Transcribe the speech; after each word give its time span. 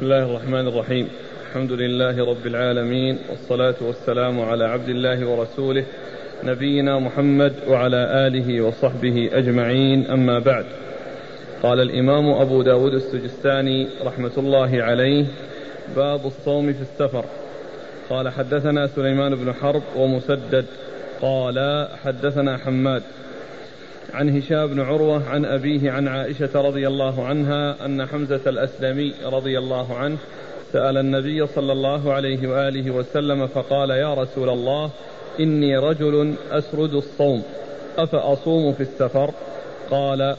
بسم 0.00 0.12
الله 0.12 0.30
الرحمن 0.30 0.68
الرحيم. 0.68 1.08
الحمد 1.46 1.72
لله 1.72 2.30
رب 2.30 2.46
العالمين 2.46 3.18
والصلاة 3.30 3.74
والسلام 3.80 4.40
على 4.40 4.64
عبد 4.64 4.88
الله 4.88 5.28
ورسوله 5.28 5.84
نبينا 6.44 6.98
محمد 6.98 7.52
وعلى 7.68 8.26
آله 8.26 8.60
وصحبه 8.60 9.30
أجمعين 9.32 10.06
أما 10.06 10.38
بعد. 10.38 10.64
قال 11.62 11.80
الإمام 11.80 12.30
أبو 12.30 12.62
داود 12.62 12.94
السجستاني 12.94 13.88
رحمة 14.04 14.30
الله 14.38 14.82
عليه 14.82 15.26
باب 15.96 16.26
الصوم 16.26 16.72
في 16.72 16.82
السفر. 16.82 17.24
قال 18.10 18.28
حدثنا 18.28 18.86
سليمان 18.86 19.34
بن 19.34 19.52
حرب 19.52 19.82
ومسدد. 19.96 20.64
قال 21.22 21.88
حدثنا 22.04 22.56
حماد. 22.56 23.02
عن 24.14 24.36
هشام 24.36 24.66
بن 24.66 24.80
عروة 24.80 25.28
عن 25.28 25.44
أبيه 25.44 25.90
عن 25.90 26.08
عائشة 26.08 26.50
رضي 26.54 26.86
الله 26.86 27.26
عنها 27.26 27.86
أن 27.86 28.06
حمزة 28.06 28.40
الأسلمي 28.46 29.14
رضي 29.24 29.58
الله 29.58 29.96
عنه 29.96 30.16
سأل 30.72 30.96
النبي 30.96 31.46
صلى 31.46 31.72
الله 31.72 32.12
عليه 32.12 32.48
وآله 32.48 32.90
وسلم 32.90 33.46
فقال 33.46 33.90
يا 33.90 34.14
رسول 34.14 34.48
الله 34.48 34.90
إني 35.40 35.76
رجل 35.76 36.34
أسرد 36.50 36.94
الصوم 36.94 37.42
أفأصوم 37.98 38.72
في 38.72 38.80
السفر؟ 38.80 39.30
قال 39.90 40.36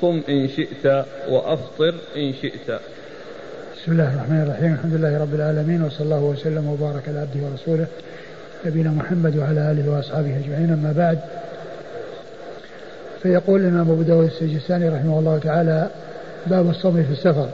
صم 0.00 0.20
إن 0.28 0.48
شئت 0.48 1.04
وأفطر 1.28 1.94
إن 2.16 2.32
شئت. 2.32 2.80
بسم 3.76 3.92
الله 3.92 4.14
الرحمن 4.14 4.42
الرحيم 4.42 4.74
الحمد 4.74 4.94
لله 4.94 5.18
رب 5.18 5.34
العالمين 5.34 5.82
وصلى 5.82 6.04
الله 6.04 6.22
وسلم 6.22 6.68
وبارك 6.68 7.08
على 7.08 7.18
عبده 7.18 7.46
ورسوله 7.46 7.86
نبينا 8.66 8.90
محمد 8.90 9.36
وعلى 9.36 9.70
آله 9.70 9.90
وأصحابه 9.90 10.36
أجمعين 10.36 10.70
أما 10.72 10.92
بعد 10.96 11.18
فيقول 13.24 13.60
الإمام 13.60 13.90
أبو 13.90 14.02
داود 14.02 14.24
السجستاني 14.26 14.88
رحمه 14.88 15.18
الله 15.18 15.38
تعالى 15.38 15.90
باب 16.46 16.70
الصوم 16.70 17.02
في 17.02 17.12
السفر. 17.12 17.48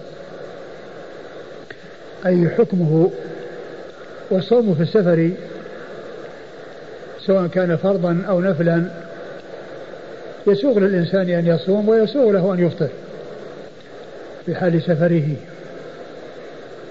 أي 2.27 2.49
حكمه 2.49 3.11
والصوم 4.31 4.75
في 4.75 4.83
السفر 4.83 5.31
سواء 7.27 7.47
كان 7.47 7.77
فرضا 7.77 8.23
أو 8.29 8.41
نفلا 8.41 8.85
يسوغ 10.47 10.79
للإنسان 10.79 11.31
أن 11.31 11.47
يصوم 11.47 11.89
ويسوغ 11.89 12.31
له 12.31 12.55
أن 12.55 12.67
يفطر 12.67 12.89
في 14.47 14.55
حال 14.55 14.83
سفره. 14.83 15.29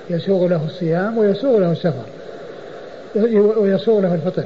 يسوغ 0.10 0.48
له 0.48 0.66
الصيام 0.66 1.18
ويسوغ 1.18 1.60
له 1.60 1.72
السفر 1.72 2.06
ويسوغ 3.60 4.00
له 4.00 4.16
الفطر. 4.16 4.46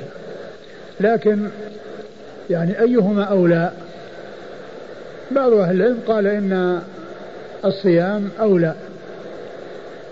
لكن 1.00 1.40
يعني 2.50 2.82
أيهما 2.82 3.24
أولى؟ 3.24 3.72
بعض 5.34 5.54
أهل 5.54 5.76
العلم 5.76 6.00
قال 6.08 6.28
إن 6.28 6.82
الصيام 7.66 8.30
أولى 8.40 8.74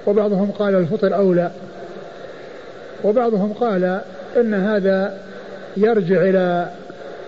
وبعضهم 0.08 0.52
قال 0.52 0.76
الفطر 0.76 1.16
أولى 1.16 1.52
وبعضهم 3.04 3.54
قال 3.54 4.02
إن 4.38 4.54
هذا 4.54 5.18
يرجع 5.78 6.22
إلى 6.22 6.70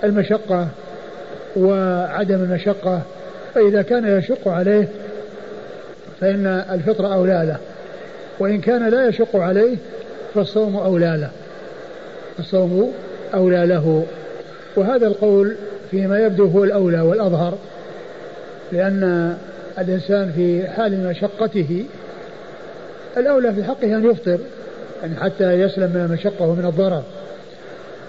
المشقة 0.03 0.67
وعدم 1.55 2.35
المشقة 2.35 3.01
فإذا 3.53 3.81
كان 3.81 4.17
يشق 4.17 4.47
عليه 4.47 4.87
فإن 6.21 6.47
الفطر 6.71 7.13
أولى 7.13 7.43
له 7.47 7.57
وإن 8.39 8.61
كان 8.61 8.89
لا 8.89 9.07
يشق 9.07 9.35
عليه 9.35 9.77
فالصوم 10.33 10.75
أولى 10.75 11.17
له 11.21 11.29
الصوم 12.39 12.93
أولى 13.33 13.65
له 13.65 14.05
وهذا 14.75 15.07
القول 15.07 15.55
فيما 15.91 16.19
يبدو 16.19 16.45
هو 16.45 16.63
الأولى 16.63 17.01
والأظهر. 17.01 17.57
لأن 18.71 19.33
الإنسان 19.77 20.31
في 20.35 20.67
حال 20.67 21.07
مشقته 21.07 21.85
الأولى 23.17 23.53
في 23.53 23.63
حقه 23.63 23.95
أن 23.97 24.11
يفطر 24.11 24.39
يعني 25.01 25.15
حتى 25.15 25.53
يسلم 25.53 25.91
من 25.93 26.05
المشقة 26.09 26.45
ومن 26.45 26.65
الضرر. 26.65 27.03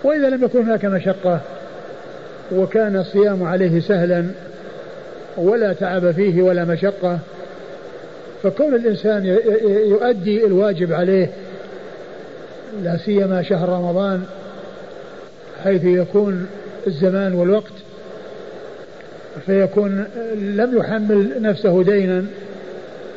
وإذا 0.05 0.29
لم 0.29 0.45
يكن 0.45 0.63
هناك 0.63 0.85
مشقة 0.85 1.41
وكان 2.53 2.97
الصيام 2.97 3.43
عليه 3.43 3.81
سهلا 3.81 4.27
ولا 5.37 5.73
تعب 5.73 6.11
فيه 6.11 6.43
ولا 6.43 6.65
مشقة 6.65 7.19
فكون 8.43 8.75
الإنسان 8.75 9.27
يؤدي 9.87 10.47
الواجب 10.47 10.93
عليه 10.93 11.31
لا 12.83 12.97
سيما 12.97 13.43
شهر 13.43 13.69
رمضان 13.69 14.25
حيث 15.65 15.85
يكون 15.85 16.47
الزمان 16.87 17.35
والوقت 17.35 17.73
فيكون 19.47 20.05
لم 20.35 20.79
يحمل 20.79 21.43
نفسه 21.43 21.83
دينا 21.83 22.25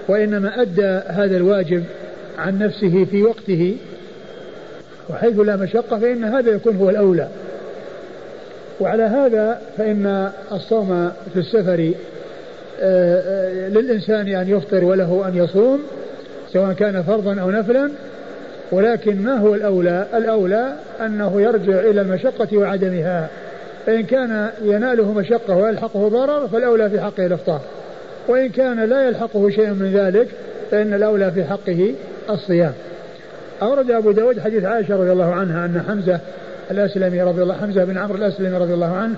وإنما 0.07 0.61
أدى 0.61 0.99
هذا 1.07 1.37
الواجب 1.37 1.83
عن 2.37 2.59
نفسه 2.59 3.05
في 3.11 3.23
وقته. 3.23 3.77
وحيث 5.09 5.39
لا 5.39 5.55
مشقة 5.55 5.99
فإن 5.99 6.23
هذا 6.23 6.51
يكون 6.51 6.75
هو 6.75 6.89
الأولى. 6.89 7.27
وعلى 8.79 9.03
هذا 9.03 9.61
فإن 9.77 10.31
الصوم 10.51 11.11
في 11.33 11.39
السفر 11.39 11.91
آه، 12.81 13.21
آه، 13.21 13.69
للإنسان 13.69 14.27
أن 14.27 14.49
يفطر 14.49 14.83
وله 14.83 15.27
أن 15.27 15.37
يصوم 15.37 15.79
سواء 16.53 16.73
كان 16.73 17.03
فرضا 17.03 17.41
أو 17.41 17.51
نفلا. 17.51 17.91
ولكن 18.71 19.23
ما 19.23 19.37
هو 19.37 19.55
الأولى؟ 19.55 20.07
الأولى 20.13 20.73
أنه 21.01 21.41
يرجع 21.41 21.79
إلى 21.79 22.01
المشقة 22.01 22.57
وعدمها. 22.57 23.29
فإن 23.87 24.03
كان 24.03 24.51
يناله 24.61 25.13
مشقة 25.13 25.55
ويلحقه 25.55 26.07
ضرر 26.07 26.47
فالأولى 26.47 26.89
في 26.89 27.01
حقه 27.01 27.25
الإفطار. 27.25 27.61
وإن 28.27 28.49
كان 28.49 28.79
لا 28.79 29.07
يلحقه 29.07 29.49
شيء 29.49 29.69
من 29.69 29.93
ذلك 29.93 30.27
فإن 30.71 30.93
الأولى 30.93 31.31
في 31.31 31.43
حقه 31.43 31.93
الصيام. 32.29 32.73
أورد 33.61 33.91
أبو 33.91 34.11
داود 34.11 34.39
حديث 34.39 34.63
عائشة 34.63 34.95
رضي 34.95 35.11
الله 35.11 35.33
عنها 35.33 35.65
أن 35.65 35.83
حمزة 35.87 36.19
الأسلمي 36.71 37.21
رضي 37.21 37.43
الله 37.43 37.53
حمزة 37.53 37.83
بن 37.83 37.97
عمرو 37.97 38.17
الأسلمي 38.17 38.57
رضي 38.57 38.73
الله 38.73 38.95
عنه 38.95 39.15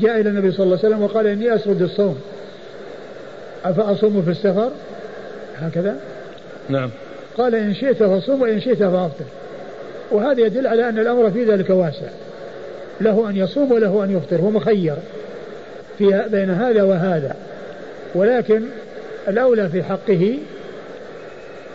جاء 0.00 0.20
إلى 0.20 0.30
النبي 0.30 0.52
صلى 0.52 0.64
الله 0.64 0.78
عليه 0.78 0.88
وسلم 0.88 1.02
وقال 1.02 1.26
إني 1.26 1.54
أسرد 1.54 1.82
الصوم. 1.82 2.20
أفأصوم 3.64 4.22
في 4.22 4.30
السفر؟ 4.30 4.70
هكذا؟ 5.58 5.96
نعم. 6.68 6.90
قال 7.38 7.54
إن 7.54 7.74
شئت 7.74 8.02
فصوم 8.02 8.42
وإن 8.42 8.60
شئت 8.60 8.78
فأفطر. 8.78 9.24
وهذا 10.10 10.40
يدل 10.40 10.66
على 10.66 10.88
أن 10.88 10.98
الأمر 10.98 11.30
في 11.30 11.44
ذلك 11.44 11.70
واسع. 11.70 12.08
له 13.00 13.30
أن 13.30 13.36
يصوم 13.36 13.72
وله 13.72 14.04
أن 14.04 14.16
يفطر 14.16 14.40
هو 14.40 14.50
مخير 14.50 14.96
في 15.98 16.24
بين 16.30 16.50
هذا 16.50 16.82
وهذا. 16.82 17.36
ولكن 18.14 18.62
الأولى 19.28 19.68
في 19.68 19.82
حقه 19.82 20.38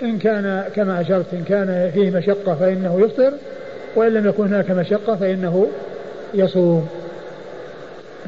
إن 0.04 0.18
كان 0.18 0.64
كما 0.76 1.02
أشرت 1.02 1.34
إن 1.34 1.44
كان 1.44 1.92
فيه 1.94 2.12
مشقة 2.12 2.56
فإنه 2.56 3.02
يفطر 3.02 3.34
وإن 3.96 4.14
لم 4.14 4.28
يكن 4.28 4.44
هناك 4.44 4.72
مشقة 4.72 5.16
فإنه 5.16 5.68
يصوم. 6.34 6.88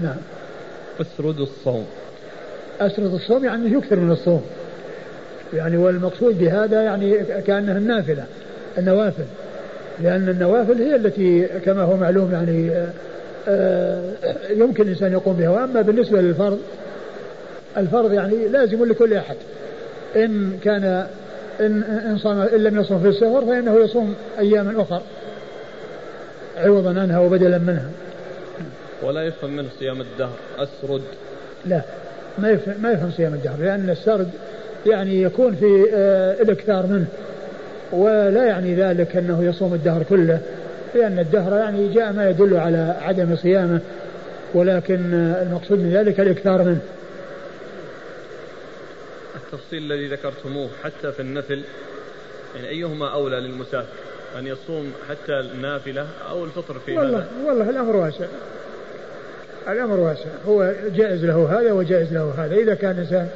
نعم. 0.01 0.17
أسرد 1.01 1.39
الصوم. 1.39 1.85
أسرد 2.81 3.13
الصوم 3.13 3.45
يعني 3.45 3.71
يكثر 3.71 3.95
من 3.95 4.11
الصوم. 4.11 4.45
يعني 5.53 5.77
والمقصود 5.77 6.39
بهذا 6.39 6.81
يعني 6.81 7.23
كأنها 7.47 7.77
النافلة 7.77 8.25
النوافل. 8.77 9.25
لأن 9.99 10.29
النوافل 10.29 10.81
هي 10.81 10.95
التي 10.95 11.47
كما 11.65 11.81
هو 11.81 11.97
معلوم 11.97 12.31
يعني 12.31 12.71
آه، 12.71 12.89
آه، 13.47 14.01
يمكن 14.49 14.83
الإنسان 14.83 15.11
يقوم 15.11 15.33
بها. 15.33 15.49
وأما 15.49 15.81
بالنسبة 15.81 16.21
للفرض 16.21 16.59
الفرض 17.77 18.13
يعني 18.13 18.47
لازم 18.47 18.85
لكل 18.85 19.13
أحد. 19.13 19.35
إن 20.15 20.59
كان 20.63 21.07
إن 21.59 21.83
إن 21.83 22.17
صام 22.17 22.39
إن 22.39 22.63
لم 22.63 22.79
يصم 22.79 22.99
في 22.99 23.07
السفر 23.07 23.45
فإنه 23.45 23.75
يصوم 23.75 24.15
أياما 24.39 24.81
أخر 24.81 25.01
عوضا 26.57 27.01
عنها 27.01 27.19
وبدلا 27.19 27.57
منها. 27.57 27.89
ولا 29.03 29.23
يفهم 29.23 29.55
منه 29.55 29.67
صيام 29.79 30.01
الدهر. 30.01 30.35
أسرد. 30.57 31.01
لا 31.65 31.81
ما 32.37 32.49
يفهم 32.49 32.75
ما 32.81 32.91
يفهم 32.91 33.11
صيام 33.11 33.33
الدهر 33.33 33.59
لأن 33.59 33.89
السرد 33.89 34.29
يعني 34.85 35.21
يكون 35.21 35.55
في 35.55 35.85
آه، 35.93 36.41
الإكثار 36.41 36.87
منه. 36.87 37.05
ولا 37.95 38.45
يعني 38.45 38.75
ذلك 38.75 39.15
أنه 39.15 39.43
يصوم 39.43 39.73
الدهر 39.73 40.03
كله 40.03 40.39
لأن 40.95 41.19
الدهر 41.19 41.59
يعني 41.59 41.93
جاء 41.93 42.11
ما 42.11 42.29
يدل 42.29 42.57
على 42.57 42.95
عدم 43.01 43.35
صيامه 43.35 43.79
ولكن 44.53 45.13
المقصود 45.13 45.79
من 45.79 45.93
ذلك 45.93 46.19
الإكثار 46.19 46.63
منه. 46.63 46.81
التفصيل 49.35 49.91
الذي 49.91 50.07
ذكرتموه 50.07 50.69
حتى 50.83 51.11
في 51.11 51.19
النفل 51.19 51.63
يعني 52.55 52.67
أيهما 52.67 53.13
أولى 53.13 53.39
للمسافر؟ 53.39 53.87
أن 54.39 54.47
يصوم 54.47 54.91
حتى 55.09 55.39
النافلة 55.39 56.07
أو 56.29 56.45
الفطر 56.45 56.79
في 56.79 56.97
والله 56.97 57.17
هذا؟ 57.17 57.27
والله 57.45 57.69
الأمر 57.69 57.95
واسع. 57.95 58.25
الأمر 59.67 59.99
واسع. 59.99 60.29
هو 60.47 60.73
جائز 60.95 61.25
له 61.25 61.59
هذا 61.59 61.71
وجائز 61.71 62.13
له 62.13 62.33
هذا. 62.37 62.55
إذا 62.55 62.75
كان 62.75 62.91
الإنسان 62.91 63.27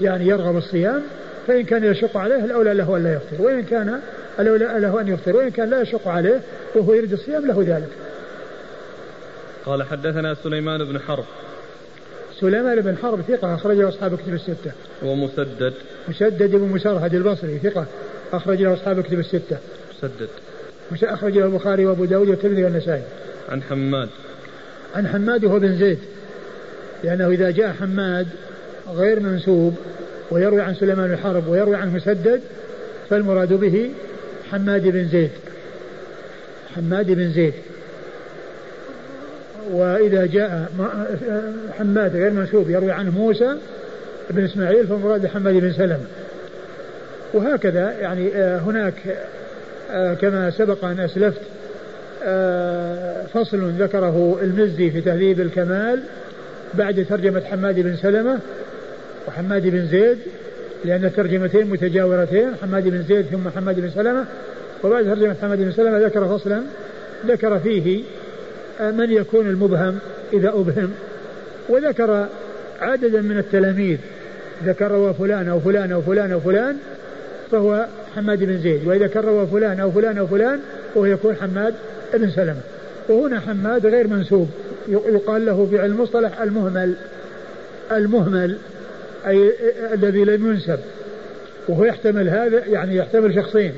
يعني 0.00 0.26
يرغب 0.26 0.56
الصيام 0.56 1.02
فإن 1.48 1.64
كان 1.64 1.84
يشق 1.84 2.16
عليه 2.16 2.44
الأولى 2.44 2.74
له 2.74 2.96
أن 2.96 3.04
لا 3.04 3.12
يفطر 3.12 3.42
وإن 3.42 3.62
كان 3.62 4.00
الأولى 4.40 4.64
له 4.64 5.00
أن 5.00 5.08
يفطر 5.08 5.36
وإن 5.36 5.50
كان 5.50 5.70
لا 5.70 5.80
يشق 5.80 6.08
عليه 6.08 6.40
وهو 6.74 6.94
يريد 6.94 7.12
الصيام 7.12 7.46
له 7.46 7.64
ذلك. 7.66 7.88
قال 9.66 9.82
حدثنا 9.82 10.34
سليمان 10.34 10.84
بن 10.84 11.00
حرب. 11.00 11.24
سليمان 12.40 12.80
بن 12.80 12.96
حرب 12.96 13.20
ثقة 13.20 13.54
أخرج 13.54 13.76
له 13.76 13.88
أصحاب 13.88 14.14
كتب 14.14 14.34
الستة. 14.34 14.72
ومسدد. 15.02 15.74
مسدد 16.08 16.50
بن 16.50 16.68
مسرهد 16.68 17.14
البصري 17.14 17.58
ثقة 17.58 17.86
أخرج 18.32 18.62
له 18.62 18.74
أصحاب 18.74 19.00
كتب 19.00 19.18
الستة. 19.18 19.58
مسدد. 19.92 20.28
أخرج 21.02 21.38
له 21.38 21.44
البخاري 21.44 21.86
وأبو 21.86 22.04
داود 22.04 22.28
والترمذي 22.28 22.64
والنسائي. 22.64 23.02
عن 23.48 23.62
حماد. 23.62 24.08
عن 24.94 25.08
حماد 25.08 25.44
هو 25.44 25.58
بن 25.58 25.78
زيد 25.78 25.98
لأنه 27.04 27.28
إذا 27.28 27.50
جاء 27.50 27.72
حماد 27.72 28.26
غير 28.94 29.20
منسوب 29.20 29.76
ويروي 30.30 30.60
عن 30.60 30.74
سليمان 30.74 31.08
بن 31.08 31.16
حرب 31.16 31.48
ويروي 31.48 31.76
عن 31.76 31.94
مسدد 31.94 32.40
فالمراد 33.10 33.52
به 33.52 33.90
حماد 34.50 34.82
بن 34.82 35.08
زيد. 35.08 35.30
حماد 36.76 37.06
بن 37.06 37.32
زيد. 37.32 37.54
وإذا 39.70 40.26
جاء 40.26 40.68
حماد 41.78 42.16
غير 42.16 42.30
منسوب 42.30 42.70
يروي 42.70 42.90
عنه 42.90 43.10
موسى 43.10 43.56
بن 44.30 44.44
إسماعيل 44.44 44.86
فالمراد 44.86 45.26
حماد 45.26 45.54
بن 45.54 45.72
سلمة. 45.72 46.06
وهكذا 47.34 47.92
يعني 48.00 48.34
آه، 48.34 48.58
هناك 48.58 48.94
آه، 49.90 50.14
كما 50.14 50.50
سبق 50.50 50.84
أن 50.84 51.00
أسلفت 51.00 51.40
آه، 52.24 53.26
فصل 53.34 53.70
ذكره 53.70 54.38
المزي 54.42 54.90
في 54.90 55.00
تهذيب 55.00 55.40
الكمال 55.40 56.00
بعد 56.74 57.06
ترجمة 57.08 57.40
حماد 57.40 57.80
بن 57.80 57.96
سلمة 57.96 58.38
وحماد 59.28 59.66
بن 59.66 59.86
زيد 59.86 60.18
لأن 60.84 61.04
الترجمتين 61.04 61.66
متجاورتين 61.66 62.56
حماد 62.62 62.88
بن 62.88 63.02
زيد 63.02 63.26
ثم 63.26 63.48
حماد 63.48 63.80
بن 63.80 63.90
سلمة 63.90 64.24
وبعد 64.84 65.04
ترجمة 65.04 65.36
حماد 65.42 65.58
بن 65.58 65.72
سلمة 65.72 65.98
ذكر 65.98 66.38
فصلا 66.38 66.62
ذكر 67.26 67.58
فيه 67.58 68.02
من 68.80 69.10
يكون 69.10 69.48
المبهم 69.48 69.98
إذا 70.32 70.48
أبهم 70.48 70.90
وذكر 71.68 72.26
عددا 72.80 73.20
من 73.20 73.38
التلاميذ 73.38 73.98
ذكر 74.64 74.90
روى 74.90 75.14
فلان 75.14 75.48
أو 75.48 75.60
فلان 75.60 75.92
أو 75.92 76.02
فلان 76.02 76.32
أو 76.32 76.40
فلان 76.40 76.76
فهو 77.50 77.86
حماد 78.16 78.38
بن 78.38 78.58
زيد 78.58 78.86
وإذا 78.86 79.20
روى 79.20 79.46
فلان 79.46 79.80
أو 79.80 79.90
فلان 79.90 80.18
أو 80.18 80.26
فلان 80.26 80.60
فهو 80.94 81.04
يكون 81.04 81.36
حماد 81.36 81.74
بن 82.14 82.30
سلمة 82.30 82.60
وهنا 83.08 83.40
حماد 83.40 83.86
غير 83.86 84.06
منسوب 84.06 84.48
يقال 84.88 85.46
له 85.46 85.66
في 85.70 85.84
المصطلح 85.84 86.40
المهمل 86.40 86.94
المهمل. 87.92 88.58
أي 89.28 89.52
الذي 89.94 90.24
لم 90.24 90.50
ينسب 90.50 90.78
وهو 91.68 91.84
يحتمل 91.84 92.28
هذا 92.28 92.66
يعني 92.66 92.96
يحتمل 92.96 93.34
شخصين 93.34 93.74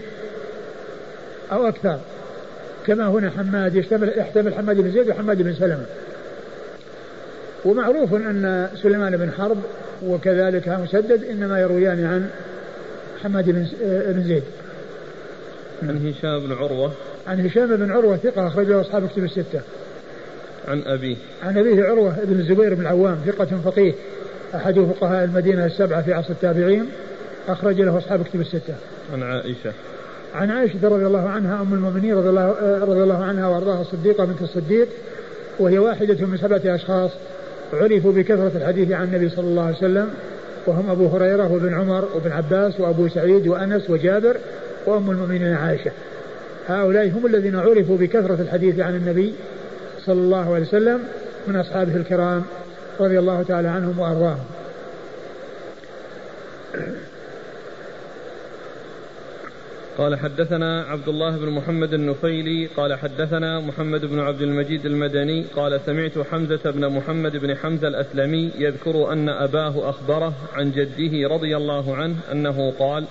أو 1.52 1.68
أكثر. 1.68 1.98
كما 2.86 3.06
هنا 3.08 3.30
حماد 3.30 3.74
يحتمل 3.74 4.12
يحتمل 4.16 4.54
حماد 4.54 4.76
بن 4.76 4.90
زيد 4.90 5.08
وحماد 5.08 5.42
بن 5.42 5.54
سلمة. 5.54 5.86
ومعروف 7.64 8.14
أن 8.14 8.68
سليمان 8.82 9.16
بن 9.16 9.30
حرب 9.30 9.58
وكذلك 10.06 10.68
مسدد 10.68 11.24
إنما 11.24 11.60
يرويان 11.60 12.04
عن 12.04 12.30
حماد 13.22 13.44
بن 14.14 14.22
زيد. 14.22 14.42
عن 15.82 16.06
هشام 16.08 16.46
بن 16.46 16.52
عروة. 16.52 16.92
عن 17.26 17.46
هشام 17.46 17.76
بن 17.76 17.90
عروة 17.90 18.16
ثقة 18.16 18.46
أخرجه 18.46 18.80
أصحاب 18.80 19.08
كتب 19.08 19.24
الستة. 19.24 19.60
عن 20.68 20.82
أبيه. 20.82 21.16
عن 21.42 21.58
أبيه 21.58 21.84
عروة 21.84 22.16
بن 22.24 22.40
الزبير 22.40 22.74
بن 22.74 22.80
العوام 22.80 23.18
ثقة 23.26 23.60
فقيه. 23.64 23.92
أحد 24.54 24.80
فقهاء 24.80 25.24
المدينة 25.24 25.66
السبعة 25.66 26.02
في 26.02 26.12
عصر 26.12 26.30
التابعين 26.30 26.86
أخرج 27.48 27.80
له 27.80 27.98
أصحاب 27.98 28.22
كتب 28.22 28.40
الستة. 28.40 28.74
عن 29.12 29.22
عائشة. 29.22 29.72
عن 30.34 30.50
عائشة 30.50 30.88
رضي 30.88 31.06
الله 31.06 31.28
عنها 31.28 31.62
أم 31.62 31.74
المؤمنين 31.74 32.14
رضي 32.14 32.28
الله, 32.28 32.54
رضي 32.82 33.02
الله 33.02 33.24
عنها 33.24 33.48
وأرضاها 33.48 33.80
الصديقة 33.80 34.24
بنت 34.24 34.42
الصديق 34.42 34.88
وهي 35.58 35.78
واحدة 35.78 36.26
من 36.26 36.36
سبعة 36.36 36.74
أشخاص 36.74 37.10
عرفوا 37.72 38.12
بكثرة 38.12 38.52
الحديث 38.56 38.92
عن 38.92 39.04
النبي 39.04 39.28
صلى 39.28 39.44
الله 39.44 39.62
عليه 39.62 39.76
وسلم 39.76 40.08
وهم 40.66 40.90
أبو 40.90 41.06
هريرة 41.06 41.52
وابن 41.52 41.74
عمر 41.74 42.08
وابن 42.14 42.32
عباس 42.32 42.80
وأبو 42.80 43.08
سعيد 43.08 43.48
وأنس 43.48 43.90
وجابر 43.90 44.36
وأم 44.86 45.10
المؤمنين 45.10 45.52
عائشة. 45.52 45.90
هؤلاء 46.68 47.08
هم 47.08 47.26
الذين 47.26 47.56
عرفوا 47.56 47.96
بكثرة 47.96 48.38
الحديث 48.40 48.80
عن 48.80 48.94
النبي 48.96 49.34
صلى 50.06 50.20
الله 50.20 50.54
عليه 50.54 50.66
وسلم 50.66 51.00
من 51.48 51.56
أصحابه 51.56 51.96
الكرام. 51.96 52.42
رضي 53.00 53.18
الله 53.18 53.42
تعالى 53.42 53.68
عنهم 53.68 53.98
وأرضاهم. 53.98 54.44
قال 59.98 60.18
حدثنا 60.18 60.82
عبد 60.82 61.08
الله 61.08 61.36
بن 61.36 61.50
محمد 61.50 61.94
النفيلي 61.94 62.66
قال 62.66 62.94
حدثنا 62.94 63.60
محمد 63.60 64.04
بن 64.04 64.20
عبد 64.20 64.42
المجيد 64.42 64.86
المدني 64.86 65.44
قال 65.56 65.80
سمعت 65.86 66.18
حمزة 66.30 66.70
بن 66.70 66.88
محمد 66.88 67.36
بن 67.36 67.56
حمزة 67.56 67.88
الأسلمي 67.88 68.50
يذكر 68.58 69.12
أن 69.12 69.28
أباه 69.28 69.90
أخبره 69.90 70.34
عن 70.54 70.72
جده 70.72 71.28
رضي 71.28 71.56
الله 71.56 71.96
عنه 71.96 72.16
أنه 72.32 72.72
قال 72.78 73.04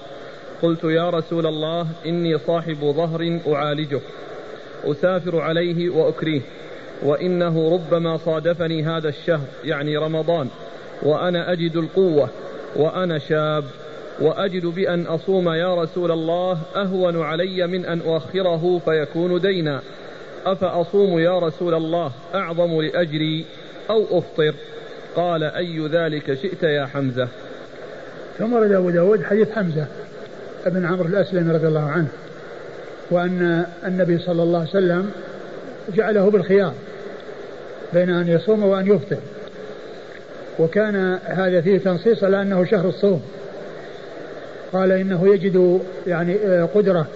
قلت 0.61 0.83
يا 0.83 1.09
رسول 1.09 1.45
الله 1.45 1.87
إني 2.05 2.37
صاحب 2.37 2.77
ظهر 2.81 3.39
أعالجه 3.47 4.01
أسافر 4.85 5.41
عليه 5.41 5.89
وأكريه. 5.89 6.41
وإنه 7.03 7.73
ربما 7.73 8.17
صادفني 8.17 8.83
هذا 8.83 9.09
الشهر 9.09 9.47
يعني 9.63 9.97
رمضان 9.97 10.47
وأنا 11.03 11.51
أجد 11.51 11.75
القوة 11.75 12.29
وأنا 12.75 13.19
شاب 13.19 13.63
وأجد 14.21 14.65
بأن 14.65 15.05
أصوم 15.05 15.49
يا 15.49 15.75
رسول 15.75 16.11
الله 16.11 16.59
أهون 16.75 17.21
علي 17.21 17.67
من 17.67 17.85
أن 17.85 18.01
أؤخره 18.01 18.81
فيكون 18.85 19.41
دينا. 19.41 19.81
أفأصوم 20.45 21.19
يا 21.19 21.39
رسول 21.39 21.73
الله 21.73 22.11
أعظم 22.35 22.81
لأجري 22.81 23.45
أو 23.89 24.19
أفطر؟ 24.19 24.53
قال 25.15 25.43
أي 25.43 25.87
ذلك 25.87 26.33
شئت 26.33 26.63
يا 26.63 26.85
حمزة؟ 26.85 27.27
ثم 28.37 28.55
رد 28.55 28.71
أبو 28.71 28.89
داود 28.89 29.23
حديث 29.23 29.51
حمزة 29.51 29.87
بن 30.65 30.85
عمرو 30.85 31.05
الأسلمي 31.05 31.53
رضي 31.53 31.67
الله 31.67 31.89
عنه 31.89 32.07
وأن 33.11 33.65
النبي 33.85 34.17
صلى 34.17 34.43
الله 34.43 34.59
عليه 34.59 34.69
وسلم 34.69 35.11
جعله 35.95 36.31
بالخيار. 36.31 36.73
بين 37.93 38.09
أن 38.09 38.27
يصوم 38.27 38.63
وأن 38.63 38.87
يفطر. 38.87 39.17
وكان 40.59 41.19
هذا 41.25 41.61
فيه 41.61 41.77
تنصيص 41.77 42.23
على 42.23 42.41
أنه 42.41 42.65
شهر 42.65 42.89
الصوم. 42.89 43.21
قال 44.73 44.91
إنه 44.91 45.33
يجد 45.33 45.81
يعني 46.07 46.35
آه، 46.45 46.65
قدرة 46.75 47.07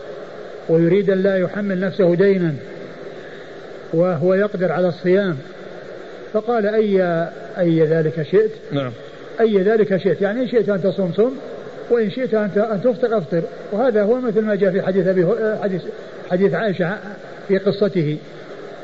ويريد 0.69 1.09
أن 1.09 1.17
لا 1.17 1.37
يحمل 1.37 1.79
نفسه 1.79 2.15
دينا 2.15 2.53
وهو 3.93 4.33
يقدر 4.33 4.71
على 4.71 4.87
الصيام. 4.87 5.37
فقال 6.33 6.67
أي 6.67 7.27
أي 7.57 7.83
ذلك 7.83 8.23
شئت؟ 8.31 8.51
نعم. 8.71 8.91
أي 9.39 9.57
ذلك 9.57 9.97
شئت؟ 9.97 10.21
يعني 10.21 10.41
إن 10.41 10.47
شئت 10.47 10.69
أن 10.69 10.81
تصوم 10.81 11.13
صم 11.17 11.31
وإن 11.89 12.11
شئت 12.11 12.33
أن 12.33 12.81
تفطر 12.83 13.17
أفطر. 13.17 13.41
وهذا 13.71 14.03
هو 14.03 14.21
مثل 14.21 14.41
ما 14.41 14.55
جاء 14.55 14.71
في 14.71 14.81
حديث 14.81 15.07
أبي 15.07 15.23
آه، 15.23 15.59
حديث 15.63 15.81
حديث 16.31 16.53
عائشة 16.53 16.97
في 17.47 17.57
قصته 17.57 18.17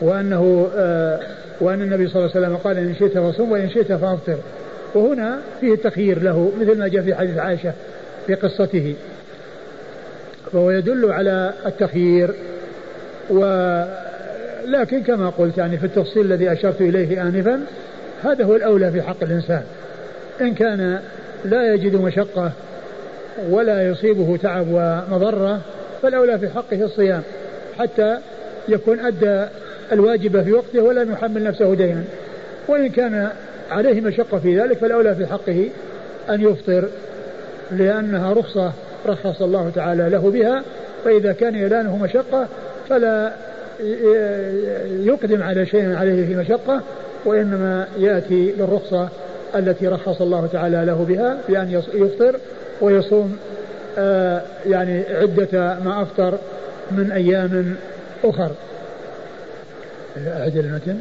وأنه 0.01 0.69
آه، 0.75 1.19
وأن 1.61 1.81
النبي 1.81 2.07
صلى 2.07 2.15
الله 2.15 2.35
عليه 2.35 2.45
وسلم 2.47 2.57
قال 2.57 2.77
إن 2.77 2.95
شئت 2.99 3.17
فصم 3.17 3.51
وإن 3.51 3.69
شئت 3.69 3.93
فأفطر. 3.93 4.37
وهنا 4.95 5.39
فيه 5.61 5.73
التخيير 5.73 6.23
له 6.23 6.51
مثل 6.61 6.79
ما 6.79 6.87
جاء 6.87 7.01
في 7.01 7.15
حديث 7.15 7.37
عائشة 7.37 7.73
في 8.27 8.35
قصته. 8.35 8.95
فهو 10.53 10.71
يدل 10.71 11.11
على 11.11 11.53
التخيير. 11.65 12.33
ولكن 13.29 15.03
كما 15.03 15.29
قلت 15.29 15.57
يعني 15.57 15.77
في 15.77 15.85
التفصيل 15.85 16.25
الذي 16.25 16.51
أشرت 16.51 16.81
إليه 16.81 17.21
آنفا 17.21 17.59
هذا 18.23 18.45
هو 18.45 18.55
الأولى 18.55 18.91
في 18.91 19.01
حق 19.01 19.23
الإنسان. 19.23 19.63
إن 20.41 20.53
كان 20.53 20.99
لا 21.45 21.73
يجد 21.73 21.95
مشقة 21.95 22.51
ولا 23.49 23.89
يصيبه 23.89 24.37
تعب 24.37 24.65
ومضرة 24.71 25.61
فالأولى 26.01 26.39
في 26.39 26.49
حقه 26.49 26.83
الصيام 26.83 27.21
حتى 27.79 28.17
يكون 28.67 28.99
أدى 28.99 29.45
الواجب 29.91 30.43
في 30.43 30.53
وقته 30.53 30.81
ولم 30.81 31.11
يحمل 31.11 31.43
نفسه 31.43 31.73
دينا. 31.73 32.03
وإن 32.67 32.89
كان 32.89 33.29
عليه 33.71 34.01
مشقة 34.01 34.39
في 34.39 34.59
ذلك 34.59 34.77
فالأولى 34.77 35.15
في 35.15 35.25
حقه 35.25 35.69
أن 36.29 36.41
يفطر 36.41 36.89
لأنها 37.71 38.33
رخصة 38.33 38.71
رخص 39.05 39.41
الله 39.41 39.71
تعالى 39.75 40.09
له 40.09 40.31
بها 40.31 40.63
فإذا 41.05 41.31
كان 41.31 41.55
يلانه 41.55 41.97
مشقة 41.97 42.47
فلا 42.89 43.33
يقدم 44.99 45.43
على 45.43 45.65
شيء 45.65 45.95
عليه 45.95 46.25
في 46.25 46.35
مشقة 46.35 46.81
وإنما 47.25 47.87
يأتي 47.97 48.51
بالرخصة 48.51 49.09
التي 49.55 49.87
رخص 49.87 50.21
الله 50.21 50.49
تعالى 50.51 50.85
له 50.85 51.05
بها 51.09 51.37
بأن 51.49 51.81
يفطر 51.93 52.35
ويصوم 52.81 53.37
آه، 53.97 54.41
يعني 54.65 55.03
عدة 55.09 55.77
ما 55.85 56.01
أفطر 56.01 56.37
من 56.91 57.11
أيام 57.11 57.75
أخر. 58.23 58.51
أعد 60.27 60.57
المتن 60.57 60.99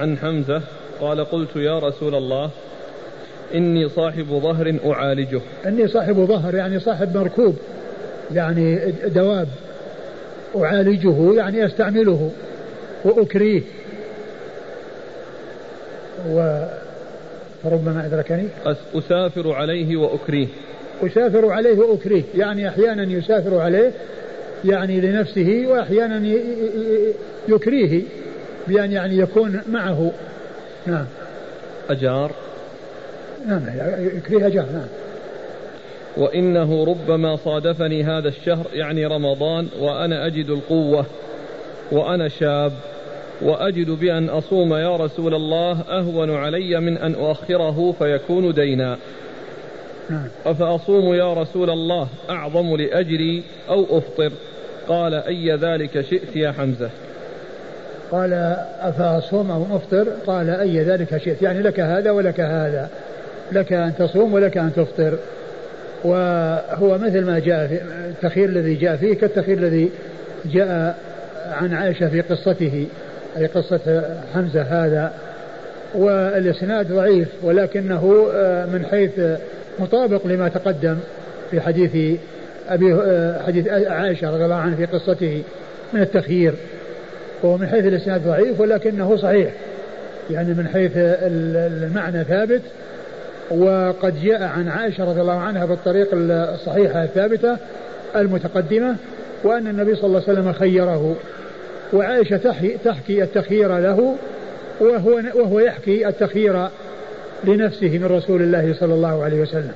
عن 0.00 0.18
حمزة 0.18 0.62
قال 1.00 1.24
قلت 1.24 1.56
يا 1.56 1.78
رسول 1.78 2.14
الله 2.14 2.50
إني 3.54 3.88
صاحب 3.88 4.24
ظهر 4.24 4.78
أعالجه. 4.86 5.40
إني 5.66 5.88
صاحب 5.88 6.14
ظهر 6.14 6.54
يعني 6.54 6.80
صاحب 6.80 7.16
مركوب 7.16 7.56
يعني 8.34 8.92
دواب. 9.06 9.48
أعالجه 10.56 11.34
يعني 11.34 11.66
أستعمله 11.66 12.30
وأكريه. 13.04 13.62
و 16.28 16.64
فربما 17.64 18.06
أدركني 18.06 18.48
أسافر 18.94 19.52
عليه 19.52 19.96
وأكريه. 19.96 20.46
أسافر 21.02 21.50
عليه 21.50 21.78
وأكريه 21.78 22.22
يعني 22.34 22.68
أحيانا 22.68 23.02
يسافر 23.02 23.58
عليه 23.58 23.92
يعني 24.64 25.00
لنفسه 25.00 25.64
وأحيانا 25.66 26.32
يكريه 27.48 28.02
بأن 28.68 28.92
يعني 28.92 29.18
يكون 29.18 29.60
معه. 29.68 30.12
نعم. 30.86 31.06
أجار. 31.90 32.32
نعم 33.46 33.62
يكريه 34.16 34.46
أجار 34.46 34.66
نعم. 34.72 34.88
وإنه 36.16 36.84
ربما 36.84 37.36
صادفني 37.36 38.04
هذا 38.04 38.28
الشهر 38.28 38.66
يعني 38.72 39.06
رمضان 39.06 39.68
وأنا 39.80 40.26
أجد 40.26 40.50
القوة 40.50 41.06
وأنا 41.92 42.28
شاب 42.28 42.72
وأجد 43.42 43.90
بأن 43.90 44.28
أصوم 44.28 44.74
يا 44.74 44.96
رسول 44.96 45.34
الله 45.34 45.80
أهون 45.80 46.30
علي 46.30 46.80
من 46.80 46.98
أن 46.98 47.14
أؤخره 47.14 47.94
فيكون 47.98 48.54
دينا. 48.54 48.98
نعم. 50.10 50.28
أفأصوم 50.46 51.14
يا 51.14 51.34
رسول 51.34 51.70
الله 51.70 52.08
أعظم 52.30 52.76
لأجري 52.76 53.42
أو 53.68 53.98
أفطر؟ 53.98 54.32
قال 54.88 55.14
أي 55.14 55.56
ذلك 55.56 56.00
شئت 56.00 56.36
يا 56.36 56.52
حمزة؟ 56.52 56.90
قال 58.10 58.56
أفأصوم 58.80 59.50
أو 59.50 59.76
أفطر؟ 59.76 60.06
قال 60.26 60.50
أي 60.50 60.82
ذلك 60.82 61.16
شئت. 61.16 61.42
يعني 61.42 61.62
لك 61.62 61.80
هذا 61.80 62.10
ولك 62.10 62.40
هذا. 62.40 62.88
لك 63.52 63.72
أن 63.72 63.92
تصوم 63.98 64.34
ولك 64.34 64.56
أن 64.56 64.72
تفطر. 64.76 65.18
وهو 66.04 66.98
مثل 66.98 67.24
ما 67.24 67.38
جاء 67.38 67.66
في 67.66 67.80
التخير 68.08 68.48
الذي 68.48 68.74
جاء 68.74 68.96
فيه 68.96 69.14
كالتخير 69.14 69.58
الذي 69.58 69.90
جاء 70.44 70.98
عن 71.50 71.74
عائشة 71.74 72.08
في 72.08 72.20
قصته 72.20 72.86
أي 73.36 73.46
قصة 73.46 74.02
حمزة 74.34 74.62
هذا. 74.62 75.12
والإسناد 75.94 76.92
ضعيف 76.92 77.28
ولكنه 77.42 78.28
آه، 78.34 78.66
من 78.66 78.86
حيث 78.90 79.20
مطابق 79.78 80.26
لما 80.26 80.48
تقدم 80.48 80.96
في 81.50 81.60
حديث 81.60 82.18
أبي 82.68 82.94
آه، 82.94 83.42
حديث 83.46 83.68
عائشة 83.68 84.30
رضي 84.30 84.44
الله 84.44 84.54
عنها 84.54 84.76
في 84.76 84.84
قصته 84.84 85.42
من 85.92 86.00
التخيير 86.00 86.54
وهو 87.42 87.56
من 87.56 87.66
حيث 87.66 87.84
الإسناد 87.84 88.24
ضعيف 88.24 88.60
ولكنه 88.60 89.16
صحيح 89.16 89.52
يعني 90.30 90.54
من 90.54 90.68
حيث 90.68 90.92
المعنى 90.96 92.24
ثابت. 92.24 92.62
وقد 93.50 94.22
جاء 94.22 94.42
عن 94.42 94.68
عائشة 94.68 95.04
رضي 95.04 95.20
الله 95.20 95.38
عنها 95.38 95.66
بالطريق 95.66 96.08
الصحيحة 96.12 97.04
الثابتة 97.04 97.56
المتقدمة 98.16 98.96
وأن 99.44 99.68
النبي 99.68 99.94
صلى 99.94 100.04
الله 100.04 100.22
عليه 100.28 100.40
وسلم 100.40 100.52
خيره. 100.52 101.16
وعائشة 101.92 102.36
تحكي 102.84 103.22
التخيير 103.22 103.78
له 103.78 104.16
وهو, 104.80 105.20
وهو 105.34 105.60
يحكي 105.60 106.08
التخيير 106.08 106.68
لنفسه 107.44 107.98
من 107.98 108.04
رسول 108.04 108.42
الله 108.42 108.74
صلى 108.80 108.94
الله 108.94 109.24
عليه 109.24 109.40
وسلم. 109.40 109.72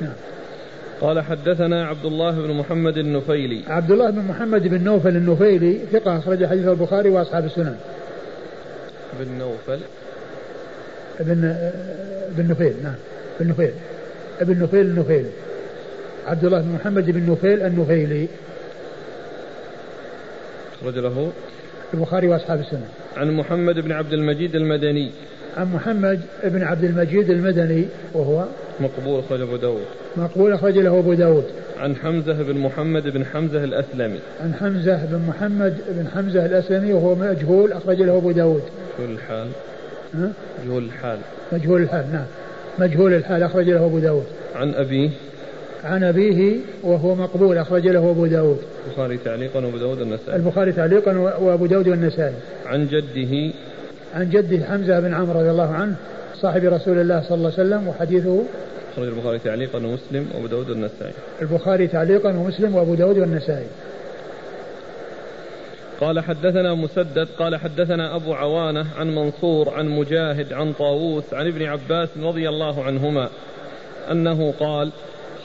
نعم. 0.00 0.33
قال 1.04 1.20
حدثنا 1.20 1.86
عبد 1.86 2.04
الله 2.04 2.30
بن 2.30 2.50
محمد 2.54 2.98
النفيلي. 2.98 3.62
عبد 3.66 3.90
الله 3.90 4.10
بن 4.10 4.18
محمد 4.18 4.68
بن 4.68 4.84
نوفل 4.84 5.16
النفيلي 5.16 5.78
ثقة 5.92 6.18
أخرج 6.18 6.46
حديث 6.46 6.68
البخاري 6.68 7.10
وأصحاب 7.10 7.44
السنن. 7.44 7.76
بن 9.20 9.38
نوفل. 9.38 9.78
ابن 11.20 11.56
بن 12.30 12.48
نفيل 12.50 12.74
نعم 12.82 12.94
بن 13.40 13.48
نفيل 13.48 13.70
ابن 14.40 14.62
نفيل 14.62 14.80
النفيلي 14.80 15.30
عبد 16.26 16.44
الله 16.44 16.60
بن 16.60 16.68
محمد 16.68 17.10
بن 17.10 17.32
نفيل 17.32 17.62
النفيلي. 17.62 18.28
أخرج 20.82 20.98
له. 20.98 21.32
البخاري 21.94 22.28
وأصحاب 22.28 22.60
السنة 22.60 22.88
عن 23.16 23.30
محمد 23.30 23.74
بن 23.74 23.92
عبد 23.92 24.12
المجيد 24.12 24.56
المدني. 24.56 25.10
عن 25.56 25.72
محمد 25.72 26.20
بن 26.44 26.62
عبد 26.62 26.84
المجيد 26.84 27.30
المدني 27.30 27.84
وهو 28.14 28.44
مقبول 28.80 29.20
أخرج 29.20 29.40
أبو 29.40 29.56
داود. 29.56 29.84
مقبول 30.16 30.52
أخرج 30.52 30.78
له 30.78 30.98
أبو 30.98 31.14
داود. 31.14 31.44
عن 31.80 31.96
حمزة 31.96 32.42
بن 32.42 32.58
محمد 32.58 33.08
بن 33.08 33.24
حمزة 33.24 33.64
الأسلمي. 33.64 34.18
عن 34.40 34.54
حمزة 34.54 35.04
بن 35.04 35.20
محمد 35.28 35.76
بن 35.88 36.08
حمزة 36.14 36.46
الأسلمي 36.46 36.92
وهو 36.92 37.14
مجهول 37.14 37.72
أخرج 37.72 38.02
له 38.02 38.16
أبو 38.16 38.30
داود. 38.30 38.62
مجهول 38.98 39.14
الحال. 39.14 39.48
ها؟ 40.14 40.32
مجهول 40.64 40.84
الحال. 40.84 41.18
مجهول 41.52 41.82
الحال 41.82 42.04
نعم. 42.12 42.26
مجهول 42.78 43.14
الحال 43.14 43.42
أخرج 43.42 43.70
له 43.70 43.86
أبو 43.86 43.98
داود. 43.98 44.24
عن 44.54 44.74
أبيه. 44.74 45.10
عن 45.84 46.04
أبيه 46.04 46.56
وهو 46.82 47.14
مقبول 47.14 47.58
أخرج 47.58 47.88
له 47.88 48.10
أبو 48.10 48.26
داود. 48.26 48.58
البخاري 48.86 49.16
تعليقا 49.16 49.60
وأبو 49.64 49.78
داود 49.78 50.00
والنسائي. 50.00 50.36
البخاري 50.36 50.72
تعليقا 50.72 51.18
وأبو 51.18 51.66
داود 51.66 51.88
والنسائي. 51.88 52.34
عن 52.66 52.86
جده. 52.86 53.54
عن 54.14 54.30
جده 54.30 54.64
حمزة 54.64 55.00
بن 55.00 55.14
عمرو 55.14 55.40
رضي 55.40 55.50
الله 55.50 55.70
عنه 55.74 55.94
صاحب 56.34 56.64
رسول 56.64 56.98
الله 56.98 57.22
صلى 57.28 57.34
الله 57.34 57.52
عليه 57.58 57.68
وسلم 57.68 57.88
وحديثه. 57.88 58.42
أخرج 58.92 59.08
البخاري 59.08 59.38
تعليقا 59.38 59.78
ومسلم 59.78 60.28
وأبو 60.34 60.46
داود 60.46 60.70
والنسائي. 60.70 61.12
البخاري 61.42 61.86
تعليقا 61.86 62.30
ومسلم 62.30 62.74
وأبو 62.74 62.94
داود 62.94 63.18
والنسائي. 63.18 63.66
قال 66.00 66.20
حدثنا 66.20 66.74
مسدد 66.74 67.28
قال 67.38 67.56
حدثنا 67.56 68.16
أبو 68.16 68.34
عوانة 68.34 68.86
عن 68.96 69.14
منصور 69.14 69.70
عن 69.70 69.88
مجاهد 69.88 70.52
عن 70.52 70.72
طاووس 70.72 71.34
عن 71.34 71.46
ابن 71.46 71.62
عباس 71.62 72.08
رضي 72.22 72.48
الله 72.48 72.84
عنهما 72.84 73.28
أنه 74.10 74.54
قال 74.60 74.90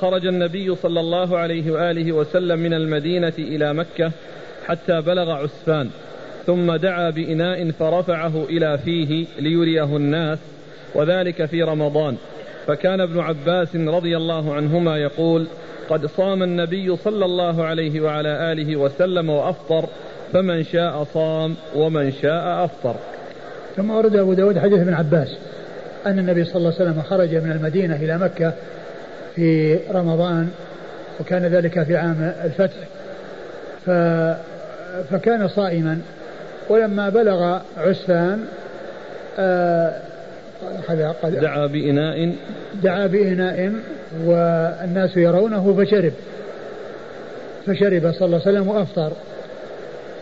خرج 0.02 0.26
النبي 0.26 0.76
صلى 0.76 1.00
الله 1.00 1.38
عليه 1.38 1.72
وآله 1.72 2.12
وسلم 2.12 2.60
من 2.60 2.74
المدينة 2.74 3.34
إلى 3.38 3.74
مكة 3.74 4.12
حتى 4.68 5.02
بلغ 5.02 5.32
عسفان 5.32 5.90
ثم 6.46 6.76
دعا 6.76 7.10
بإناء 7.10 7.72
فرفعه 7.72 8.44
إلى 8.50 8.78
فيه 8.78 9.26
ليريه 9.40 9.96
الناس 9.96 10.40
وذلك 10.96 11.46
في 11.46 11.64
رمضان. 11.64 12.18
فكان 12.68 13.02
ابن 13.02 13.20
عباس 13.20 13.76
رضي 13.76 14.18
الله 14.18 14.54
عنهما 14.54 14.98
يقول 14.98 15.48
قد 15.90 16.06
صام 16.06 16.44
النبي 16.44 16.98
صلى 16.98 17.26
الله 17.26 17.66
عليه 17.66 18.02
وعلى 18.02 18.52
آله 18.52 18.76
وسلم 18.76 19.30
وأفطر 19.30 19.86
فمن 20.34 20.64
شاء 20.64 21.04
صام 21.04 21.56
ومن 21.76 22.12
شاء 22.12 22.66
أفطر. 22.66 22.96
ثم 23.76 23.92
ورد 23.92 24.16
أبو 24.16 24.34
داود 24.34 24.60
حديث 24.60 24.80
ابن 24.80 24.94
عباس 24.94 25.38
أن 26.06 26.20
النبي 26.20 26.44
صلى 26.44 26.56
الله 26.56 26.74
عليه 26.80 26.90
وسلم 26.90 27.02
خرج 27.02 27.36
من 27.36 27.52
المدينة 27.52 27.96
إلى 27.96 28.18
مكة 28.18 28.54
في 29.36 29.80
رمضان 29.92 30.50
وكان 31.20 31.46
ذلك 31.46 31.84
في 31.84 31.98
عام 31.98 32.34
الفتح. 32.44 32.78
ف 33.86 33.90
فكان 35.12 35.48
صائما. 35.48 36.02
ولما 36.70 37.10
بلغ 37.10 37.60
عسفان 37.78 38.46
آه 39.40 40.09
دعا 41.42 41.68
بإناء. 41.68 42.36
دعا 42.84 43.08
بإناء 43.08 43.74
والناس 44.26 45.18
يرونه 45.18 45.76
فشرب. 45.78 46.14
فشرب 47.66 48.12
صلى 48.12 48.26
الله 48.26 48.42
عليه 48.46 48.60
وسلم 48.60 48.68
وأفطر. 48.68 49.12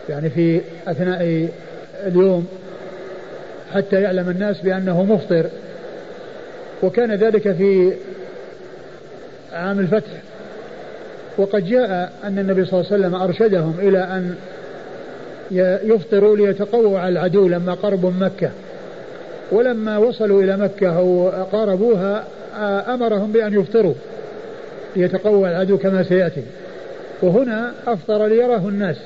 يعني 0.08 0.30
في 0.30 0.60
أثناء 0.88 1.48
اليوم 2.06 2.46
حتى 3.74 4.02
يعلم 4.02 4.28
الناس 4.28 4.60
بأنه 4.60 5.04
مفطر. 5.04 5.46
وكان 6.82 7.14
ذلك 7.14 7.52
في 7.52 7.92
عام 9.52 9.80
الفتح. 9.80 10.12
وقد 11.38 11.66
جاء 11.66 12.12
أن 12.24 12.38
النبي 12.38 12.64
صلى 12.64 12.80
الله 12.80 12.92
عليه 12.92 13.02
وسلم 13.02 13.14
أرشدهم 13.14 13.74
إلى 13.78 13.98
أن 13.98 14.34
يفطروا 15.84 16.36
ليتقووا 16.36 16.98
على 16.98 17.08
العدو 17.08 17.48
لما 17.48 17.74
قربوا 17.74 18.10
مكة. 18.10 18.50
ولما 19.52 19.98
وصلوا 19.98 20.42
إلى 20.42 20.56
مكة 20.56 20.98
أو 20.98 21.28
قاربوها 21.52 22.24
أمرهم 22.94 23.32
بأن 23.32 23.60
يفطروا 23.60 23.94
ليتقوى 24.96 25.48
العدو 25.48 25.78
كما 25.78 26.02
سيأتي. 26.02 26.42
وهنا 27.22 27.72
أفطر 27.86 28.26
ليراه 28.26 28.68
الناس 28.68 28.96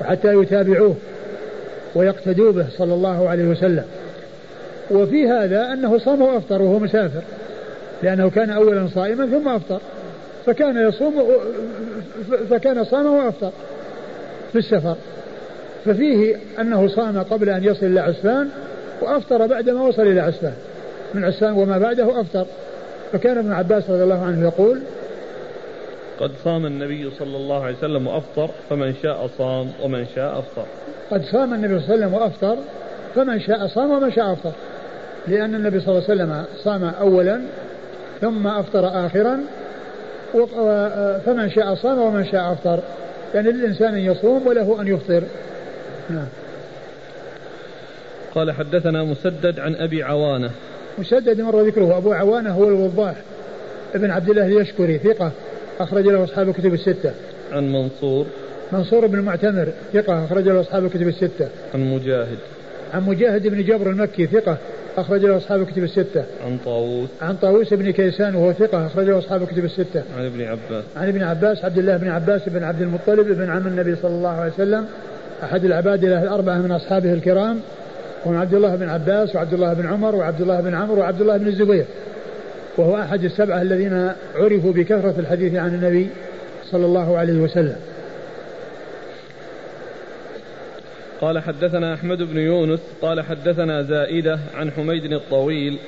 وحتى 0.00 0.34
يتابعوه 0.34 0.94
ويقتدوا 1.94 2.52
به 2.52 2.66
صلى 2.78 2.94
الله 2.94 3.28
عليه 3.28 3.44
وسلم. 3.44 3.84
وفي 4.90 5.28
هذا 5.28 5.72
أنه 5.72 5.98
صام 5.98 6.22
وأفطر 6.22 6.62
وهو 6.62 6.78
مسافر 6.78 7.22
لأنه 8.02 8.30
كان 8.30 8.50
أولا 8.50 8.88
صائما 8.94 9.26
ثم 9.26 9.48
أفطر. 9.48 9.80
فكان 10.46 10.88
يصوم 10.88 11.14
فكان 12.50 12.84
صام 12.84 13.06
وأفطر 13.06 13.52
في 14.52 14.58
السفر. 14.58 14.96
ففيه 15.84 16.36
أنه 16.60 16.88
صام 16.88 17.18
قبل 17.18 17.48
أن 17.48 17.64
يصل 17.64 17.86
إلى 17.86 18.00
عسفان 18.00 18.48
وأفطر 19.00 19.46
بعدما 19.46 19.82
وصل 19.82 20.02
إلى 20.02 20.20
عسفان. 20.20 20.54
من 21.14 21.24
عسفان 21.24 21.52
وما 21.52 21.78
بعده 21.78 22.20
أفطر. 22.20 22.46
فكان 23.12 23.38
ابن 23.38 23.52
عباس 23.52 23.90
رضي 23.90 24.02
الله 24.02 24.24
عنه 24.24 24.42
يقول 24.42 24.80
قد 26.20 26.30
صام 26.44 26.66
النبي 26.66 27.10
صلى 27.18 27.36
الله 27.36 27.64
عليه 27.64 27.76
وسلم 27.76 28.06
وأفطر 28.06 28.50
فمن 28.70 28.94
شاء 29.02 29.30
صام 29.38 29.70
ومن 29.82 30.06
شاء 30.14 30.38
أفطر. 30.38 30.64
قد 31.10 31.22
صام 31.24 31.54
النبي 31.54 31.80
صلى 31.80 31.94
الله 31.94 32.06
عليه 32.06 32.06
وسلم 32.06 32.14
وأفطر 32.14 32.56
فمن 33.14 33.40
شاء 33.40 33.66
صام 33.66 33.90
ومن 33.90 34.12
شاء 34.12 34.32
أفطر. 34.32 34.52
لأن 35.28 35.54
النبي 35.54 35.80
صلى 35.80 35.88
الله 35.88 36.04
عليه 36.08 36.14
وسلم 36.14 36.44
صام 36.64 36.84
أولا 36.84 37.40
ثم 38.20 38.46
أفطر 38.46 39.06
آخرا 39.06 39.40
فمن 41.26 41.50
شاء 41.50 41.74
صام 41.74 41.98
ومن 41.98 42.24
شاء 42.24 42.52
أفطر. 42.52 42.80
يعني 43.34 43.52
للإنسان 43.52 43.94
أن 43.94 44.00
يصوم 44.00 44.46
وله 44.46 44.80
أن 44.80 44.86
يفطر. 44.86 45.22
نعم. 46.10 46.26
قال 48.38 48.52
حدثنا 48.52 49.04
مسدد 49.04 49.60
عن 49.60 49.74
أبي 49.74 50.02
عوانة 50.02 50.50
مسدد 50.98 51.40
مر 51.40 51.62
ذكره 51.62 51.96
أبو 51.96 52.12
عوانة 52.12 52.50
هو 52.50 52.68
الوضاح 52.68 53.14
ابن 53.94 54.10
عبد 54.10 54.30
الله 54.30 54.46
اليشكري 54.46 54.98
ثقة 54.98 55.32
أخرج 55.80 56.04
له 56.04 56.24
أصحاب 56.24 56.48
الكتب 56.48 56.74
الستة 56.74 57.12
عن 57.52 57.72
منصور 57.72 58.26
منصور 58.72 59.06
بن 59.06 59.18
المعتمر 59.18 59.68
ثقة 59.92 60.24
أخرج 60.24 60.48
له 60.48 60.60
أصحاب 60.60 60.84
الكتب 60.84 61.08
الستة 61.08 61.48
عن 61.74 61.94
مجاهد 61.94 62.38
عن 62.94 63.02
مجاهد 63.02 63.46
بن 63.46 63.64
جبر 63.64 63.90
المكي 63.90 64.26
ثقة 64.26 64.56
أخرج 64.96 65.24
له 65.24 65.36
أصحاب 65.36 65.60
الكتب 65.60 65.84
الستة. 65.84 66.24
عن 66.44 66.58
طاووس. 66.64 67.08
عن 67.22 67.36
طاووس 67.36 67.74
بن 67.74 67.90
كيسان 67.90 68.34
وهو 68.34 68.52
ثقة 68.52 68.86
أخرج 68.86 69.06
له 69.06 69.18
أصحاب 69.18 69.42
الكتب 69.42 69.64
الستة. 69.64 70.02
عن 70.18 70.26
ابن 70.26 70.42
عباس. 70.42 70.84
عن 70.96 71.08
ابن 71.08 71.22
عباس 71.22 71.64
عبد 71.64 71.78
الله 71.78 71.96
بن 71.96 72.08
عباس 72.08 72.48
بن 72.48 72.62
عبد 72.62 72.82
المطلب 72.82 73.28
بن 73.28 73.50
عم 73.50 73.66
النبي 73.66 73.96
صلى 73.96 74.10
الله 74.10 74.28
عليه 74.28 74.52
وسلم 74.52 74.86
أحد 75.42 75.64
العبادلة 75.64 76.22
الأربعة 76.22 76.58
من 76.58 76.70
أصحابه 76.70 77.12
الكرام 77.12 77.60
ومن 78.28 78.38
عبد 78.38 78.54
الله 78.54 78.76
بن 78.76 78.88
عباس 78.88 79.36
وعبد 79.36 79.54
الله 79.54 79.72
بن 79.72 79.86
عمر 79.86 80.14
وعبد 80.14 80.40
الله 80.40 80.60
بن 80.60 80.74
عمرو 80.74 81.00
وعبد 81.00 81.20
الله 81.20 81.36
بن 81.36 81.46
الزبير. 81.46 81.84
وهو 82.76 82.96
أحد 82.96 83.24
السبعة 83.24 83.62
الذين 83.62 84.12
عرفوا 84.34 84.72
بكثرة 84.72 85.14
الحديث 85.18 85.54
عن 85.54 85.74
النبي 85.74 86.08
صلى 86.70 86.86
الله 86.86 87.18
عليه 87.18 87.40
وسلم. 87.40 87.76
قال 91.20 91.38
حدثنا 91.38 91.94
أحمد 91.94 92.22
بن 92.22 92.38
يونس 92.38 92.80
قال 93.02 93.20
حدثنا 93.20 93.82
زائدة 93.82 94.38
عن 94.54 94.70
حميد 94.70 95.12
الطويل 95.12 95.78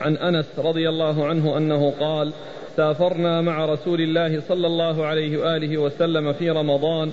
عن 0.00 0.16
أنس 0.16 0.46
رضي 0.58 0.88
الله 0.88 1.26
عنه 1.26 1.56
أنه 1.56 1.90
قال 2.00 2.32
سافرنا 2.76 3.40
مع 3.40 3.66
رسول 3.66 4.00
الله 4.00 4.40
صلى 4.48 4.66
الله 4.66 5.06
عليه 5.06 5.38
وآله 5.38 5.78
وسلم 5.78 6.32
في 6.32 6.50
رمضان 6.50 7.10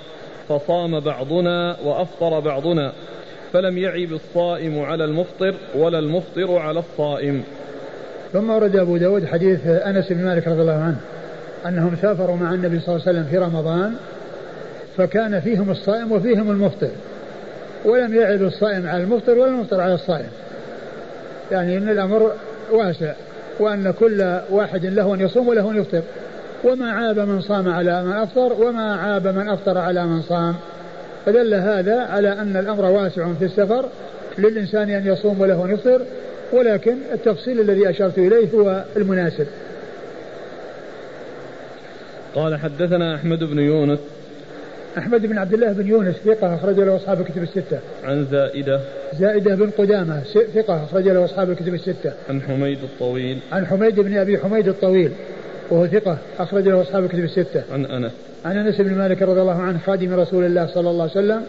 فصام 0.49 0.99
بعضنا 0.99 1.77
وأفطر 1.83 2.39
بعضنا 2.39 2.91
فلم 3.53 3.77
يعب 3.77 4.13
الصائم 4.13 4.79
على 4.79 5.05
المفطر 5.05 5.55
ولا 5.75 5.99
المفطر 5.99 6.57
على 6.57 6.79
الصائم. 6.79 7.43
ثم 8.33 8.49
ورد 8.49 8.75
أبو 8.75 8.97
داود 8.97 9.25
حديث 9.25 9.67
أنس 9.67 10.11
بن 10.11 10.25
مالك 10.25 10.47
رضي 10.47 10.61
الله 10.61 10.83
عنه 10.83 10.97
أنهم 11.65 11.95
سافروا 12.01 12.35
مع 12.35 12.53
النبي 12.53 12.79
صلى 12.79 12.95
الله 12.95 13.07
عليه 13.07 13.19
وسلم 13.19 13.29
في 13.31 13.37
رمضان 13.37 13.93
فكان 14.97 15.39
فيهم 15.39 15.71
الصائم 15.71 16.11
وفيهم 16.11 16.51
المفطر 16.51 16.89
ولم 17.85 18.15
يعب 18.15 18.41
الصائم 18.41 18.87
على 18.87 19.03
المفطر 19.03 19.31
ولا 19.31 19.47
المفطر 19.49 19.81
على 19.81 19.93
الصائم. 19.93 20.29
يعني 21.51 21.77
إن 21.77 21.89
الأمر 21.89 22.31
واسع 22.71 23.13
وأن 23.59 23.91
كل 23.91 24.39
واحد 24.49 24.85
له 24.85 25.13
أن 25.13 25.19
يصوم 25.19 25.47
وله 25.47 25.71
أن 25.71 25.77
يفطر. 25.77 26.01
وما 26.63 26.91
عاب 26.91 27.19
من 27.19 27.41
صام 27.41 27.69
على 27.69 28.03
من 28.03 28.11
أفطر 28.11 28.53
وما 28.53 28.95
عاب 28.95 29.27
من 29.27 29.49
أفطر 29.49 29.77
على 29.77 30.05
من 30.05 30.21
صام. 30.21 30.55
فدل 31.25 31.53
هذا 31.53 31.99
على 31.99 32.31
أن 32.33 32.57
الأمر 32.57 32.85
واسع 32.85 33.33
في 33.33 33.45
السفر 33.45 33.89
للإنسان 34.37 34.89
أن 34.89 35.07
يصوم 35.07 35.41
وله 35.41 35.71
يفطر 35.71 36.01
ولكن 36.53 36.95
التفصيل 37.13 37.59
الذي 37.59 37.89
أشرت 37.89 38.17
إليه 38.17 38.47
هو 38.55 38.83
المناسب 38.97 39.47
قال 42.35 42.59
حدثنا 42.59 43.15
أحمد 43.15 43.43
بن 43.43 43.59
يونس 43.59 43.99
أحمد 44.97 45.25
بن 45.25 45.37
عبد 45.37 45.53
الله 45.53 45.71
بن 45.71 45.87
يونس 45.87 46.15
ثقة 46.15 46.55
أخرج 46.55 46.79
له 46.79 46.95
أصحاب 46.95 47.21
الكتب 47.21 47.43
الستة. 47.43 47.79
عن 48.03 48.25
زائدة. 48.31 48.79
زائدة 49.19 49.55
بن 49.55 49.69
قدامة 49.69 50.21
ثقة 50.55 50.83
أخرج 50.83 51.07
له 51.07 51.25
أصحاب 51.25 51.49
الكتب 51.49 51.73
الستة. 51.73 52.13
عن 52.29 52.41
حميد 52.41 52.77
الطويل. 52.83 53.39
عن 53.51 53.65
حميد 53.65 53.99
بن 53.99 54.17
أبي 54.17 54.37
حميد 54.37 54.67
الطويل 54.67 55.11
وهو 55.71 55.87
ثقة 55.87 56.17
أخرج 56.39 56.67
له 56.67 56.81
أصحاب 56.81 57.03
الكتب 57.03 57.23
الستة. 57.23 57.63
عن 57.71 57.85
أنس. 57.85 58.11
عن 58.45 58.57
أنس 58.57 58.81
بن 58.81 58.95
مالك 58.95 59.21
رضي 59.21 59.41
الله 59.41 59.61
عنه 59.61 59.79
خادم 59.85 60.13
رسول 60.13 60.45
الله 60.45 60.67
صلى 60.67 60.89
الله 60.89 61.01
عليه 61.01 61.11
وسلم 61.11 61.43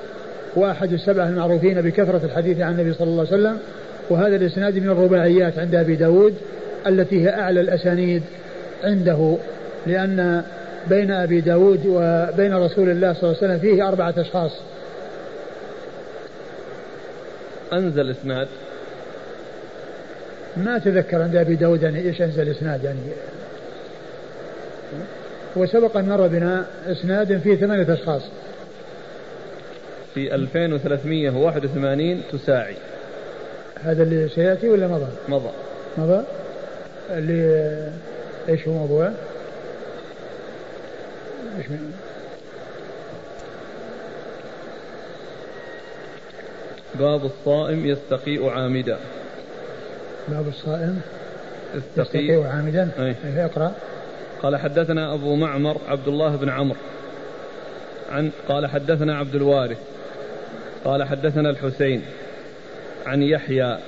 وأحد 0.56 0.92
السبعة 0.92 1.28
المعروفين 1.28 1.80
بكثرة 1.80 2.20
الحديث 2.24 2.60
عن 2.60 2.72
النبي 2.72 2.92
صلى 2.92 3.06
الله 3.08 3.26
عليه 3.26 3.42
وسلم 3.42 3.58
وهذا 4.10 4.36
الإسناد 4.36 4.78
من 4.78 4.90
الرباعيات 4.90 5.58
عند 5.58 5.74
أبي 5.74 5.96
داود 5.96 6.34
التي 6.86 7.24
هي 7.24 7.28
أعلى 7.28 7.60
الأسانيد 7.60 8.22
عنده 8.84 9.36
لأن 9.86 10.42
بين 10.88 11.10
أبي 11.10 11.40
داود 11.40 11.86
وبين 11.86 12.54
رسول 12.54 12.90
الله 12.90 13.12
صلى 13.12 13.22
الله 13.22 13.37
عليه 13.42 13.54
وسلم 13.54 13.58
فيه 13.58 13.88
أربعة 13.88 14.14
أشخاص 14.18 14.52
أنزل 17.72 18.11
إسناد 18.11 18.48
ما 20.56 20.76
أتذكر 20.76 21.22
عند 21.22 21.37
أبي 21.37 21.54
داود 21.54 21.82
يعني 21.82 21.98
إيش 21.98 22.22
أنزل 22.22 22.48
إسناد 22.48 22.85
يعني 22.85 22.98
وسبق 25.56 25.96
أن 25.96 26.08
مر 26.08 26.26
بنا 26.26 26.66
إسناد 26.86 27.38
فيه 27.38 27.56
ثمانية 27.56 27.92
أشخاص. 27.94 28.22
في 30.14 30.34
2381 30.34 32.22
تساعي. 32.32 32.76
هذا 33.84 34.02
اللي 34.02 34.28
سيأتي 34.28 34.68
ولا 34.68 34.88
مضى؟ 34.88 35.06
مضى. 35.28 35.50
مضى. 35.98 36.22
اللي 37.10 37.92
إيش 38.48 38.68
هو 38.68 38.74
موضوعه؟ 38.74 39.12
باب 46.94 47.24
الصائم 47.24 47.86
يستقيء 47.86 48.48
عامدا. 48.48 48.98
باب 50.28 50.48
الصائم 50.48 51.00
يستقيء 51.74 52.42
عامدا. 52.42 52.90
أي. 52.98 53.44
اقرأ. 53.44 53.72
قال 54.42 54.57
حدثنا 54.57 55.14
أبو 55.14 55.35
معمر 55.37 55.76
عبد 55.88 56.09
الله 56.09 56.37
بن 56.37 56.48
عمرو 56.48 56.78
عن 58.12 58.31
قال 58.48 58.66
حدثنا 58.66 59.18
عبد 59.18 59.35
الوارث 59.35 59.78
قال 60.85 61.05
حدثنا 61.05 61.50
الحسين 61.50 62.02
عن 63.07 63.22
يحيى 63.22 63.78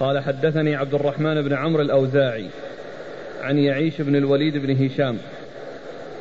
قال 0.00 0.18
حدثني 0.20 0.76
عبد 0.76 0.94
الرحمن 0.94 1.42
بن 1.42 1.52
عمرو 1.52 1.82
الأوزاعي 1.82 2.46
عن 3.42 3.58
يعيش 3.58 4.00
بن 4.00 4.16
الوليد 4.16 4.56
بن 4.56 4.84
هشام 4.84 5.18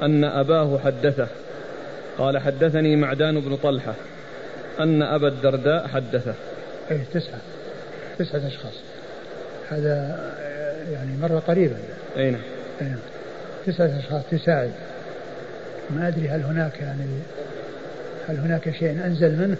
أن 0.01 0.23
أباه 0.23 0.79
حدثه 0.85 1.27
قال 2.17 2.37
حدثني 2.37 2.95
معدان 2.95 3.39
بن 3.39 3.55
طلحة 3.55 3.93
أن 4.79 5.01
أبا 5.01 5.27
الدرداء 5.27 5.87
حدثه. 5.87 6.33
أي 6.91 7.01
تسعة. 7.13 7.39
تسعة 8.19 8.47
أشخاص. 8.47 8.73
هذا 9.69 10.19
يعني 10.91 11.17
مرة 11.21 11.39
قريبا. 11.39 11.75
أي 12.17 12.31
نعم. 12.31 12.41
نعم. 12.81 12.97
تسعة 13.65 13.99
أشخاص 13.99 14.23
تساعد 14.31 14.71
ما 15.89 16.07
أدري 16.07 16.29
هل 16.29 16.41
هناك 16.41 16.81
يعني 16.81 17.05
هل 18.27 18.37
هناك 18.37 18.71
شيء 18.71 18.91
أنزل 19.05 19.31
منه 19.35 19.57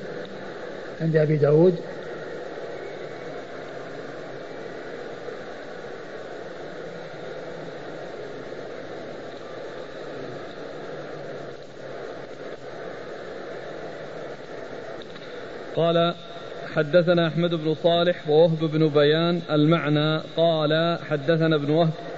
عند 1.01 1.15
أبي 1.15 1.37
داود؟ 1.37 1.75
قال 15.75 16.13
حدثنا 16.75 17.27
أحمد 17.27 17.49
بن 17.55 17.75
صالح 17.83 18.29
ووهب 18.29 18.59
بن 18.59 18.89
بيان 18.89 19.41
المعنى. 19.51 20.21
قال 20.37 20.99
حدثنا 21.09 21.55
ابن 21.55 21.69
وهب 21.69 22.10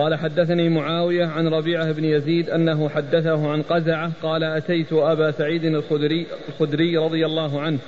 قال 0.00 0.14
حدثني 0.14 0.68
معاوية 0.68 1.26
عن 1.26 1.48
ربيعة 1.48 1.92
بن 1.92 2.04
يزيد 2.04 2.50
أنه 2.50 2.88
حدثه 2.88 3.48
عن 3.48 3.62
قزعة 3.62 4.10
قال 4.22 4.44
أتيت 4.44 4.92
أبا 4.92 5.30
سعيد 5.30 5.64
الخدري, 5.64 6.26
الخدري 6.48 6.96
رضي 6.96 7.26
الله 7.26 7.60
عنه 7.60 7.78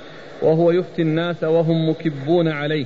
وهو 0.41 0.71
يفتي 0.71 1.01
الناس 1.01 1.43
وهم 1.43 1.89
مكبون 1.89 2.47
عليه 2.47 2.85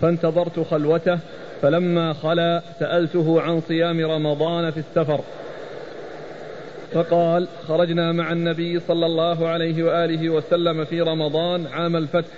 فانتظرت 0.00 0.60
خلوته 0.60 1.18
فلما 1.62 2.12
خلا 2.12 2.62
سألته 2.78 3.40
عن 3.40 3.60
صيام 3.60 4.00
رمضان 4.00 4.70
في 4.70 4.78
السفر. 4.78 5.20
فقال 6.92 7.48
خرجنا 7.68 8.12
مع 8.12 8.32
النبي 8.32 8.80
صلى 8.80 9.06
الله 9.06 9.48
عليه 9.48 9.82
وآله 9.84 10.30
وسلم 10.30 10.84
في 10.84 11.00
رمضان 11.00 11.66
عام 11.66 11.96
الفتح 11.96 12.34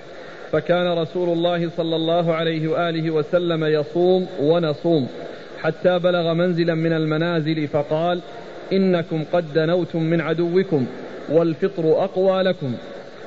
فكان 0.52 0.98
رسول 0.98 1.28
الله 1.28 1.70
صلى 1.76 1.96
الله 1.96 2.34
عليه 2.34 2.68
وآله 2.68 3.10
وسلم 3.10 3.64
يصوم 3.64 4.26
ونصوم. 4.40 5.08
حتى 5.62 5.98
بلغ 5.98 6.34
منزلا 6.34 6.74
من 6.74 6.92
المنازل 6.92 7.68
فقال 7.68 8.20
إنكم 8.72 9.24
قد 9.32 9.52
دنوتم 9.54 10.02
من 10.02 10.20
عدوكم 10.20 10.86
والفطر 11.28 12.04
أقوى 12.04 12.42
لكم 12.42 12.74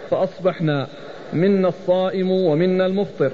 فأصبحنا 0.10 0.88
منا 1.34 1.68
الصائم 1.68 2.32
ومنا 2.32 2.86
المفطر 2.86 3.32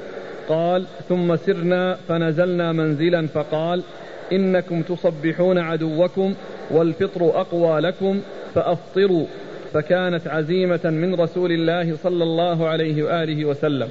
قال 0.50 0.86
ثم 1.10 1.36
سرنا 1.36 1.98
فنزلنا 2.08 2.72
منزلا 2.72 3.28
فقال 3.28 3.84
إنكم 4.32 4.82
تصبحون 4.82 5.58
عدوكم 5.58 6.34
والفطر 6.72 7.42
أقوى 7.42 7.80
لكم 7.80 8.22
فأفطروا 8.56 9.26
فكانت 9.74 10.28
عزيمة 10.28 10.80
من 10.84 11.16
رسول 11.16 11.52
الله 11.52 11.96
صلى 12.04 12.24
الله 12.24 12.68
عليه 12.68 13.04
وآله 13.04 13.46
وسلم 13.46 13.90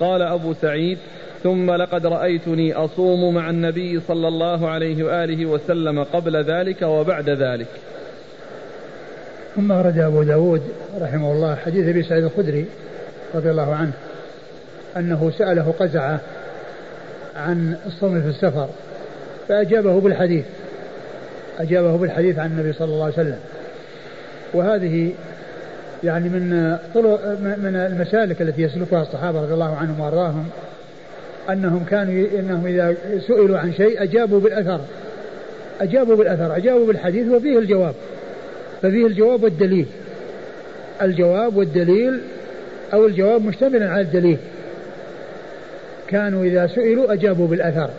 قال 0.00 0.22
أبو 0.22 0.52
سعيد 0.54 0.98
ثم 1.42 1.70
لقد 1.70 2.06
رأيتني 2.06 2.72
أصوم 2.72 3.34
مع 3.34 3.50
النبي 3.50 4.00
صلى 4.08 4.28
الله 4.28 4.68
عليه 4.68 5.04
وآله 5.04 5.46
وسلم 5.46 6.04
قبل 6.04 6.44
ذلك 6.44 6.82
وبعد 6.82 7.30
ذلك. 7.30 7.66
ثم 9.54 9.72
أورد 9.72 9.98
أبو 9.98 10.22
داود 10.22 10.62
رحمه 11.00 11.32
الله 11.32 11.54
حديث 11.54 11.88
أبي 11.88 12.02
سعيد 12.02 12.24
الخدري 12.24 12.66
رضي 13.34 13.50
الله 13.50 13.74
عنه 13.74 13.92
أنه 14.96 15.32
سأله 15.38 15.74
قزعة 15.78 16.20
عن 17.36 17.76
الصوم 17.86 18.22
في 18.22 18.28
السفر 18.28 18.68
فأجابه 19.48 20.00
بالحديث 20.00 20.44
أجابه 21.58 21.96
بالحديث 21.96 22.38
عن 22.38 22.50
النبي 22.50 22.72
صلى 22.72 22.92
الله 22.92 23.04
عليه 23.04 23.14
وسلم. 23.14 23.38
وهذه 24.54 25.12
يعني 26.04 26.28
من 26.28 26.76
طرق 26.94 27.26
من 27.40 27.76
المسالك 27.76 28.42
التي 28.42 28.62
يسلكها 28.62 29.02
الصحابة 29.02 29.42
رضي 29.42 29.54
الله 29.54 29.76
عنهم 29.76 30.00
وأرضاهم 30.00 30.48
أنهم 31.50 31.84
كانوا 31.84 32.26
أنهم 32.38 32.66
إذا 32.66 32.94
سئلوا 33.26 33.58
عن 33.58 33.72
شيء 33.72 34.02
أجابوا 34.02 34.40
بالأثر. 34.40 34.80
أجابوا 35.80 36.16
بالأثر 36.16 36.56
أجابوا 36.56 36.86
بالحديث 36.86 37.28
وفيه 37.28 37.58
الجواب. 37.58 37.94
ففيه 38.82 39.06
الجواب 39.06 39.42
والدليل. 39.42 39.86
الجواب 41.02 41.56
والدليل 41.56 42.20
أو 42.92 43.06
الجواب 43.06 43.44
مشتملا 43.44 43.90
على 43.90 44.00
الدليل. 44.00 44.38
كانوا 46.08 46.44
إذا 46.44 46.66
سئلوا 46.66 47.12
أجابوا 47.12 47.48
بالأثر. 47.48 47.90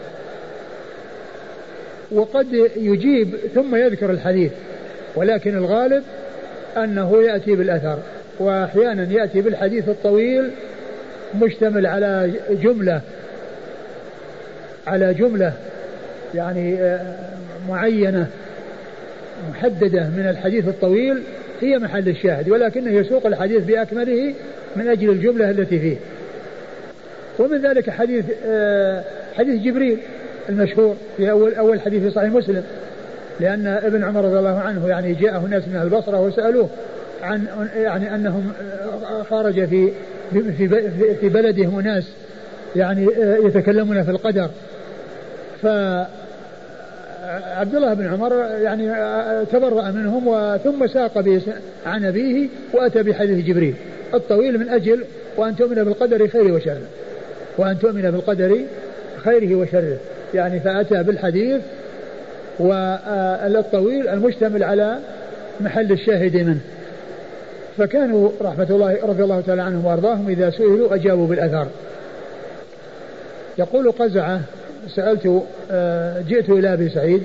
وقد 2.11 2.47
يجيب 2.77 3.35
ثم 3.55 3.75
يذكر 3.75 4.11
الحديث 4.11 4.51
ولكن 5.15 5.57
الغالب 5.57 6.03
أنه 6.77 7.23
يأتي 7.23 7.55
بالأثر. 7.55 7.97
وأحيانا 8.39 9.13
يأتي 9.13 9.41
بالحديث 9.41 9.89
الطويل 9.89 10.51
مشتمل 11.41 11.85
على 11.85 12.31
جملة 12.49 13.01
على 14.87 15.13
جملة 15.13 15.53
يعني 16.35 16.81
آه، 16.81 17.15
معينة 17.69 18.27
محددة 19.51 20.03
من 20.17 20.27
الحديث 20.29 20.67
الطويل 20.67 21.23
هي 21.61 21.79
محل 21.79 22.09
الشاهد 22.09 22.49
ولكنه 22.49 22.91
يسوق 22.91 23.25
الحديث 23.25 23.63
بأكمله 23.63 24.33
من 24.75 24.87
أجل 24.87 25.09
الجملة 25.09 25.49
التي 25.49 25.79
فيه. 25.79 25.95
ومن 27.39 27.61
ذلك 27.61 27.89
حديث 27.89 28.25
آه، 28.45 29.03
حديث 29.37 29.61
جبريل 29.61 29.97
المشهور 30.49 30.95
في 31.17 31.31
أول 31.31 31.53
أول 31.53 31.81
حديث 31.81 32.03
في 32.03 32.11
صحيح 32.11 32.29
مسلم 32.29 32.63
لأن 33.39 33.67
ابن 33.67 34.03
عمر 34.03 34.25
رضي 34.25 34.39
الله 34.39 34.59
عنه 34.59 34.87
يعني 34.87 35.13
جاءه 35.13 35.47
ناس 35.49 35.67
من 35.67 35.81
البصرة 35.81 36.21
وسألوه 36.21 36.69
عن 37.23 37.47
يعني 37.75 38.15
أنهم 38.15 38.51
آه، 39.09 39.23
خرج 39.23 39.65
في 39.65 39.91
في 40.31 40.67
في 41.21 41.29
بلدهم 41.29 41.81
ناس 41.81 42.07
يعني 42.75 43.07
يتكلمون 43.43 44.03
في 44.03 44.11
القدر. 44.11 44.49
ف 45.63 45.67
عبد 47.33 47.75
الله 47.75 47.93
بن 47.93 48.07
عمر 48.07 48.33
يعني 48.61 48.91
تبرأ 49.45 49.91
منهم 49.91 50.27
وثم 50.27 50.87
ساق 50.87 51.23
عن 51.85 52.05
أبيه 52.05 52.47
وأتى 52.73 53.03
بحديث 53.03 53.45
جبريل. 53.45 53.75
الطويل 54.13 54.59
من 54.59 54.69
أجل 54.69 55.03
وأن 55.37 55.55
تؤمن 55.55 55.83
بالقدر 55.83 56.27
خيره 56.27 56.51
وشره. 56.51 56.81
وأن 57.57 57.79
تؤمن 57.79 58.01
بالقدر 58.01 58.61
خيره 59.17 59.55
وشره. 59.55 59.97
يعني 60.33 60.59
فأتى 60.59 61.03
بالحديث 61.03 61.61
والطويل 62.59 64.07
المشتمل 64.07 64.63
على 64.63 64.97
محل 65.61 65.91
الشاهد 65.91 66.37
منه. 66.37 66.59
فكانوا 67.77 68.29
رحمة 68.41 68.67
الله 68.69 68.97
رضي 69.03 69.23
الله 69.23 69.41
تعالى 69.41 69.61
عنهم 69.61 69.85
وأرضاهم 69.85 70.29
إذا 70.29 70.49
سئلوا 70.49 70.95
أجابوا 70.95 71.27
بالأثر. 71.27 71.67
يقول 73.57 73.91
قزعة 73.91 74.41
سألت 74.87 75.43
آه، 75.71 76.21
جئت 76.21 76.49
إلى 76.49 76.73
أبي 76.73 76.89
سعيد. 76.89 77.23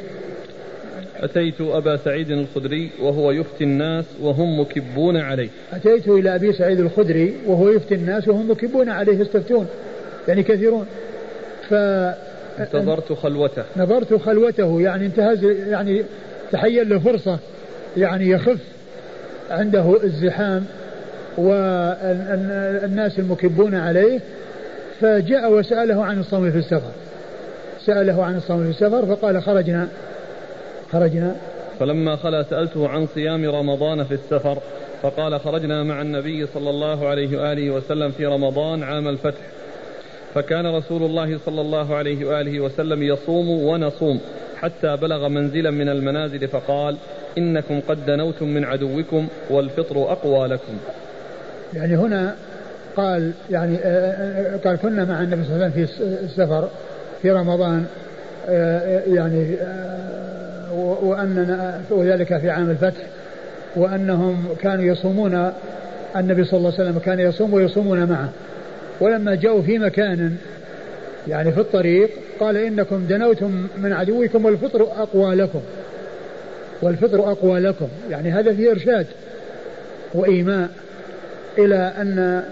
أتيت 1.16 1.60
أبا 1.60 1.96
سعيد 1.96 2.30
الخدري 2.30 2.90
وهو 3.00 3.30
يفتي 3.30 3.64
الناس 3.64 4.04
وهم 4.20 4.60
مكبون 4.60 5.16
عليه. 5.16 5.48
أتيت 5.72 6.08
إلى 6.08 6.34
أبي 6.34 6.52
سعيد 6.52 6.80
الخدري 6.80 7.34
وهو 7.46 7.68
يفتي 7.68 7.94
الناس 7.94 8.28
وهم 8.28 8.50
مكبون 8.50 8.88
عليه 8.88 9.20
يستفتون 9.20 9.66
يعني 10.28 10.42
كثيرون. 10.42 10.86
ف 11.68 11.74
انتظرت 12.60 13.12
خلوته. 13.12 13.62
نظرت 13.76 14.14
خلوته 14.14 14.80
يعني 14.80 15.06
انتهز 15.06 15.44
يعني 15.44 16.04
تحين 16.52 16.88
له 16.88 16.98
فرصة 16.98 17.38
يعني 17.96 18.30
يخف 18.30 18.60
عنده 19.50 20.04
الزحام 20.04 20.64
والناس 21.38 23.18
المكبون 23.18 23.74
عليه. 23.74 24.20
فجاء 25.00 25.52
وسأله 25.52 26.04
عن 26.04 26.18
الصوم 26.18 26.50
في 26.50 26.58
السفر. 26.58 26.90
سأله 27.88 28.24
عن 28.24 28.36
الصوم 28.36 28.64
في 28.64 28.70
السفر 28.70 29.16
فقال 29.16 29.42
خرجنا. 29.42 29.88
خرجنا. 30.92 31.36
فلما 31.80 32.16
خلا 32.16 32.42
سألته 32.42 32.88
عن 32.88 33.06
صيام 33.06 33.44
رمضان 33.44 34.04
في 34.04 34.14
السفر 34.14 34.58
فقال 35.02 35.40
خرجنا 35.40 35.82
مع 35.82 36.02
النبي 36.02 36.46
صلى 36.46 36.70
الله 36.70 37.08
عليه 37.08 37.38
وآله 37.38 37.70
وسلم 37.70 38.10
في 38.10 38.26
رمضان 38.26 38.82
عام 38.82 39.08
الفتح. 39.08 39.40
فكان 40.34 40.66
رسول 40.66 41.02
الله 41.02 41.38
صلى 41.46 41.60
الله 41.60 41.96
عليه 41.96 42.26
وآله 42.26 42.60
وسلم 42.60 43.02
يصوم 43.02 43.48
ونصوم 43.48 44.20
حتى 44.56 44.96
بلغ 44.96 45.28
منزلا 45.28 45.70
من 45.70 45.88
المنازل 45.88 46.48
فقال 46.48 46.96
إنكم 47.38 47.80
قد 47.88 48.06
دنوتم 48.06 48.48
من 48.48 48.64
عدوكم 48.64 49.28
والفطر 49.50 50.12
أقوى 50.12 50.48
لكم. 50.48 50.78
يعني 51.74 51.96
هنا 51.96 52.34
قال 52.96 53.32
يعني 53.50 53.76
آه، 53.76 53.84
آه، 53.84 54.56
قال 54.56 54.76
كنا 54.76 55.04
مع 55.04 55.22
النبي 55.22 55.44
صلى 55.44 55.54
الله 55.54 55.64
عليه 55.64 55.82
وسلم 55.82 55.86
في 55.86 56.24
السفر. 56.24 56.68
في 57.22 57.30
رمضان 57.30 57.86
آه، 58.48 59.02
يعني 59.06 59.56
وأننا 61.02 61.80
وذلك 61.90 62.38
في 62.38 62.50
عام 62.50 62.70
الفتح 62.70 63.02
وأنهم 63.76 64.44
كانوا 64.60 64.84
يصومون 64.84 65.52
النبي 66.16 66.44
صلى 66.44 66.58
الله 66.58 66.72
عليه 66.72 66.82
وسلم 66.82 66.98
كان 66.98 67.20
يصوم 67.20 67.54
ويصومون 67.54 68.04
معه. 68.04 68.28
ولما 69.00 69.34
جاءوا 69.34 69.62
في 69.62 69.78
مكان 69.78 70.36
يعني 71.28 71.52
في 71.52 71.60
الطريق 71.60 72.10
قال 72.40 72.56
إنكم 72.56 73.06
دنوتم 73.06 73.66
من 73.78 73.92
عدوكم 73.92 74.44
والفطر 74.44 74.82
أقوى 74.82 75.34
لكم. 75.34 75.60
والفطر 76.82 77.30
أقوى 77.30 77.60
لكم. 77.60 77.88
يعني 78.10 78.30
هذا 78.30 78.52
فيه 78.52 78.70
إرشاد 78.70 79.06
وإيماء 80.14 80.68
إلى 81.58 81.92
أن 81.98 82.42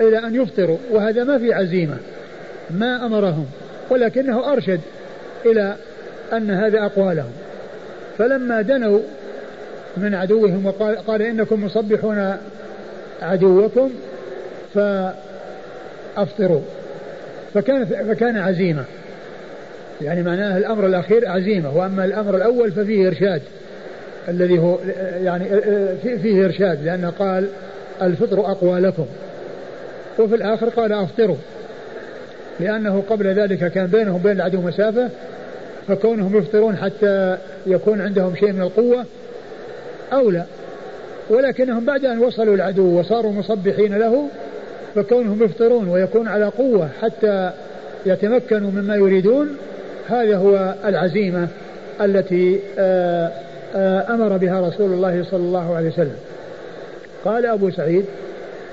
إلى 0.00 0.18
أن 0.18 0.34
يفطروا 0.34 0.78
وهذا 0.90 1.24
ما 1.24 1.38
في 1.38 1.52
عزيمة. 1.52 1.96
ما 2.70 3.06
أمرهم؟ 3.06 3.46
ولكنه 3.90 4.52
أرشد 4.52 4.80
إلى 5.46 5.74
أن 6.32 6.50
هذا 6.50 6.86
أقوى 6.86 7.14
لهم. 7.14 7.32
فلما 8.18 8.62
دنوا 8.62 9.00
من 9.96 10.14
عدوهم 10.14 10.66
وقال 10.66 10.96
قال 10.96 11.22
إنكم 11.22 11.64
مصبحون 11.64 12.36
عدوكم 13.22 13.90
فأفطروا. 14.74 16.60
فكان 17.54 17.84
فكان 17.84 18.36
عزيمة. 18.36 18.84
يعني 20.00 20.22
معناه 20.22 20.58
الأمر 20.58 20.86
الأخير 20.86 21.28
عزيمة. 21.28 21.76
وأما 21.76 22.04
الأمر 22.04 22.36
الأول 22.36 22.72
ففيه 22.72 23.08
إرشاد. 23.08 23.42
الذي 24.28 24.58
هو 24.58 24.78
يعني 25.22 25.44
فيه 26.02 26.44
إرشاد. 26.44 26.84
لأنه 26.84 27.10
قال 27.18 27.48
الفطر 28.02 28.40
أقوى 28.40 28.80
لكم. 28.80 29.06
وفي 30.18 30.34
الآخر 30.34 30.68
قال 30.68 30.92
أفطروا. 30.92 31.36
لأنه 32.60 33.02
قبل 33.10 33.26
ذلك 33.26 33.72
كان 33.72 33.86
بينهم 33.86 34.14
وبين 34.14 34.32
العدو 34.32 34.60
مسافة 34.60 35.08
فكونهم 35.88 36.38
يفطرون 36.38 36.76
حتى 36.76 37.38
يكون 37.66 38.00
عندهم 38.00 38.34
شيء 38.36 38.52
من 38.52 38.62
القوة 38.62 39.04
أولى 40.12 40.44
ولكنهم 41.30 41.84
بعد 41.84 42.04
أن 42.04 42.18
وصلوا 42.18 42.54
العدو 42.54 42.98
وصاروا 43.00 43.32
مصبحين 43.32 43.98
له 43.98 44.28
فكونهم 44.94 45.42
يفطرون 45.42 45.88
ويكون 45.88 46.28
على 46.28 46.44
قوة 46.44 46.88
حتى 47.02 47.50
يتمكنوا 48.06 48.70
مما 48.70 48.96
يريدون 48.96 49.56
هذا 50.08 50.36
هو 50.36 50.74
العزيمة 50.84 51.48
التي 52.00 52.60
آه، 52.78 53.32
آه، 53.74 54.14
أمر 54.14 54.36
بها 54.36 54.68
رسول 54.68 54.92
الله 54.92 55.24
صلى 55.30 55.40
الله 55.40 55.76
عليه 55.76 55.88
وسلم. 55.88 56.16
قال 57.24 57.46
أبو 57.46 57.70
سعيد 57.70 58.04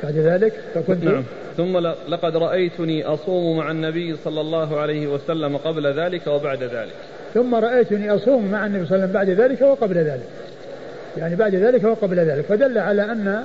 بعد 0.04 0.18
ذلك 0.18 0.54
فكنت 0.74 1.04
نعم. 1.04 1.24
ثم 1.58 1.78
لقد 2.08 2.38
رأيتني 2.38 3.06
أصوم 3.06 3.58
مع 3.58 3.72
النبي 3.72 4.16
صلى 4.24 4.42
الله 4.42 4.80
عليه 4.80 5.08
وسلم 5.08 5.58
قبل 5.58 6.00
ذلك 6.00 6.28
وبعد 6.28 6.64
ذلك. 6.64 6.94
ثم 7.34 7.56
رأيتني 7.56 8.16
أصوم 8.16 8.52
مع 8.52 8.66
النبي 8.66 8.86
صلى 8.86 8.96
الله 8.96 9.08
عليه 9.20 9.30
وسلم 9.30 9.38
بعد 9.38 9.52
ذلك 9.52 9.62
وقبل 9.62 9.96
ذلك. 9.96 10.28
يعني 11.18 11.36
بعد 11.36 11.56
ذلك 11.56 11.84
وقبل 11.84 12.20
ذلك. 12.20 12.46
فدل 12.46 12.78
على 12.78 13.02
أن 13.02 13.44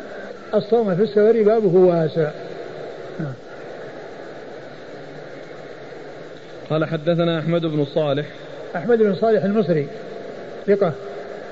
الصوم 0.54 0.96
في 0.96 1.02
السفر 1.02 1.42
بابه 1.42 1.78
واسع. 1.78 2.30
نعم. 3.20 3.32
قال 6.70 6.84
حدثنا 6.84 7.38
أحمد 7.38 7.66
بن 7.66 7.84
صالح. 7.84 8.26
أحمد 8.76 8.98
بن 8.98 9.14
صالح 9.14 9.44
المصري. 9.44 9.86
ثقة. 10.66 10.92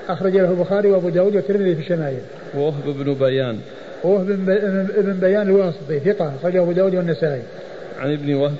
أخرج 0.09 0.37
له 0.37 0.51
البخاري 0.51 0.91
وأبو 0.91 1.09
داود 1.09 1.35
والترمذي 1.35 1.75
في 1.75 1.81
الشمائل. 1.81 2.19
ووهب 2.57 2.83
بن 2.85 3.13
بيان. 3.13 3.59
وهو 4.03 4.21
ابن 4.21 5.17
بيان 5.21 5.41
الواسطي 5.41 5.99
ثقة 5.99 6.31
أخرجه 6.35 6.61
أبو 6.61 6.71
داود 6.71 6.95
والنسائي. 6.95 7.41
عن 7.99 8.13
ابن 8.13 8.33
وهب. 8.33 8.55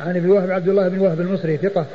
عن 0.00 0.16
ابن 0.16 0.30
وهب 0.30 0.50
عبد 0.50 0.68
الله 0.68 0.88
بن 0.88 0.98
وهب 0.98 1.20
المصري 1.20 1.56
ثقة 1.56 1.86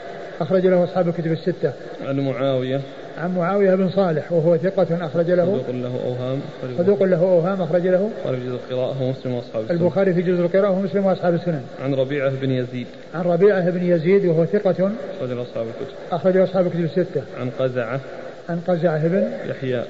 أخرج 0.42 0.68
له 0.68 0.84
أصحاب 0.84 1.08
الكتب 1.08 1.32
الستة. 1.32 1.72
عن 2.08 2.20
معاوية. 2.20 2.82
عن 3.18 3.36
معاوية 3.36 3.76
بن 3.76 3.90
صالح 3.90 4.32
وهو 4.32 4.58
ثقة 4.58 5.06
أخرج 5.06 5.32
له. 5.32 5.46
صدوق 5.46 5.72
له 5.72 6.00
أوهام 6.06 6.40
صدوق 6.78 7.04
له 7.04 7.22
أوهام 7.22 7.62
أخرج 7.62 7.88
له. 7.88 8.10
البخاري 8.26 8.44
في 8.44 8.62
جزء 8.62 8.72
القراءة 8.72 9.02
ومسلم 9.02 9.36
وأصحاب 9.36 9.64
السنن. 9.64 9.82
البخاري 9.82 10.14
في 10.14 10.22
جزء 10.22 10.42
القراءة 10.42 10.72
ومسلم 10.72 11.06
وأصحاب 11.06 11.34
السنن. 11.34 11.62
عن 11.84 11.94
ربيعة 11.94 12.32
بن 12.42 12.52
يزيد. 12.52 12.88
عن 13.14 13.22
ربيعة 13.22 13.70
بن 13.70 13.84
يزيد 13.84 14.26
وهو 14.26 14.46
ثقة 14.46 14.92
أخرج 15.20 15.32
له 15.32 15.42
أصحاب 15.42 15.66
الكتب. 15.68 15.96
أخرج 16.12 16.38
أصحاب 16.38 16.66
الكتب 16.66 16.84
الستة. 16.84 17.22
عن 17.40 17.50
قزعة. 17.60 18.00
عن 18.50 18.60
قزعة 18.68 19.08
بن 19.08 19.32
يحيى 19.46 19.84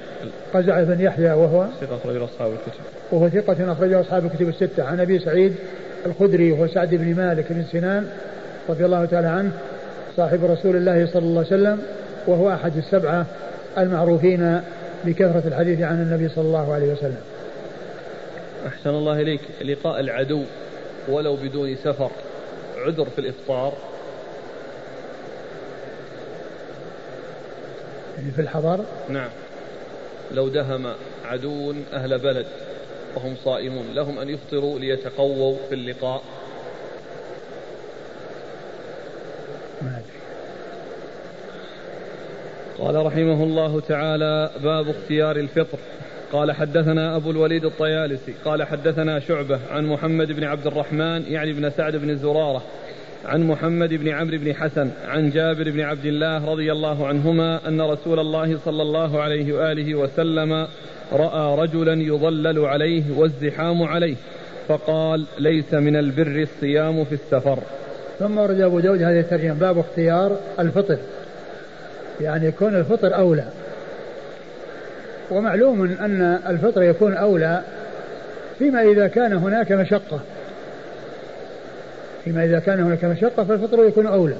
قزعة 0.54 0.84
بن 0.84 1.00
يحيى 1.00 1.32
وهو 1.32 1.66
ثقة 1.80 1.96
أخرج 1.96 2.16
له 2.16 2.24
أصحاب 2.24 2.52
الكتب. 2.52 2.80
وهو 3.12 3.28
ثقة 3.28 3.72
أخرجه 3.72 4.00
أصحاب 4.00 4.24
الكتب 4.24 4.48
الستة. 4.48 4.84
عن 4.84 5.00
أبي 5.00 5.18
سعيد 5.18 5.54
الخدري 6.06 6.52
وهو 6.52 6.66
سعد 6.66 6.94
بن 6.94 7.14
مالك 7.14 7.52
بن 7.52 7.64
سنان 7.72 8.06
رضي 8.68 8.84
الله 8.84 9.04
تعالى 9.04 9.28
عنه 9.28 9.50
صاحب 10.16 10.44
رسول 10.44 10.76
الله 10.76 11.06
صلى 11.06 11.22
الله 11.22 11.44
عليه 11.46 11.62
وسلم 11.62 11.82
وهو 12.26 12.52
أحد 12.52 12.76
السبعة 12.76 13.26
المعروفين 13.78 14.60
بكثرة 15.04 15.42
الحديث 15.46 15.80
عن 15.80 16.02
النبي 16.02 16.28
صلى 16.28 16.44
الله 16.44 16.74
عليه 16.74 16.92
وسلم. 16.92 17.20
أحسن 18.66 18.90
الله 18.90 19.20
إليك. 19.20 19.40
لقاء 19.64 20.00
العدو 20.00 20.42
ولو 21.08 21.36
بدون 21.36 21.76
سفر. 21.84 22.10
عذر 22.86 23.04
في 23.04 23.18
الإفطار. 23.18 23.72
يعني 28.22 28.34
في 28.34 28.42
الحضر. 28.42 28.84
نعم. 29.08 29.30
لو 30.32 30.48
دهم 30.48 30.86
عدو 31.24 31.74
أهل 31.92 32.18
بلد 32.18 32.46
وهم 33.16 33.36
صائمون 33.44 33.84
لهم 33.94 34.18
أن 34.18 34.28
يفطروا 34.28 34.78
ليتقووا 34.78 35.56
في 35.68 35.74
اللقاء. 35.74 36.22
ما 39.82 39.88
أدري. 39.88 40.22
قال 42.78 43.06
رحمه 43.06 43.44
الله 43.44 43.80
تعالى 43.80 44.50
باب 44.62 44.88
اختيار 44.88 45.36
الفطر. 45.36 45.78
قال 46.32 46.52
حدثنا 46.52 47.16
أبو 47.16 47.30
الوليد 47.30 47.64
الطيالسي. 47.64 48.34
قال 48.44 48.62
حدثنا 48.62 49.20
شعبة 49.20 49.60
عن 49.70 49.86
محمد 49.86 50.32
بن 50.32 50.44
عبد 50.44 50.66
الرحمن 50.66 51.24
يعني 51.28 51.52
بن 51.52 51.70
سعد 51.70 51.96
بن 51.96 52.16
زرارة. 52.16 52.62
عن 53.24 53.42
محمد 53.46 53.94
بن 53.94 54.08
عمرو 54.08 54.38
بن 54.38 54.54
حسن 54.54 54.90
عن 55.08 55.30
جابر 55.30 55.70
بن 55.70 55.80
عبد 55.80 56.04
الله 56.04 56.52
رضي 56.52 56.72
الله 56.72 57.06
عنهما 57.06 57.68
أن 57.68 57.80
رسول 57.80 58.18
الله 58.18 58.58
صلى 58.64 58.82
الله 58.82 59.20
عليه 59.22 59.52
وآله 59.52 59.94
وسلم 59.94 60.66
رأى 61.12 61.58
رجلا 61.58 61.92
يظلل 61.92 62.58
عليه 62.58 63.02
والزحام 63.16 63.82
عليه 63.82 64.16
فقال 64.68 65.24
ليس 65.38 65.74
من 65.74 65.96
البر 65.96 66.42
الصيام 66.42 67.04
في 67.04 67.12
السفر. 67.12 67.58
ثم 68.18 68.38
ورد 68.38 68.60
أبو 68.60 68.80
داود 68.80 69.02
هذه 69.02 69.20
الترجمة 69.20 69.54
باب 69.54 69.78
اختيار 69.78 70.36
الفطر. 70.58 70.98
يعني 72.20 72.46
يكون 72.46 72.76
الفطر 72.76 73.14
أولى. 73.14 73.44
ومعلوم 75.30 75.82
أن 75.82 76.38
الفطر 76.48 76.82
يكون 76.82 77.14
أولى 77.14 77.62
فيما 78.58 78.82
إذا 78.82 79.06
كان 79.08 79.32
هناك 79.32 79.72
مشقة. 79.72 80.20
فيما 82.24 82.44
إذا 82.44 82.58
كان 82.58 82.80
هناك 82.80 83.04
مشقة 83.04 83.44
فالفطر 83.44 83.84
يكون 83.84 84.06
أولى. 84.06 84.36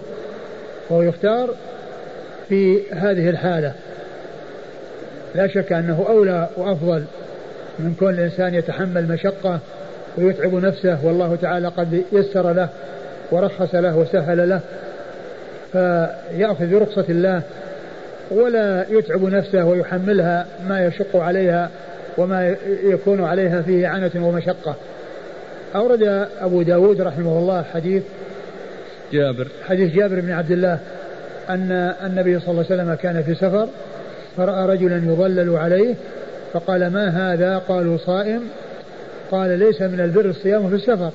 وهو 0.90 1.02
يختار 1.02 1.50
في 2.48 2.80
هذه 2.92 3.30
الحالة. 3.30 3.72
لا 5.34 5.46
شك 5.46 5.72
أنه 5.72 6.04
أولى 6.08 6.48
وأفضل 6.56 7.04
من 7.78 7.94
كون 7.98 8.14
الإنسان 8.14 8.54
يتحمل 8.54 9.08
مشقة 9.08 9.58
ويتعب 10.18 10.54
نفسه 10.54 11.06
والله 11.06 11.36
تعالى 11.36 11.68
قد 11.68 12.02
يسر 12.12 12.52
له 12.52 12.68
ورخص 13.30 13.74
له 13.74 13.96
وسهل 13.96 14.48
له. 14.48 14.60
فيأخذ 15.72 16.66
برخصة 16.66 17.04
الله 17.08 17.42
ولا 18.30 18.86
يتعب 18.90 19.22
نفسه 19.24 19.64
ويحملها 19.64 20.46
ما 20.68 20.86
يشق 20.86 21.16
عليها 21.16 21.70
وما 22.18 22.56
يكون 22.84 23.24
عليها 23.24 23.62
فيه 23.62 23.88
عنة 23.88 24.10
ومشقة. 24.16 24.76
أورد 25.76 26.28
أبو 26.40 26.62
داود 26.62 27.00
رحمه 27.00 27.38
الله 27.38 27.62
حديث 27.62 28.02
جابر. 29.12 29.46
حديث 29.68 29.94
جابر 29.94 30.20
بن 30.20 30.30
عبد 30.30 30.50
الله 30.50 30.78
أن 31.48 31.72
النبي 32.06 32.40
صلى 32.40 32.50
الله 32.50 32.64
عليه 32.70 32.82
وسلم 32.82 32.94
كان 32.94 33.22
في 33.22 33.34
سفر 33.34 33.68
فرأى 34.36 34.66
رجلا 34.66 34.96
يظلل 34.96 35.56
عليه 35.56 35.94
فقال 36.52 36.86
ما 36.86 37.08
هذا؟ 37.08 37.58
قالوا 37.58 37.98
صائم. 37.98 38.40
قال 39.30 39.58
ليس 39.58 39.82
من 39.82 40.00
البر 40.00 40.24
الصيام 40.24 40.68
في 40.68 40.74
السفر. 40.74 41.10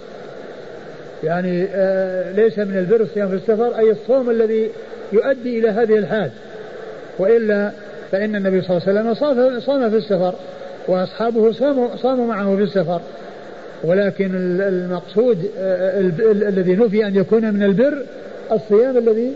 يعني 1.24 1.68
آه 1.74 2.32
ليس 2.32 2.60
من 2.60 2.78
البر 2.78 3.02
الصيام 3.02 3.30
في 3.30 3.36
السفر 3.36 3.78
أي 3.78 3.92
الصوم 3.92 4.30
الذي 4.30 4.70
يؤدي 5.14 5.60
إلى 5.60 5.70
هذه 5.70 5.98
الحال. 5.98 6.32
وإلا 7.20 7.72
فإن 8.12 8.36
النبي 8.36 8.62
صلى 8.62 8.78
الله 8.78 8.88
عليه 8.88 9.00
وسلم 9.00 9.14
صام, 9.14 9.60
صام 9.60 9.90
في 9.90 9.98
السفر 9.98 10.34
وأصحابه 10.88 11.52
صاموا, 11.52 11.96
صاموا 11.96 12.28
معه 12.28 12.56
في 12.56 12.64
السفر. 12.64 13.02
ولكن 13.84 14.32
المقصود 14.62 15.50
الذي 16.22 16.76
نفي 16.76 17.08
أن 17.08 17.16
يكون 17.16 17.54
من 17.54 17.64
البر 17.64 18.04
الصيام 18.52 18.98
الذي 18.98 19.34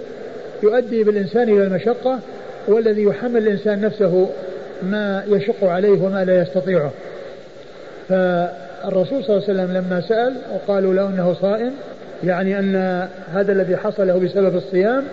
يؤدي 0.63 1.03
بالإنسان 1.03 1.49
إلى 1.49 1.63
المشقة 1.63 2.19
والذي 2.67 3.03
يحمل 3.03 3.37
الإنسان 3.37 3.81
نفسه 3.81 4.29
ما 4.83 5.23
يشق 5.27 5.63
عليه 5.63 6.01
وما 6.01 6.25
لا 6.25 6.41
يستطيعه. 6.41 6.91
فالرسول 8.09 9.23
صلى 9.23 9.37
الله 9.37 9.49
عليه 9.49 9.53
وسلم 9.53 9.71
لما 9.77 10.01
سأل 10.01 10.33
وقالوا 10.53 10.93
له 10.93 11.09
أنه 11.09 11.33
صائم 11.33 11.71
يعني 12.23 12.59
أن 12.59 12.75
هذا 13.33 13.51
الذي 13.51 13.77
حصل 13.77 14.07
له 14.07 14.19
بسبب 14.19 14.55
الصيام 14.55 15.03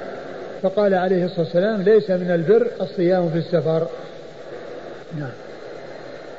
فقال 0.62 0.94
عليه 0.94 1.24
الصلاة 1.24 1.40
والسلام 1.40 1.82
ليس 1.82 2.10
من 2.10 2.30
البر 2.30 2.66
الصيام 2.80 3.30
في 3.30 3.38
السفر. 3.38 3.86
نعم. 5.18 5.47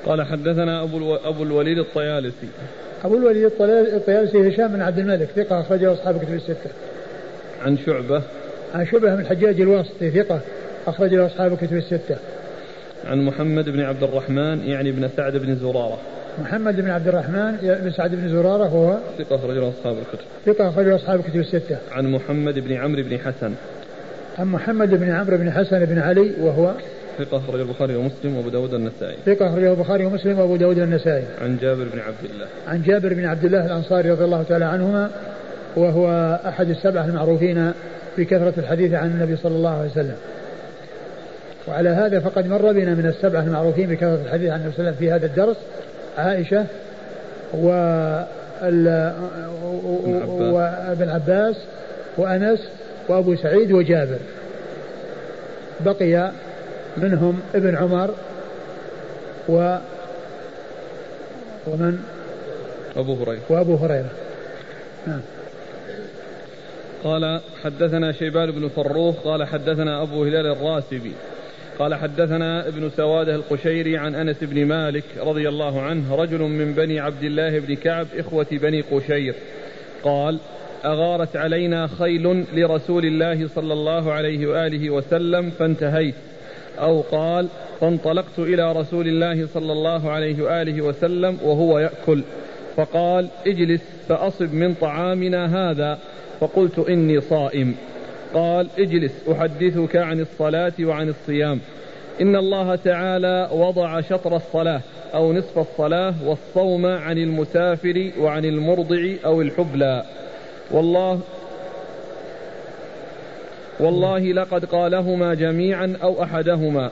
قال 0.05 0.21
حدثنا 0.21 0.83
أبو, 0.83 1.15
أبو 1.15 1.43
الوليد 1.43 1.77
الطيالسي. 1.77 2.47
أبو 3.03 3.17
الوليد 3.17 3.51
الطيالسي 3.61 4.49
هشام 4.49 4.67
بن 4.67 4.81
عبد 4.81 4.99
الملك 4.99 5.27
ثقة 5.35 5.61
أخرجه 5.61 5.93
أصحاب 5.93 6.17
كتب 6.17 6.33
الستة. 6.33 6.69
عن 7.65 7.77
شعبة. 7.77 8.21
عن 8.73 8.85
شعبة 8.85 9.15
بن 9.15 9.21
الحجاج 9.21 9.61
الواسطي 9.61 10.11
ثقة 10.11 10.39
أخرج 10.87 11.13
له 11.13 11.25
أصحاب 11.25 11.57
كتب 11.57 11.77
الستة. 11.77 12.17
عن 13.05 13.25
محمد 13.25 13.69
بن 13.69 13.81
عبد 13.81 14.03
الرحمن 14.03 14.67
يعني 14.67 14.91
بن 14.91 15.09
سعد 15.17 15.37
بن 15.37 15.55
زرارة. 15.55 15.97
محمد 16.41 16.75
بن 16.75 16.89
عبد 16.89 17.07
الرحمن 17.07 17.57
بن 17.83 17.91
سعد 17.91 18.15
بن 18.15 18.29
زرارة 18.29 18.65
هو 18.65 18.97
ثقة 19.17 19.35
أخرج 19.35 19.57
له 19.57 19.69
أصحاب 19.69 19.97
الكتب. 19.97 20.25
ثقة 20.45 20.69
أخرج 20.69 20.85
له 20.85 20.95
أصحاب 20.95 21.19
الكتب 21.19 21.39
الستة. 21.39 21.77
عن 21.91 22.11
محمد 22.11 22.59
بن 22.59 22.73
عمرو 22.73 23.03
بن 23.03 23.19
حسن. 23.19 23.53
عن 24.39 24.47
محمد 24.47 24.89
بن 24.89 25.11
عمرو 25.11 25.37
بن 25.37 25.51
حسن 25.51 25.85
بن 25.85 25.99
علي 25.99 26.31
وهو 26.41 26.73
ثقة 27.19 27.37
أخرج 27.37 27.59
البخاري 27.59 27.95
ومسلم 27.95 28.37
وأبو 28.37 28.49
داود 28.49 28.73
النسائي. 28.73 29.17
ثقة 29.25 29.49
أخرجه 29.49 29.71
البخاري 29.71 30.05
ومسلم 30.05 30.39
وأبو 30.39 30.55
داود 30.55 30.79
النسائي. 30.79 31.23
عن 31.41 31.57
جابر 31.61 31.83
بن 31.83 31.99
عبد 31.99 32.31
الله. 32.33 32.45
عن 32.67 32.81
جابر 32.81 33.13
بن 33.13 33.25
عبد 33.25 33.45
الله 33.45 33.65
الأنصاري 33.65 34.11
رضي 34.11 34.25
الله 34.25 34.43
تعالى 34.43 34.65
عنهما 34.65 35.09
وهو 35.75 36.39
أحد 36.47 36.69
السبعة 36.69 37.05
المعروفين 37.05 37.71
بكثرة 38.17 38.53
الحديث 38.57 38.93
عن 38.93 39.07
النبي 39.07 39.35
صلى 39.35 39.55
الله 39.55 39.77
عليه 39.79 39.89
وسلم. 39.91 40.15
وعلى 41.67 41.89
هذا 41.89 42.19
فقد 42.19 42.47
مر 42.47 42.71
بنا 42.71 42.93
من 42.95 43.05
السبعة 43.05 43.41
المعروفين 43.41 43.89
بكثرة 43.89 44.21
الحديث 44.25 44.49
عن 44.49 44.59
النبي 44.59 44.75
صلى 44.75 44.79
الله 44.79 44.89
عليه 44.89 44.97
وسلم 44.97 45.07
في 45.07 45.11
هذا 45.11 45.25
الدرس 45.25 45.57
عائشة 46.17 46.65
و 47.53 47.67
وابن 50.53 51.09
عباس 51.09 51.55
وأنس 52.17 52.59
وأبو 53.07 53.35
سعيد 53.35 53.71
وجابر. 53.71 54.17
بقي 55.85 56.31
منهم 56.97 57.39
ابن 57.55 57.75
عمر 57.75 58.15
و 59.49 59.77
ومن؟ 61.67 61.99
أبو 62.97 63.13
هريرة. 63.13 63.41
وأبو 63.49 63.75
هريرة. 63.75 64.09
نعم 65.07 65.21
قال 67.03 67.41
حدثنا 67.63 68.11
شيبان 68.11 68.51
بن 68.51 68.67
فروخ 68.67 69.15
قال 69.23 69.43
حدثنا 69.43 70.01
أبو 70.01 70.23
هلال 70.23 70.47
الراسبي. 70.47 71.11
قال 71.79 71.95
حدثنا 71.95 72.67
ابن 72.67 72.89
سواده 72.97 73.35
القشيري 73.35 73.97
عن 73.97 74.15
أنس 74.15 74.37
بن 74.41 74.65
مالك 74.65 75.03
رضي 75.19 75.49
الله 75.49 75.81
عنه 75.81 76.15
رجل 76.15 76.39
من 76.39 76.73
بني 76.73 76.99
عبد 76.99 77.23
الله 77.23 77.59
بن 77.59 77.75
كعب 77.75 78.07
إخوة 78.17 78.47
بني 78.51 78.81
قشير. 78.81 79.35
قال 80.03 80.39
أغارت 80.85 81.35
علينا 81.35 81.87
خيل 81.87 82.45
لرسول 82.53 83.05
الله 83.05 83.47
صلى 83.55 83.73
الله 83.73 84.11
عليه 84.11 84.47
وآله 84.47 84.89
وسلم 84.89 85.49
فانتهيت. 85.49 86.15
أو 86.81 87.01
قال 87.01 87.47
فانطلقت 87.81 88.39
إلى 88.39 88.71
رسول 88.71 89.07
الله 89.07 89.47
صلى 89.53 89.71
الله 89.71 90.11
عليه 90.11 90.43
وآله 90.43 90.81
وسلم 90.81 91.37
وهو 91.43 91.79
يأكل. 91.79 92.23
فقال 92.75 93.27
اجلس 93.47 93.81
فأصب 94.09 94.53
من 94.53 94.73
طعامنا 94.73 95.71
هذا. 95.71 95.97
فقلت 96.39 96.79
إني 96.79 97.21
صائم. 97.21 97.75
قال 98.33 98.67
اجلس 98.79 99.11
أحدثك 99.31 99.95
عن 99.95 100.19
الصلاة 100.19 100.73
وعن 100.81 101.09
الصيام. 101.09 101.59
إن 102.21 102.35
الله 102.35 102.75
تعالى 102.75 103.49
وضع 103.51 104.01
شطر 104.01 104.35
الصلاة 104.35 104.81
أو 105.13 105.33
نصف 105.33 105.59
الصلاة 105.59 106.13
والصوم 106.25 106.85
عن 106.85 107.17
المسافر 107.17 108.11
وعن 108.19 108.45
المرضع 108.45 109.13
أو 109.25 109.41
الحبلى. 109.41 110.03
والله 110.71 111.19
والله 113.79 114.19
لقد 114.19 114.65
قالهما 114.65 115.33
جميعا 115.33 115.95
أو 116.03 116.23
أحدهما. 116.23 116.91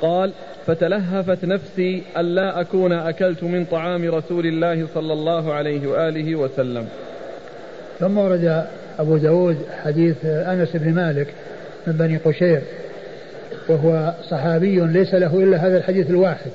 قال 0.00 0.32
فتلهفت 0.66 1.44
نفسي 1.44 2.02
ألا 2.16 2.60
أكون 2.60 2.92
أكلت 2.92 3.42
من 3.42 3.64
طعام 3.64 4.14
رسول 4.14 4.46
الله 4.46 4.86
صلى 4.94 5.12
الله 5.12 5.52
عليه 5.52 5.86
وآله 5.86 6.36
وسلم. 6.36 6.88
ثم 7.98 8.18
ورد 8.18 8.66
أبو 8.98 9.16
داود 9.16 9.56
حديث 9.84 10.24
أنس 10.24 10.76
بن 10.76 10.94
مالك 10.94 11.26
من 11.86 11.92
بني 11.92 12.16
قشير 12.16 12.60
وهو 13.68 14.14
صحابي 14.30 14.80
ليس 14.80 15.14
له 15.14 15.38
إلا 15.38 15.56
هذا 15.56 15.78
الحديث 15.78 16.10
الواحد. 16.10 16.50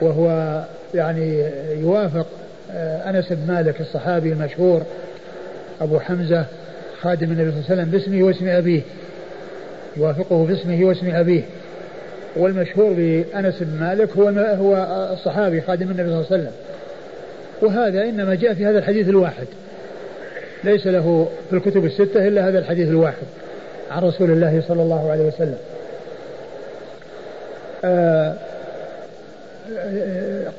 وهو 0.00 0.62
يعني 0.94 1.44
يوافق 1.80 2.26
آه، 2.70 3.10
أنس 3.10 3.32
بن 3.32 3.54
مالك 3.54 3.80
الصحابي 3.80 4.32
المشهور 4.32 4.82
أبو 5.80 5.98
حمزة 5.98 6.46
خادم 7.02 7.32
النبي 7.32 7.50
صلى 7.50 7.60
الله 7.60 7.70
عليه 7.70 7.82
وسلم 7.82 7.90
باسمه 7.90 8.22
واسم 8.22 8.48
أبيه. 8.48 8.80
يوافقه 9.96 10.46
باسمه 10.46 10.84
واسم 10.84 11.14
أبيه. 11.14 11.42
والمشهور 12.36 12.92
بأنس 12.92 13.54
بن 13.60 13.80
مالك 13.80 14.16
هو 14.16 14.28
هو 14.38 14.76
الصحابي 15.12 15.60
خادم 15.60 15.90
النبي 15.90 16.08
صلى 16.08 16.14
الله 16.14 16.26
عليه 16.30 16.42
وسلم. 16.42 16.52
وهذا 17.62 18.02
إنما 18.02 18.34
جاء 18.34 18.54
في 18.54 18.66
هذا 18.66 18.78
الحديث 18.78 19.08
الواحد. 19.08 19.46
ليس 20.64 20.86
له 20.86 21.28
في 21.50 21.56
الكتب 21.56 21.84
الستة 21.84 22.28
إلا 22.28 22.48
هذا 22.48 22.58
الحديث 22.58 22.88
الواحد 22.88 23.26
عن 23.90 24.02
رسول 24.02 24.30
الله 24.30 24.62
صلى 24.68 24.82
الله 24.82 25.10
عليه 25.10 25.24
وسلم. 25.24 25.58
آه 27.84 28.34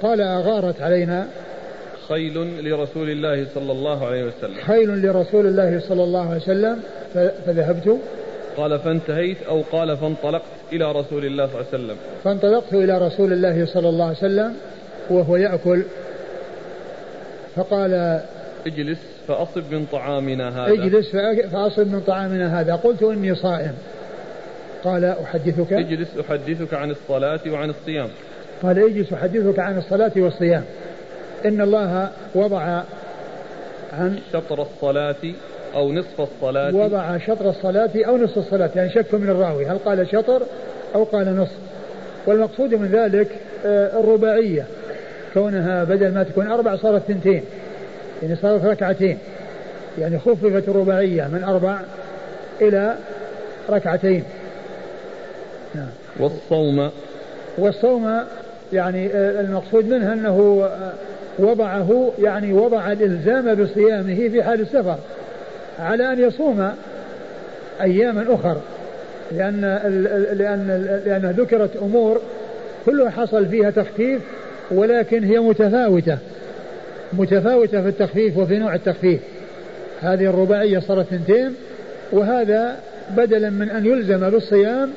قال 0.02 0.22
أغارت 0.22 0.82
علينا 0.82 1.28
خيل 2.10 2.66
لرسول 2.70 3.10
الله 3.10 3.46
صلى 3.56 3.72
الله 3.72 4.08
عليه 4.08 4.24
وسلم. 4.24 4.56
خيل 4.66 5.02
لرسول 5.02 5.46
الله 5.48 5.80
صلى 5.80 6.04
الله 6.04 6.30
عليه 6.30 6.42
وسلم 6.42 6.80
فذهبت. 7.46 7.98
قال 8.58 8.80
فانتهيت 8.80 9.38
أو 9.50 9.62
قال 9.72 9.98
فانطلقت 9.98 10.44
إلى 10.74 10.92
رسول 10.92 11.26
الله 11.26 11.48
صلى 11.48 11.56
الله 11.56 11.68
عليه 11.74 11.84
وسلم. 11.84 11.96
فانطلقت 12.24 12.74
إلى 12.74 13.08
رسول 13.08 13.34
الله 13.34 13.66
صلى 13.66 13.90
الله 13.90 14.06
عليه 14.06 14.18
وسلم 14.18 14.54
وهو 15.10 15.36
يأكل. 15.36 15.84
فقال 17.56 18.22
اجلس 18.68 19.00
فأصب 19.28 19.64
من 19.72 19.86
طعامنا 19.92 20.66
هذا. 20.66 20.74
اجلس 20.74 21.16
فأصب 21.52 21.88
من 21.88 22.00
طعامنا 22.08 22.62
هذا. 22.62 22.76
قلت 22.76 23.04
إني 23.04 23.36
صائم. 23.36 23.74
قال 24.84 25.06
أحدثك؟ 25.06 25.74
اجلس 25.74 26.08
أحدثك 26.20 26.74
عن 26.74 26.92
الصلاة 26.92 27.40
وعن 27.48 27.70
الصيام. 27.70 28.08
قال 28.64 28.80
اجلس 28.80 29.14
أحدثك 29.14 29.60
عن 29.60 29.78
الصلاة 29.78 30.12
والصيام. 30.16 30.64
إن 31.46 31.62
الله 31.62 32.10
وضع 32.36 32.84
عن 33.94 34.20
شطر 34.34 34.62
الصلاة 34.62 35.34
أو 35.76 35.94
نصف 35.94 36.22
الصلاة. 36.22 36.76
وضع 36.76 37.18
شطر 37.18 37.50
الصلاة 37.50 37.90
أو 37.96 38.18
نصف 38.18 38.38
الصلاة 38.38 38.70
يعني 38.76 38.90
شك 38.90 39.14
من 39.14 39.30
الراوي 39.30 39.66
هل 39.66 39.78
قال 39.78 40.08
شطر 40.12 40.42
أو 40.96 41.04
قال 41.04 41.36
نصف. 41.36 41.58
والمقصود 42.26 42.74
من 42.74 42.88
ذلك 42.88 43.28
آه، 43.66 44.00
الرباعية 44.00 44.66
كونها 45.34 45.84
بدل 45.84 46.14
ما 46.14 46.24
تكون 46.24 46.48
أربع 46.48 46.76
صارت 46.76 47.02
ثنتين 47.02 47.44
يعني 48.24 48.36
صارت 48.36 48.66
ركعتين 48.66 49.18
يعني 50.00 50.20
خففت 50.20 50.70
الرباعية 50.70 51.28
من 51.28 51.44
أربع 51.44 51.80
إلى 52.62 52.96
ركعتين. 53.70 54.24
نعم. 55.76 55.90
والصوم. 56.20 56.90
والصوم 57.58 58.20
يعني 58.74 59.08
آه، 59.08 59.42
المقصود 59.42 59.86
منها 59.86 60.14
أنه 60.14 60.64
آه، 60.64 60.94
وضعه 61.40 62.12
يعني 62.20 62.54
وضع 62.54 62.92
الإلزام 62.92 63.56
بصيامه 63.56 64.30
في 64.30 64.44
حال 64.44 64.62
السفر 64.62 64.98
على 65.80 66.14
أن 66.14 66.20
يصوم 66.20 66.72
أياما 67.82 68.26
أخر 68.30 68.58
لأن 69.32 69.62
لأن 70.34 71.02
لأن 71.06 71.36
ذكرت 71.38 71.76
أمور 71.76 72.22
كلها 72.86 73.10
حصل 73.10 73.46
فيها 73.46 73.72
تخفيف 73.72 74.22
ولكن 74.72 75.24
هي 75.24 75.40
متفاوتة 75.40 76.18
متفاوتة 77.14 77.82
في 77.82 77.88
التخفيف 77.88 78.38
وفي 78.38 78.58
نوع 78.58 78.76
التخفيف. 78.76 79.22
هذه 80.02 80.30
الرباعية 80.30 80.80
صارت 80.80 81.14
اثنتين 81.14 81.56
وهذا 82.12 82.78
بدلا 83.18 83.50
من 83.50 83.70
أن 83.70 83.86
يلزم 83.86 84.30
بالصيام 84.30 84.92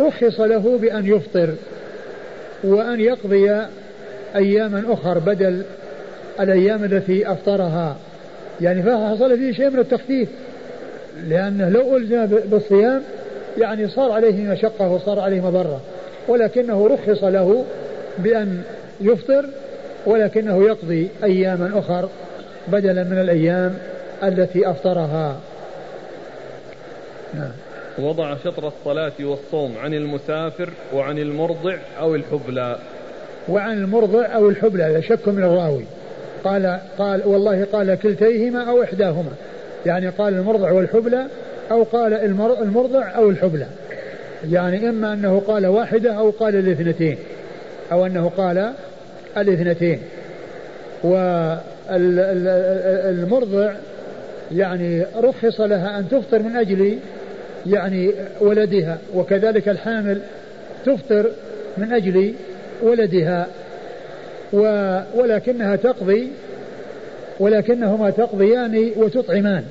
رخص 0.00 0.40
له 0.40 0.78
بأن 0.78 1.06
يفطر 1.06 1.54
وأن 2.64 3.00
يقضي 3.00 3.62
أياما 4.36 4.84
أخر 4.88 5.18
بدل 5.18 5.62
الأيام 6.40 6.84
التي 6.84 7.32
أفطرها. 7.32 7.96
يعني 8.60 8.82
فحصل 8.82 9.38
فيه 9.38 9.52
شيء 9.52 9.70
من 9.70 9.78
التخفيف. 9.78 10.28
لأنه 11.28 11.68
لو 11.68 11.96
ألزم 11.96 12.26
بالصيام 12.26 13.02
يعني 13.58 13.88
صار 13.88 14.12
عليه 14.12 14.50
مشقة 14.50 14.88
وصار 14.90 15.20
عليه 15.20 15.40
مضرة 15.40 15.80
ولكنه 16.28 16.86
رخص 16.86 17.24
له 17.24 17.64
بأن 18.18 18.62
يفطر 19.00 19.46
ولكنه 20.06 20.64
يقضي 20.64 21.08
أياما 21.24 21.78
أخر 21.78 22.08
بدلا 22.68 23.04
من 23.04 23.18
الأيام 23.18 23.78
التي 24.22 24.70
أفطرها. 24.70 25.40
نعم. 27.34 27.52
وضع 27.98 28.36
شطر 28.44 28.68
الصلاة 28.68 29.12
والصوم 29.20 29.74
عن 29.78 29.94
المسافر 29.94 30.70
وعن 30.94 31.18
المرضع 31.18 31.76
أو 32.00 32.14
الحبلى. 32.14 32.78
وعن 33.48 33.78
المرضع 33.78 34.34
أو 34.34 34.48
الحبلى 34.48 34.92
لا 34.92 35.00
شك 35.00 35.28
من 35.28 35.42
الراوي. 35.42 35.84
قال 36.44 36.78
قال 36.98 37.20
والله 37.26 37.66
قال 37.72 37.94
كلتيهما 37.94 38.70
أو 38.70 38.82
إحداهما. 38.82 39.30
يعني 39.86 40.08
قال 40.08 40.34
المرضع 40.34 40.72
والحبلى 40.72 41.26
أو 41.70 41.82
قال 41.82 42.12
المرضع 42.62 43.16
أو 43.16 43.30
الحبلى. 43.30 43.66
يعني 44.50 44.88
إما 44.88 45.12
أنه 45.12 45.42
قال 45.46 45.66
واحدة 45.66 46.12
أو 46.12 46.30
قال 46.30 46.56
الاثنتين. 46.56 47.16
أو 47.92 48.06
أنه 48.06 48.32
قال 48.36 48.72
الاثنتين. 49.36 50.00
والمرضع 51.88 53.72
يعني 54.52 55.04
رخص 55.16 55.60
لها 55.60 55.98
أن 55.98 56.08
تفطر 56.08 56.38
من 56.38 56.56
أجل 56.56 56.98
يعني 57.66 58.10
ولدها 58.40 58.98
وكذلك 59.14 59.68
الحامل 59.68 60.20
تفطر 60.86 61.30
من 61.76 61.92
أجل 61.92 62.34
ولدها 62.82 63.46
ولكنها 65.14 65.76
تقضي 65.76 66.28
ولكنهما 67.40 68.10
تقضيان 68.10 68.90
وتطعمان 68.96 69.64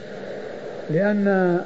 لأن 0.89 1.57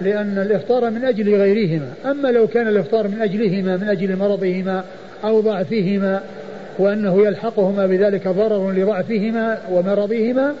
لأن 0.00 0.38
الإفطار 0.38 0.90
من 0.90 1.04
أجل 1.04 1.34
غيرهما. 1.34 1.88
أما 2.06 2.28
لو 2.28 2.46
كان 2.46 2.68
الإفطار 2.68 3.08
من 3.08 3.22
أجلهما 3.22 3.76
من 3.76 3.88
أجل 3.88 4.16
مرضهما 4.16 4.84
أو 5.24 5.40
ضعفهما 5.40 6.20
وأنه 6.78 7.26
يلحقهما 7.26 7.86
بذلك 7.86 8.28
ضرر 8.28 8.72
لضعفهما 8.72 9.58
ومرضهما 9.70 10.54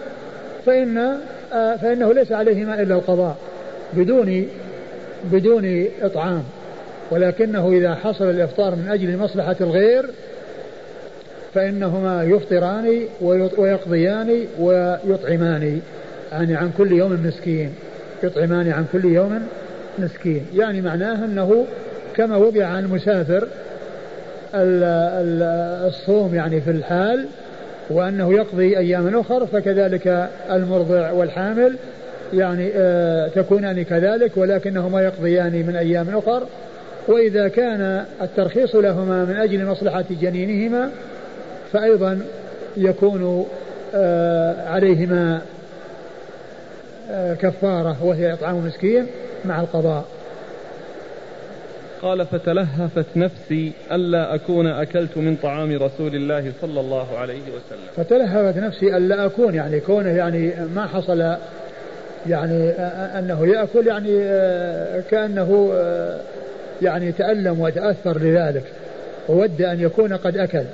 فإن 0.66 1.16
فإنه 1.52 2.12
ليس 2.12 2.32
عليهما 2.32 2.82
إلا 2.82 2.94
القضاء 2.94 3.36
بدون 3.92 4.46
بدون 5.24 5.86
إطعام. 6.02 6.42
ولكنه 7.10 7.72
إذا 7.72 7.94
حصل 7.94 8.30
الإفطار 8.30 8.74
من 8.74 8.88
أجل 8.88 9.16
مصلحة 9.16 9.56
الغير 9.60 10.06
فإنهما 11.54 12.24
يفطران 12.24 13.02
ويقضيان 13.58 14.46
ويطعمان 14.58 15.80
يعني 16.32 16.56
عن 16.56 16.70
كل 16.78 16.92
يوم 16.92 17.20
مسكين 17.24 17.74
يطعمان 18.22 18.70
عن 18.70 18.86
كل 18.92 19.04
يوم 19.04 19.42
مسكين. 19.98 20.46
يعني 20.54 20.80
معناه 20.80 21.24
أنه 21.24 21.66
كما 22.14 22.36
وضع 22.36 22.66
عن 22.66 22.84
المسافر 22.84 23.48
الصوم 25.88 26.34
يعني 26.34 26.60
في 26.60 26.70
الحال 26.70 27.26
وأنه 27.90 28.32
يقضي 28.32 28.78
أياما 28.78 29.20
أخر 29.20 29.46
فكذلك 29.46 30.28
المرضع 30.50 31.10
والحامل 31.10 31.76
يعني 32.32 32.70
آه 32.74 33.28
تكونان 33.28 33.82
كذلك 33.82 34.32
ولكنهما 34.36 35.02
يقضيان 35.02 35.52
من 35.66 35.76
أيام 35.76 36.06
أخر. 36.08 36.46
وإذا 37.08 37.48
كان 37.48 38.04
الترخيص 38.22 38.74
لهما 38.74 39.24
من 39.24 39.36
أجل 39.36 39.66
مصلحة 39.66 40.04
جنينهما 40.10 40.90
فأيضا 41.72 42.20
يكون 42.76 43.46
آه 43.94 44.68
عليهما 44.68 45.40
آه 47.10 47.34
كفارة 47.34 48.04
وهي 48.04 48.32
إطعام 48.32 48.66
مسكين 48.66 49.06
مع 49.44 49.60
القضاء. 49.60 50.04
قال 52.02 52.26
فتلهفت 52.26 53.06
نفسي 53.16 53.72
ألا 53.92 54.34
أكون 54.34 54.66
أكلت 54.66 55.16
من 55.16 55.36
طعام 55.36 55.72
رسول 55.72 56.14
الله 56.14 56.52
صلى 56.60 56.80
الله 56.80 57.18
عليه 57.18 57.42
وسلم. 57.42 57.88
فتلهفت 57.96 58.56
نفسي 58.56 58.96
ألا 58.96 59.26
أكون 59.26 59.54
يعني 59.54 59.80
كونه 59.80 60.08
يعني 60.10 60.52
ما 60.74 60.86
حصل 60.86 61.36
يعني 62.26 62.70
أنه 63.18 63.46
يأكل 63.46 63.86
يعني 63.86 64.22
آه، 64.22 65.00
كأنه 65.10 65.70
آه، 65.74 66.20
يعني 66.82 67.12
تألم 67.12 67.60
وتأثر 67.60 68.18
لذلك 68.18 68.64
وود 69.28 69.62
أن 69.62 69.80
يكون 69.80 70.12
قد 70.12 70.36
أكل. 70.36 70.64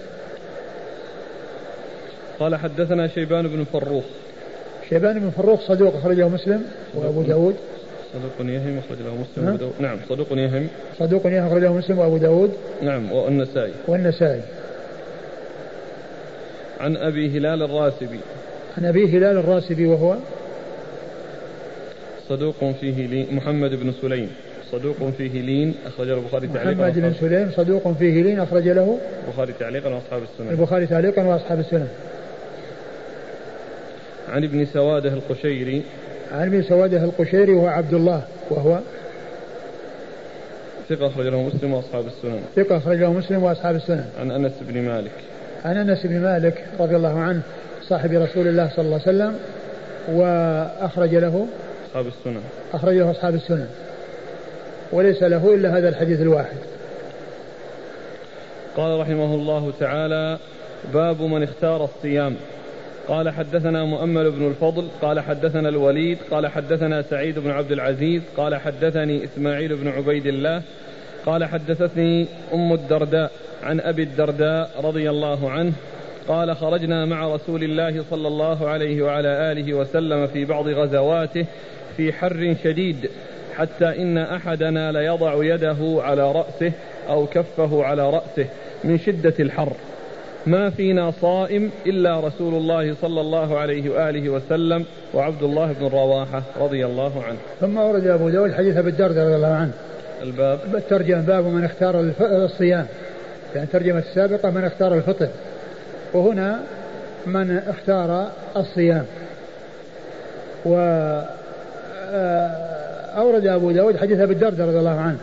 قال 2.41 2.57
حدثنا 2.57 3.09
شيبان 3.09 3.49
بن 3.49 3.65
فروخ. 3.65 4.05
شيبان 4.89 5.19
بن 5.19 5.31
فروخ 5.31 5.61
صدوق 5.61 5.97
أخرجه 5.97 6.29
مسلم 6.29 6.65
وأبو 6.95 7.23
داود. 7.23 7.57
صدوق 8.13 8.51
يهم 8.51 8.79
أخرج 8.79 8.99
له 8.99 9.15
مسلم 9.15 9.47
وأبو 9.47 9.57
داود. 9.57 9.73
نعم 9.81 9.97
صدوق 10.09 10.33
يهم. 10.33 10.69
صدوق 10.99 11.27
يهم 11.27 11.47
أخرجه 11.47 11.73
مسلم 11.73 11.99
وأبو 11.99 12.17
داود. 12.17 12.53
نعم 12.83 13.13
والنسائي. 13.13 13.73
والنسائي. 13.89 14.41
عن 16.81 16.97
أبي 16.97 17.39
هلال 17.39 17.63
الراسبي. 17.63 18.21
عن 18.79 18.85
أبي 18.85 19.19
هلال 19.19 19.37
الراسبي 19.37 19.87
وهو 19.87 20.17
صدوق 22.29 22.55
فيه 22.81 23.07
لين 23.07 23.27
محمد 23.33 23.71
بن 23.71 23.93
سليم. 24.03 24.31
صدوق 24.75 25.11
فيه 25.19 25.43
لين 25.43 25.75
أخرج 25.87 26.09
له 26.09 26.15
البخاري 26.15 26.49
تعليقا 26.49 26.75
محمد 26.75 26.99
بن 26.99 27.15
سليم 27.21 27.51
صدوق 27.57 27.93
فيه 27.93 28.23
لين 28.23 28.41
أخرج 28.41 28.69
له 28.69 28.99
البخاري 29.29 29.53
تعليقا 29.61 29.91
وأصحاب 29.91 30.23
السنن 30.23 30.51
البخاري 30.51 30.87
تعليقا 30.87 31.23
وأصحاب 31.23 31.61
السنن 31.61 31.89
عن 34.29 34.45
ابن 34.45 34.67
سوادة 34.67 35.13
القشيري. 35.13 35.83
عن 36.33 36.47
ابن 36.47 36.63
سوادة 36.63 37.05
القشيري 37.05 37.53
وهو 37.53 37.67
عبد 37.67 37.95
الله 37.95 38.23
وهو 38.51 38.79
ثقة 40.89 41.07
أخرج 41.07 41.27
له 41.27 41.43
مسلم 41.43 41.75
وأصحاب 41.75 42.07
السنن 42.07 42.41
ثقة 42.57 42.77
أخرج 42.77 42.99
له 42.99 43.13
مسلم 43.13 43.43
وأصحاب 43.43 43.77
السنن 43.77 44.05
عن 44.21 44.31
أنس 44.31 44.53
بن 44.61 44.83
مالك. 44.83 45.13
عن 45.65 45.77
أنس 45.77 46.07
بن 46.07 46.21
مالك 46.21 46.65
رضي 46.81 46.97
الله 46.97 47.19
عنه 47.19 47.41
صاحب 47.89 48.13
رسول 48.13 48.49
الله 48.49 48.71
صلى 48.77 48.85
الله 48.85 49.01
عليه 49.07 49.17
وسلم 49.17 49.39
وأخرج 50.09 51.15
له 51.15 51.47
أصحاب 51.91 52.07
السنن 52.07 52.41
أخرج 52.75 52.95
له 52.95 53.11
أصحاب 53.11 53.35
السنن 53.35 53.67
وليس 54.93 55.23
له 55.23 55.55
إلا 55.55 55.79
هذا 55.79 55.89
الحديث 55.89 56.21
الواحد. 56.21 56.57
قال 58.77 59.01
رحمه 59.01 59.35
الله 59.35 59.73
تعالى 59.81 60.39
باب 60.95 61.23
من 61.23 61.43
اختار 61.43 61.85
الصيام. 61.85 62.37
قال 63.09 63.31
حدثنا 63.31 63.85
مؤمل 63.85 64.31
بن 64.31 64.47
الفضل 64.47 64.89
قال 65.03 65.21
حدثنا 65.21 65.69
الوليد 65.69 66.19
قال 66.31 66.47
حدثنا 66.47 67.03
سعيد 67.03 67.39
بن 67.39 67.51
عبد 67.51 67.73
العزيز 67.73 68.23
قال 68.37 68.55
حدثني 68.55 69.25
إسماعيل 69.25 69.77
بن 69.77 69.89
عبيد 69.89 70.27
الله 70.27 70.63
قال 71.27 71.45
حدثتني 71.45 72.27
أم 72.55 72.73
الدرداء 72.73 73.31
عن 73.63 73.81
أبي 73.81 74.03
الدرداء 74.03 74.71
رضي 74.85 75.11
الله 75.11 75.51
عنه 75.51 75.73
قال 76.29 76.57
خرجنا 76.57 77.05
مع 77.07 77.35
رسول 77.35 77.65
الله 77.65 78.05
صلى 78.11 78.29
الله 78.29 78.69
عليه 78.69 79.03
وعلى 79.03 79.53
آله 79.53 79.75
وسلم 79.75 80.27
في 80.27 80.45
بعض 80.45 80.69
غزواته 80.69 81.47
في 81.97 82.13
حر 82.13 82.57
شديد 82.65 83.11
حتى 83.55 84.03
إن 84.03 84.19
أحدنا 84.19 84.93
ليضع 84.93 85.45
يده 85.45 85.77
على 85.81 86.33
رأسه 86.33 86.73
أو 87.09 87.27
كفه 87.27 87.85
على 87.85 88.11
رأسه 88.11 88.47
من 88.85 88.99
شدة 88.99 89.35
الحر. 89.41 89.73
ما 90.47 90.71
فينا 90.71 91.11
صائم 91.21 91.71
إلا 91.87 92.21
رسول 92.21 92.55
الله 92.55 92.95
صلى 92.95 93.21
الله 93.21 93.59
عليه 93.59 93.91
وآله 93.91 94.31
وسلم 94.31 94.85
وعبد 95.15 95.43
الله 95.43 95.73
بن 95.81 95.87
رواحة 95.87 96.43
رضي 96.61 96.87
الله 96.87 97.23
عنه. 97.25 97.37
ثم 97.61 97.79
ورد 97.79 98.07
أبو 98.07 98.29
داود 98.29 98.53
حديث 98.53 98.77
أبي 98.77 98.91
الدرداء 98.91 99.25
رضي 99.25 99.37
الله 99.37 99.55
عنه. 99.55 99.73
الباب. 100.23 100.59
الترجمة 100.75 101.21
باب 101.21 101.45
من 101.45 101.65
اختار 101.65 102.13
الصيام. 102.21 102.87
يعني 103.55 103.67
الترجمة 103.67 103.99
السابقة 103.99 104.51
من 104.51 104.65
اختار 104.65 104.95
الفطر. 104.95 105.29
وهنا 106.13 106.61
من 107.27 107.59
اختار 107.69 108.29
الصيام. 108.57 109.05
و 110.65 110.75
آه، 112.13 112.94
أورد 113.17 113.47
أبو 113.47 113.71
داود 113.71 113.97
حديث 113.97 114.19
أبي 114.21 114.33
الدرداء 114.33 114.67
رضي 114.67 114.79
الله 114.79 115.01
عنه 115.01 115.19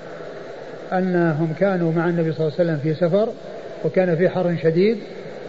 أنهم 0.93 1.53
كانوا 1.59 1.91
مع 1.91 2.09
النبي 2.09 2.31
صلى 2.31 2.47
الله 2.47 2.59
عليه 2.59 2.69
وسلم 2.69 2.79
في 2.83 2.93
سفر 2.93 3.29
وكان 3.85 4.15
في 4.15 4.29
حر 4.29 4.55
شديد 4.63 4.97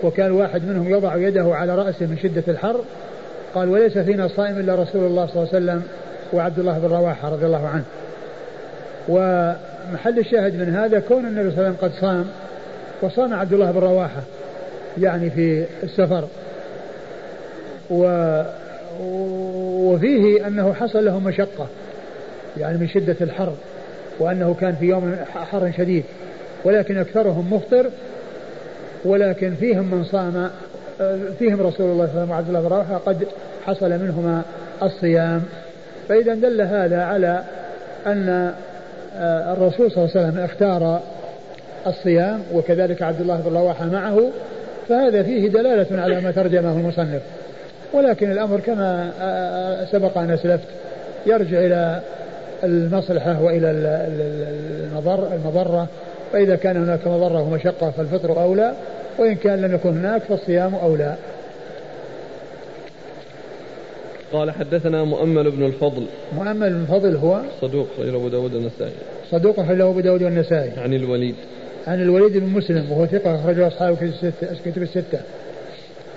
وكان 0.03 0.31
واحد 0.31 0.65
منهم 0.65 0.91
يضع 0.91 1.17
يده 1.17 1.55
على 1.55 1.75
رأسه 1.75 2.07
من 2.07 2.19
شدة 2.23 2.43
الحر 2.49 2.81
قال 3.55 3.69
وليس 3.69 3.99
فينا 3.99 4.29
صائم 4.29 4.59
إلا 4.59 4.75
رسول 4.75 5.05
الله 5.05 5.27
صلى 5.27 5.35
الله 5.35 5.49
عليه 5.55 5.65
وسلم 5.65 5.83
وعبد 6.33 6.59
الله 6.59 6.79
بن 6.79 6.89
رواحة 6.89 7.29
رضي 7.29 7.47
الله 7.47 7.69
عنه. 7.69 7.85
ومحل 9.09 10.19
الشاهد 10.19 10.55
من 10.55 10.75
هذا 10.75 11.01
كون 11.01 11.27
النبي 11.27 11.51
صلى 11.51 11.59
الله 11.59 11.65
عليه 11.65 11.77
وسلم 11.77 11.91
قد 11.91 12.01
صام 12.01 12.27
وصام 13.03 13.35
عبد 13.35 13.53
الله 13.53 13.71
بن 13.71 13.81
رواحة 13.81 14.23
يعني 15.01 15.31
في 15.31 15.65
السفر. 15.83 16.25
و 17.91 18.43
وفيه 19.01 20.47
أنه 20.47 20.73
حصل 20.73 21.05
له 21.05 21.19
مشقة. 21.19 21.67
يعني 22.57 22.79
من 22.79 22.89
شدة 22.89 23.17
الحر 23.21 23.53
وأنه 24.19 24.55
كان 24.61 24.75
في 24.75 24.85
يوم 24.85 25.17
حر 25.35 25.73
شديد 25.77 26.05
ولكن 26.65 26.99
أكثرهم 26.99 27.55
مفطر 27.55 27.91
ولكن 29.05 29.55
فيهم 29.55 29.95
من 29.95 30.05
صام 30.05 30.51
فيهم 31.39 31.61
رسول 31.61 31.91
الله 31.91 32.07
صلى 32.07 32.23
الله 32.23 32.35
عليه 32.35 32.45
وسلم 32.45 32.57
وعبد 32.61 32.65
الله 32.65 33.01
قد 33.07 33.27
حصل 33.67 33.91
منهما 33.91 34.43
الصيام. 34.83 35.43
فإذا 36.09 36.35
دل 36.35 36.61
هذا 36.61 37.03
على 37.03 37.43
أن 38.07 38.53
الرسول 39.57 39.91
صلى 39.91 40.05
الله 40.05 40.17
عليه 40.17 40.29
وسلم 40.29 40.45
اختار 40.45 41.01
الصيام 41.87 42.43
وكذلك 42.53 43.03
عبد 43.03 43.21
الله 43.21 43.41
بن 43.41 43.57
رواحة 43.57 43.87
معه 43.87 44.31
فهذا 44.89 45.23
فيه 45.23 45.49
دلالة 45.49 46.03
على 46.03 46.21
ما 46.21 46.31
ترجمه 46.31 46.73
المصنف. 46.73 47.23
ولكن 47.93 48.31
الأمر 48.31 48.61
كما 48.61 49.11
سبق 49.93 50.19
أن 50.19 50.31
أسلفت 50.31 50.69
يرجع 51.27 51.59
إلى 51.59 52.01
المصلحة 52.65 53.43
وإلى 53.43 53.71
المضر 53.71 55.35
المضرة. 55.35 55.89
فإذا 56.33 56.57
كان 56.57 56.77
هناك 56.77 57.07
مضرة 57.07 57.43
ومشقة 57.43 57.91
فالفطر 57.91 58.43
أولى 58.43 58.73
وإن 59.19 59.35
كان 59.35 59.61
لم 59.63 59.75
يكن 59.75 59.89
هناك 59.89 60.23
فالصيام 60.23 60.75
أولى. 60.75 61.15
قال 64.33 64.51
حدثنا 64.51 65.05
مؤمل 65.05 65.51
بن 65.51 65.67
الفضل. 65.67 66.07
مؤمل 66.37 66.71
بن 66.71 66.81
الفضل 66.83 67.17
هو 67.17 67.41
صدوق 67.61 67.87
غير 67.99 68.17
أبو 68.17 68.29
داود 68.29 68.55
النسائي 68.55 68.93
صدوق 69.31 69.61
أخرجه 69.61 69.91
أبو 69.91 70.01
داود 70.01 70.23
والنسائي. 70.23 70.71
عن 70.77 70.95
الوليد. 70.95 71.35
عن 71.87 72.03
الوليد 72.03 72.37
بن 72.37 72.47
مسلم 72.47 72.93
وهو 72.93 73.07
ثقة 73.07 73.35
أخرجه 73.35 73.67
أصحاب 73.67 73.97
كتب 74.65 74.83
الستة. 74.83 75.21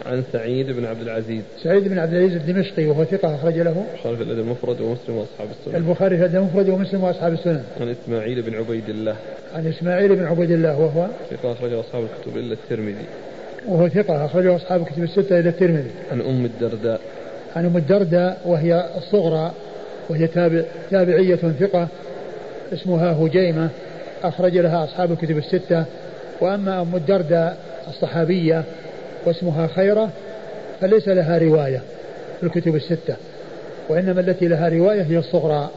عن 0.06 0.24
سعيد 0.34 0.72
بن 0.72 0.86
عبد 0.86 1.02
العزيز. 1.02 1.42
سعيد 1.64 1.88
بن 1.88 2.00
عبد 2.00 2.14
العزيز 2.14 2.36
الدمشقي 2.36 2.86
وهو 2.86 3.04
ثقة 3.04 3.36
أخرج 3.36 3.58
له 3.58 3.86
البخاري 4.06 4.18
في 4.18 4.24
الأدب 4.24 4.40
المفرد 4.40 4.82
ومسلم 4.82 5.16
وأصحاب 5.16 5.48
السنن 5.52 5.76
البخاري 5.76 6.18
في 6.18 6.26
الأدب 6.26 6.36
المفرد 6.36 6.70
ومسلم 6.70 7.04
وأصحاب 7.04 7.34
السنن 7.34 7.64
عن 7.82 7.90
إسماعيل 7.90 8.42
بن 8.42 8.56
عبيد 8.56 8.90
الله. 8.90 9.16
عن 9.56 9.68
إسماعيل 9.68 10.16
بن 10.16 10.26
عبيد 10.26 10.52
الله 10.52 10.80
وهو 10.80 11.08
ثقة 11.32 11.52
أخرجه 11.52 11.80
أصحاب 11.80 12.04
الكتب 12.04 12.38
إلا 12.38 12.54
الترمذي. 12.54 13.06
وهو 13.68 13.90
ثقة 13.90 14.26
أخرجه 14.26 14.56
أصحاب 14.56 14.82
الكتب 14.82 15.04
الستة 15.04 15.40
إلى 15.40 15.50
الترمذي. 15.50 15.92
عن 16.12 16.22
أم 16.22 16.46
الدرداء. 16.46 17.02
عن 17.56 17.66
أم 17.66 17.78
الدرداء 17.78 18.42
وهي 18.46 18.90
الصغرى 18.98 19.52
وهي 20.10 20.28
تابع 20.28 20.62
تابعية 20.92 21.36
ثقة 21.36 21.88
اسمها 22.74 23.12
هجيمة 23.12 23.70
أخرج 24.24 24.58
لها 24.58 24.84
أصحاب 24.84 25.12
الكتب 25.12 25.38
الستة. 25.38 25.86
وأما 26.42 26.82
أم 26.82 26.96
الدرداء 26.96 27.58
الصحابية 27.88 28.64
واسمها 29.26 29.68
خيرة 29.68 30.10
فليس 30.82 31.08
لها 31.08 31.38
رواية 31.38 31.82
في 32.40 32.46
الكتب 32.46 32.76
الستة. 32.76 33.16
وإنما 33.90 34.22
التي 34.22 34.48
لها 34.48 34.70
رواية 34.70 35.02
هي 35.02 35.18
الصغرى. 35.18 35.70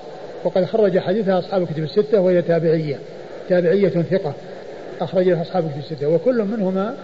وقد 0.45 0.65
خرج 0.65 0.99
حديثها 0.99 1.39
أصحاب 1.39 1.63
الكتب 1.63 1.83
الستة 1.83 2.21
وهي 2.21 2.43
تابعية 2.43 2.97
تابعية 3.49 3.89
ثقة. 3.89 4.33
أخرج 5.01 5.29
لها 5.29 5.43
أصحاب 5.43 5.65
الكتب 5.65 5.79
الستة. 5.79 6.09
وكل 6.09 6.45
منهما 6.45 6.95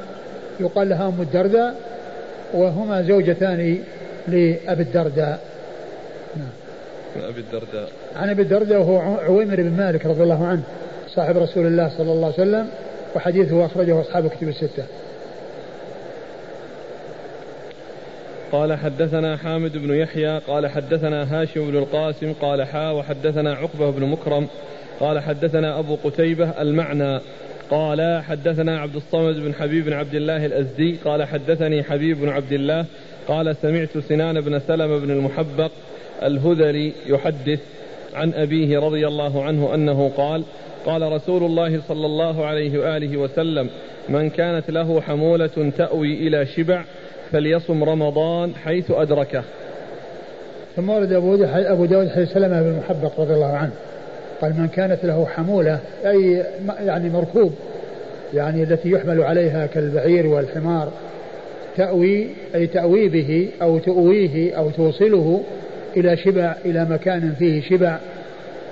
يقال 0.61 0.89
لها 0.89 1.09
أم 1.09 1.21
الدرداء 1.21 1.75
وهما 2.55 3.03
زوجتان 3.03 3.79
لأبي 4.29 4.83
الدرداء. 4.83 5.41
نعم. 6.37 7.25
أبي 7.29 7.41
الدرداء. 7.41 7.89
عن 8.17 8.31
أبي 8.31 8.43
الدرداء 8.43 8.79
وهو 8.79 8.99
عويمر 8.99 9.57
بن 9.57 9.71
مالك 9.71 10.07
رضي 10.07 10.23
الله 10.23 10.47
عنه 10.47 10.63
صاحب 11.09 11.37
رسول 11.37 11.67
الله 11.67 11.91
صلى 11.99 12.13
الله 12.13 12.25
عليه 12.25 12.35
وسلم 12.35 12.69
وحديثه 13.17 13.67
أخرجه 13.67 14.01
أصحاب 14.01 14.27
الكتب 14.27 14.49
الستة. 14.49 14.85
قال 18.55 18.75
حدثنا 18.75 19.37
حامد 19.37 19.79
بن 19.79 19.95
يحيى 19.95 20.39
قال 20.39 20.67
حدثنا 20.67 21.43
هاشم 21.43 21.71
بن 21.71 21.77
القاسم 21.77 22.33
قال 22.33 22.65
حا 22.65 22.91
وحدثنا 22.91 23.55
عقبة 23.55 23.91
بن 23.91 24.07
مكرم 24.07 24.47
قال 25.01 25.21
حدثنا 25.21 25.79
أبو 25.79 25.97
قتيبة 26.05 26.49
المعنى 26.63 27.21
قال 27.71 28.23
حدثنا 28.23 28.81
عبد 28.81 28.97
الصمد 28.97 29.35
بن 29.35 29.55
حبيب 29.55 29.85
بن 29.85 29.93
عبد 29.93 30.15
الله 30.15 30.47
الأزدي 30.47 30.97
قال 31.05 31.25
حدثني 31.25 31.83
حبيب 31.83 32.21
بن 32.21 32.29
عبد 32.29 32.53
الله 32.53 32.87
قال 33.29 33.57
سمعت 33.57 33.99
سنان 33.99 34.41
بن 34.41 34.59
سلمة 34.59 34.99
بن 34.99 35.11
المحبق 35.11 35.71
الهذلي 36.23 36.93
يحدث 37.07 37.61
عن 38.15 38.35
أبيه 38.35 38.79
رضي 38.79 39.07
الله 39.07 39.43
عنه 39.43 39.75
أنه 39.75 40.13
قال 40.17 40.45
قال 40.87 41.13
رسول 41.13 41.43
الله 41.43 41.81
صلى 41.89 42.07
الله 42.07 42.47
عليه 42.47 42.79
وآله 42.79 43.17
وسلم 43.17 43.69
من 44.09 44.31
كانت 44.31 44.71
له 44.71 45.01
حمولة 45.01 45.73
تأوي 45.77 46.15
إلى 46.15 46.47
شبع 46.47 46.85
فليصم 47.33 47.85
رمضان 47.85 48.55
حيث 48.55 48.91
أدركه. 48.91 49.43
ثم 50.77 50.91
ورد 50.91 51.13
أبو 51.13 51.45
أبو 51.45 51.85
داود 51.85 52.09
حديث 52.09 52.33
سلمة 52.33 52.63
بن 52.63 52.79
محبق 52.79 53.21
رضي 53.21 53.35
الله 53.35 53.53
عنه. 53.57 53.73
قال 54.41 54.53
من 54.61 54.69
كانت 54.69 55.05
له 55.05 55.27
حمولة 55.27 55.81
أي 56.07 56.45
يعني 56.81 57.11
مركوب 57.11 57.55
يعني 58.35 58.63
التي 58.63 58.91
يحمل 58.91 59.23
عليها 59.23 59.67
كالبعير 59.67 60.27
والحمار 60.27 60.93
تأوي 61.77 62.29
أي 62.55 62.67
تأوي 62.67 63.09
به 63.09 63.49
أو 63.63 63.79
تؤويه 63.79 64.57
أو 64.57 64.71
توصله 64.71 65.43
إلى 65.97 66.17
شبع 66.17 66.55
إلى 66.65 66.85
مكان 66.85 67.35
فيه 67.39 67.63
شبع 67.63 67.99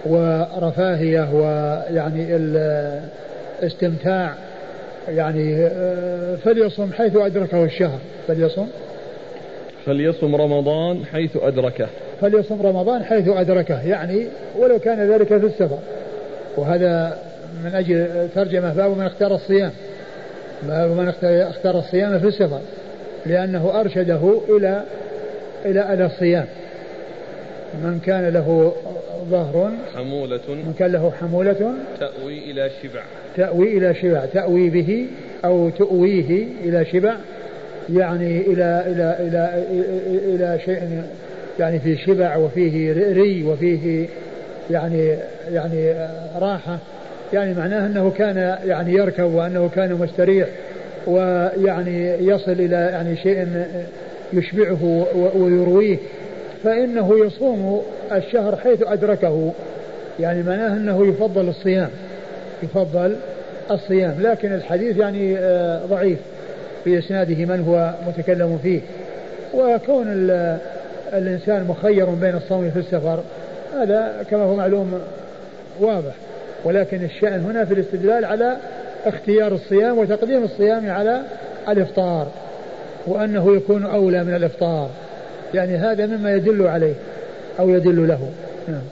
ورفاهية 0.07 1.28
ويعني 1.34 2.36
الاستمتاع 3.62 4.34
يعني 5.09 5.66
آه، 5.66 6.36
فليصم 6.36 6.92
حيث 6.92 7.16
أدركه 7.16 7.64
الشهر. 7.64 7.98
فليصم. 8.28 8.66
فليصم 9.86 10.36
رمضان 10.36 11.05
حيث 11.05 11.36
أدركه. 11.42 11.86
فليصم 12.20 12.62
رمضان 12.62 13.05
حيث 13.05 13.28
أدركه. 13.28 13.88
يعني 13.88 14.26
ولو 14.59 14.78
كان 14.78 15.12
ذلك 15.12 15.26
في 15.26 15.46
السفر. 15.46 15.78
وهذا 16.57 17.18
من 17.64 17.74
أجل 17.74 18.28
ترجمة 18.34 18.74
باب 18.74 18.96
من 18.96 19.07
اختار 19.07 19.34
الصيام. 19.34 19.72
باب 20.62 20.90
من 20.90 21.12
اختار 21.24 21.78
الصيام 21.78 22.18
في 22.18 22.26
السفر. 22.26 22.61
لأنه 23.26 23.80
أرشده 23.80 24.40
إلى 24.48 24.82
إلى 25.64 25.94
إلى 25.94 26.07
الصيام. 26.07 26.46
من 27.74 28.00
كان 28.06 28.28
له 28.28 28.72
ظهر 29.30 29.70
حمولة 29.96 30.40
من 30.48 30.74
كان 30.78 30.92
له 30.92 31.12
حمولة 31.20 31.74
تأوي 32.00 32.50
إلى 32.50 32.70
شبع. 32.82 33.02
تأوي 33.36 33.78
إلى 33.78 33.94
شبع 33.94 34.26
تأوي 34.26 34.70
به 34.70 35.06
أو 35.44 35.70
تؤويه 35.70 36.46
إلى 36.64 36.84
شبع 36.84 37.16
يعني 37.92 38.40
إلى 38.40 38.84
إلى 38.86 39.16
إلى 39.20 39.64
إلى, 39.70 40.34
إلى 40.34 40.60
شيء 40.64 41.02
يعني 41.58 41.80
فيه 41.80 41.96
شبع 41.96 42.36
وفيه 42.36 42.92
ري 43.12 43.44
وفيه 43.44 44.06
يعني 44.70 45.16
يعني 45.52 45.94
راحة. 46.40 46.78
يعني 47.32 47.54
معناه 47.54 47.86
أنه 47.86 48.10
كان 48.10 48.58
يعني 48.66 48.92
يركب 48.92 49.34
وأنه 49.34 49.70
كان 49.74 49.94
مستريح 49.94 50.48
ويعني 51.06 52.26
يصل 52.26 52.52
إلى 52.52 52.76
يعني 52.76 53.16
شيء 53.16 53.66
يشبعه 54.32 55.06
ويرويه. 55.34 55.96
فإنه 56.64 57.26
يصوم 57.26 57.82
الشهر 58.12 58.56
حيث 58.56 58.82
أدركه. 58.82 59.52
يعني 60.20 60.42
معناه 60.42 60.76
أنه 60.76 61.06
يفضل 61.06 61.48
الصيام. 61.48 61.90
يفضل 62.62 63.16
الصيام. 63.70 64.14
لكن 64.20 64.52
الحديث 64.52 64.96
يعني 64.96 65.38
آه، 65.38 65.86
ضعيف 65.86 66.18
في 66.84 66.98
إسناده 66.98 67.34
من 67.34 67.64
هو 67.68 67.94
متكلم 68.08 68.58
فيه. 68.62 68.80
وكون 69.54 70.06
الإنسان 71.12 71.64
مخير 71.64 72.06
بين 72.06 72.34
الصوم 72.34 72.70
في 72.70 72.78
السفر 72.78 73.20
هذا 73.74 74.24
كما 74.30 74.42
هو 74.42 74.56
معلوم 74.56 75.00
واضح. 75.80 76.12
ولكن 76.64 77.04
الشأن 77.04 77.40
هنا 77.40 77.64
في 77.64 77.74
الاستدلال 77.74 78.24
على 78.24 78.56
اختيار 79.06 79.52
الصيام 79.52 79.98
وتقديم 79.98 80.44
الصيام 80.44 80.90
على 80.90 81.22
الإفطار 81.68 82.26
وأنه 83.06 83.56
يكون 83.56 83.84
أولى 83.84 84.24
من 84.24 84.34
الإفطار. 84.34 84.90
يعني 85.55 85.76
هذا 85.76 86.07
مما 86.07 86.34
يدل 86.34 86.66
عليه 86.66 86.94
أو 87.59 87.70
يدل 87.70 88.09
له 88.09 88.30
نعم. 88.68 88.82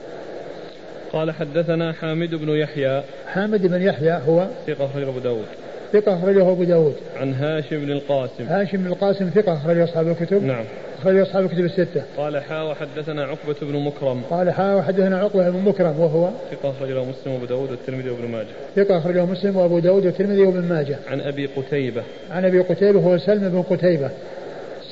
قال 1.12 1.30
حدثنا 1.30 1.92
حامد 1.92 2.34
بن 2.34 2.48
يحيى 2.48 3.02
حامد 3.26 3.66
بن 3.66 3.82
يحيى 3.82 4.20
هو 4.28 4.46
ثقة 4.66 4.88
خير 4.94 5.08
أبو 5.08 5.18
داود 5.18 5.44
ثقة 5.92 6.14
أخرجه 6.14 6.52
أبو 6.52 6.64
داود 6.64 6.94
عن 7.16 7.34
هاشم 7.34 7.80
بن 7.80 7.92
القاسم 7.92 8.44
هاشم 8.48 8.78
بن 8.78 8.86
القاسم 8.86 9.30
ثقة 9.30 9.52
أخرجه 9.52 9.84
أصحاب 9.84 10.08
الكتب 10.08 10.42
نعم 10.42 10.64
أخرج 11.00 11.18
أصحاب 11.18 11.44
الكتب 11.44 11.64
الستة. 11.64 12.02
قال 12.16 12.42
حا 12.42 12.62
وحدثنا 12.62 13.24
عقبة 13.24 13.54
بن 13.62 13.84
مكرم. 13.84 14.22
قال 14.30 14.50
حا 14.50 14.74
وحدثنا 14.74 15.18
عقبة 15.18 15.50
بن 15.50 15.58
مكرم 15.58 16.00
وهو 16.00 16.30
ثقة 16.50 16.70
أخرجه 16.70 17.04
مسلم 17.04 17.32
وأبو 17.32 17.44
داود 17.44 17.70
والترمذي 17.70 18.11
وابن 18.11 18.28
ماجه. 18.28 18.46
ثقة 18.76 18.98
أخرجه 18.98 19.24
مسلم 19.24 19.56
وأبو 19.56 19.78
داود 19.78 20.06
والترمذي 20.06 20.42
وابن 20.42 20.68
ماجه. 20.68 20.98
عن 21.11 21.20
أبي 21.20 21.46
قتيبة. 21.46 22.02
عن 22.30 22.44
أبي 22.44 22.61
قتيبة 22.61 23.00
هو 23.00 23.18
سلم 23.18 23.48
بن 23.48 23.62
قتيبة. 23.62 24.11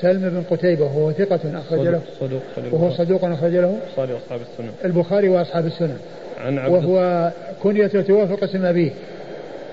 سلم 0.01 0.29
بن 0.29 0.43
قتيبة 0.57 0.85
وهو 0.85 1.11
ثقة 1.11 1.39
أخرج 1.59 1.87
له. 1.87 2.01
صدوق 2.19 2.41
صدوق 2.55 2.73
وهو 2.73 2.91
صدوق 2.91 3.25
أخرج 3.25 3.51
له. 3.51 3.77
البخاري 3.85 4.13
وأصحاب 4.13 4.41
السنن 4.41 4.71
البخاري 4.85 5.29
وأصحاب 5.29 5.65
السنن 5.65 5.97
عن 6.37 6.57
عبد 6.57 6.73
وهو 6.73 7.31
كنيته 7.63 8.01
توافق 8.01 8.43
اسم 8.43 8.65
أبيه 8.65 8.91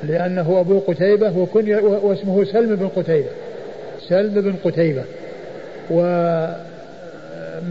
لأنه 0.03 0.61
أبو 0.61 0.79
قتيبة 0.79 1.39
وكنية 1.39 1.77
واسمه 1.77 2.45
سلم 2.45 2.77
بن 2.77 2.89
قتيبة. 2.89 3.29
سلم 4.09 4.41
بن 4.41 4.55
قتيبة. 4.65 5.05
و 5.91 6.01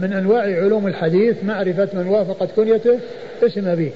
من 0.00 0.12
أنواع 0.12 0.42
علوم 0.42 0.86
الحديث 0.86 1.44
معرفة 1.44 1.88
من 1.92 2.06
وافقت 2.06 2.48
كنيته 2.56 2.98
اسم 3.42 3.68
أبيه. 3.68 3.90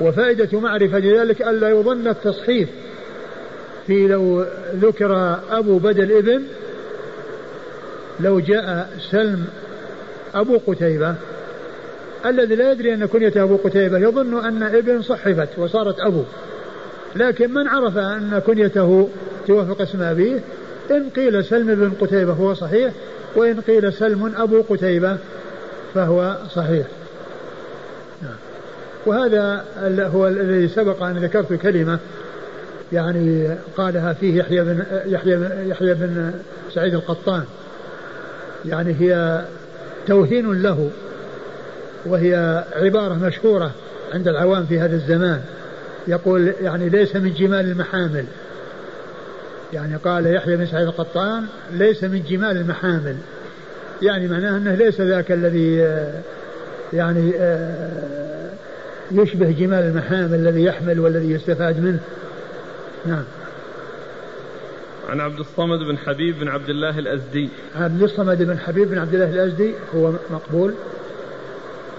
وفائدة 0.00 0.60
معرفة 0.60 0.98
ذلك 0.98 1.42
ألا 1.42 1.68
يظن 1.68 2.08
التصحيف 2.08 2.68
في 3.86 4.06
لو 4.06 4.44
ذكر 4.74 5.38
أبو 5.50 5.78
بدل 5.78 6.12
ابن 6.12 6.42
لو 8.22 8.40
جاء 8.40 8.90
سلم 9.10 9.44
أبو 10.34 10.58
قتيبة 10.66 11.14
الذي 12.26 12.54
لا 12.54 12.72
يدري 12.72 12.94
أن 12.94 13.06
كنيته 13.06 13.42
أبو 13.42 13.56
قتيبة 13.56 13.98
يظن 13.98 14.44
أن 14.44 14.62
ابن 14.62 15.02
صحفت 15.02 15.48
وصارت 15.58 16.00
أبو 16.00 16.22
لكن 17.16 17.54
من 17.54 17.68
عرف 17.68 17.98
أن 17.98 18.42
كنيته 18.46 19.08
توافق 19.46 19.80
اسم 19.80 20.02
أبيه 20.02 20.40
إن 20.90 21.10
قيل 21.16 21.44
سلم 21.44 21.74
بن 21.74 21.92
قتيبة 22.00 22.32
هو 22.32 22.54
صحيح 22.54 22.92
وإن 23.36 23.60
قيل 23.60 23.92
سلم 23.92 24.32
أبو 24.36 24.62
قتيبة 24.62 25.16
فهو 25.94 26.36
صحيح. 26.54 26.86
وهذا 29.06 29.64
هو 30.14 30.28
الذي 30.28 30.68
سبق 30.68 31.02
أن 31.02 31.18
ذكرت 31.18 31.52
كلمة 31.52 31.98
يعني 32.92 33.56
قالها 33.76 34.12
فيه 34.12 34.38
يحيى 34.38 34.64
بن 34.64 34.84
يحيى 35.06 35.36
بن 35.36 35.68
يحيى 35.68 35.94
بن 35.94 36.32
سعيد 36.74 36.94
القطان 36.94 37.44
يعني 38.64 38.96
هي 39.00 39.44
توهين 40.06 40.62
له 40.62 40.90
وهي 42.06 42.64
عبارة 42.76 43.14
مشهورة 43.14 43.70
عند 44.14 44.28
العوام 44.28 44.66
في 44.66 44.80
هذا 44.80 44.96
الزمان. 44.96 45.40
يقول 46.08 46.52
يعني 46.60 46.88
ليس 46.88 47.16
من 47.16 47.32
جمال 47.34 47.70
المحامل. 47.70 48.24
يعني 49.72 49.96
قال 49.96 50.26
يحيى 50.26 50.56
بن 50.56 50.66
سعيد 50.66 50.86
القطان 50.86 51.44
ليس 51.72 52.04
من 52.04 52.22
جمال 52.22 52.56
المحامل. 52.56 53.16
يعني 54.02 54.28
معناه 54.28 54.56
أنه 54.56 54.74
ليس 54.74 55.00
ذاك 55.00 55.32
الذي 55.32 55.82
آه، 55.82 56.20
يعني 56.92 57.32
آه، 57.36 58.50
يشبه 59.12 59.50
جمال 59.50 59.84
المحامل 59.84 60.34
الذي 60.34 60.64
يحمل 60.64 61.00
والذي 61.00 61.30
يستفاد 61.30 61.80
منه. 61.80 62.00
نعم. 63.06 63.24
عن 65.10 65.20
عبد 65.20 65.38
الصمد 65.38 65.78
بن 65.78 65.98
حبيب 65.98 66.38
بن 66.38 66.48
عبد 66.48 66.68
الله 66.70 66.98
الأزدي. 66.98 67.48
عبد 67.74 68.02
الصمد 68.02 68.42
بن 68.42 68.58
حبيب 68.58 68.88
بن 68.88 68.98
عبد 68.98 69.14
الله 69.14 69.30
الأزدي 69.30 69.74
هو 69.94 70.12
مقبول. 70.30 70.74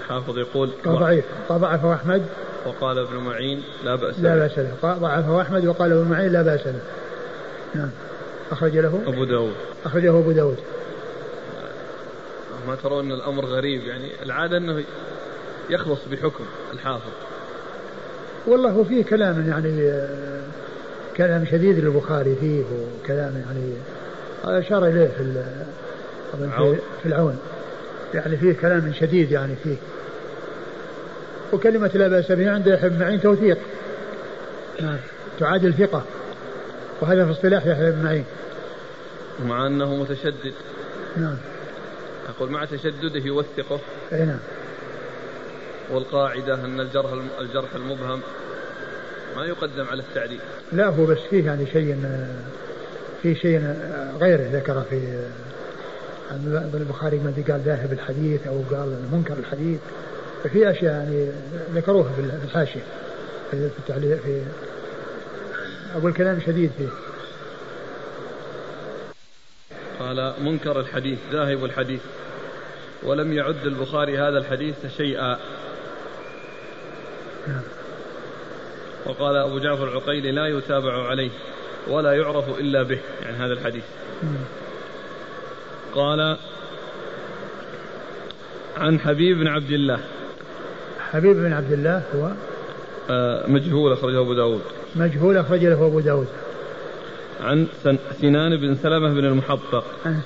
حافظ 0.07 0.37
يقول 0.37 0.71
ضعيف. 0.87 1.25
ضعفه 1.51 1.93
أحمد. 1.93 2.25
وقال 2.65 2.97
ابن 2.97 3.15
معين 3.15 3.63
لا 3.83 3.95
بأس 3.95 4.19
لا 4.19 4.35
بأس 4.35 4.57
له 4.57 4.73
ضعفه 4.83 5.41
أحمد 5.41 5.65
وقال 5.65 5.91
ابن 5.91 6.11
معين 6.11 6.31
لا 6.31 6.41
بأس 6.41 6.67
له 6.67 6.79
نعم. 7.75 7.89
أخرج 8.51 8.77
له. 8.77 9.03
أبو 9.07 9.23
داود. 9.23 9.53
أخرجه 9.85 10.09
أبو 10.19 10.31
داود. 10.31 10.57
ما 12.67 12.75
ترون 12.75 13.11
الأمر 13.11 13.45
غريب 13.45 13.81
يعني 13.81 14.11
العادة 14.23 14.57
أنه 14.57 14.83
يخلص 15.69 15.99
بحكم 16.11 16.43
الحافظ. 16.73 17.11
والله 18.47 18.77
وفيه 18.77 19.03
كلام 19.03 19.47
يعني 19.47 19.91
كلام 21.21 21.45
شديد 21.45 21.79
للبخاري 21.79 22.35
فيه 22.35 22.63
وكلام 22.63 23.43
يعني 23.45 23.73
أشار 24.43 24.85
إليه 24.85 25.07
في 25.07 25.43
في, 26.31 26.75
في 27.01 27.05
العون. 27.05 27.39
يعني 28.13 28.37
فيه 28.37 28.53
كلام 28.53 28.93
شديد 28.93 29.31
يعني 29.31 29.55
فيه. 29.63 29.75
وكلمة 31.53 31.91
لا 31.93 32.07
بأس 32.07 32.31
به 32.31 32.51
عند 32.51 32.67
يحيى 32.67 32.89
بن 32.89 32.99
معين 32.99 33.21
توثيق. 33.21 33.57
نعم. 34.81 34.97
تعادل 35.39 35.73
ثقة 35.73 36.03
وهذا 37.01 37.25
في 37.25 37.31
اصطلاح 37.31 37.65
يحيى 37.65 37.91
بن 37.91 38.03
معين 38.03 38.25
مع 39.45 39.67
أنه 39.67 39.95
متشدد. 39.95 40.53
نعم. 41.17 41.37
أقول 42.29 42.51
مع 42.51 42.65
تشدده 42.65 43.25
يوثقه. 43.25 43.79
أي 44.13 44.25
نعم. 44.25 44.39
والقاعدة 45.91 46.65
أن 46.65 46.79
الجرح 46.79 47.11
الجرح 47.41 47.75
المبهم 47.75 48.21
ما 49.35 49.45
يقدم 49.45 49.85
على 49.91 50.01
التعديل 50.01 50.39
لا 50.71 50.87
هو 50.87 51.05
بس 51.05 51.17
فيه 51.29 51.45
يعني 51.45 51.65
شيء 51.65 51.97
في 53.21 53.35
شيء 53.35 53.75
غيره 54.19 54.49
ذكره 54.51 54.85
في 54.89 55.27
البخاري 56.73 57.17
ما 57.17 57.33
قال 57.47 57.59
ذاهب 57.59 57.93
الحديث 57.93 58.47
أو 58.47 58.61
قال 58.71 58.99
منكر 59.11 59.33
الحديث. 59.33 59.79
ففي 60.43 60.71
أشياء 60.71 60.93
يعني 60.93 61.31
ذكروها 61.73 62.11
في 62.13 62.21
الحاشية 62.45 62.81
في 63.51 63.69
التعليق 63.79 64.21
في 64.21 64.41
أقول 65.95 66.13
كلام 66.13 66.39
شديد 66.45 66.71
فيه. 66.77 66.89
قال 69.99 70.33
منكر 70.39 70.79
الحديث 70.79 71.19
ذاهب 71.31 71.65
الحديث. 71.65 72.01
ولم 73.03 73.33
يعد 73.33 73.65
البخاري 73.65 74.19
هذا 74.19 74.37
الحديث 74.37 74.75
شيئا. 74.97 75.39
نعم. 77.47 77.61
وقال 79.05 79.35
أبو 79.35 79.59
جعفر 79.59 79.87
العقيلي 79.87 80.31
لا 80.31 80.47
يتابع 80.47 81.07
عليه 81.07 81.29
ولا 81.87 82.13
يعرف 82.13 82.59
إلا 82.59 82.83
به 82.83 82.99
يعني 83.23 83.37
هذا 83.37 83.53
الحديث. 83.53 83.83
قال 85.95 86.37
عن 88.77 88.99
حبيب 88.99 89.37
بن 89.37 89.47
عبد 89.47 89.71
الله. 89.71 89.99
حبيب 91.11 91.35
بن 91.35 91.53
عبد 91.53 91.71
الله 91.71 92.03
هو؟ 92.15 92.31
آه، 93.09 93.47
مجهول 93.47 93.93
أخرجه 93.93 94.19
أبو 94.19 94.33
داود. 94.33 94.61
مجهول 94.95 95.37
أخرج 95.37 95.65
له 95.65 95.85
أبو 95.87 95.99
داود. 95.99 96.27
عن 97.41 97.67
سنان 98.21 98.57
بن 98.57 98.75
سلمة 98.75 99.13
بن 99.13 99.25
المحبق. 99.25 99.83
عن 100.05 100.19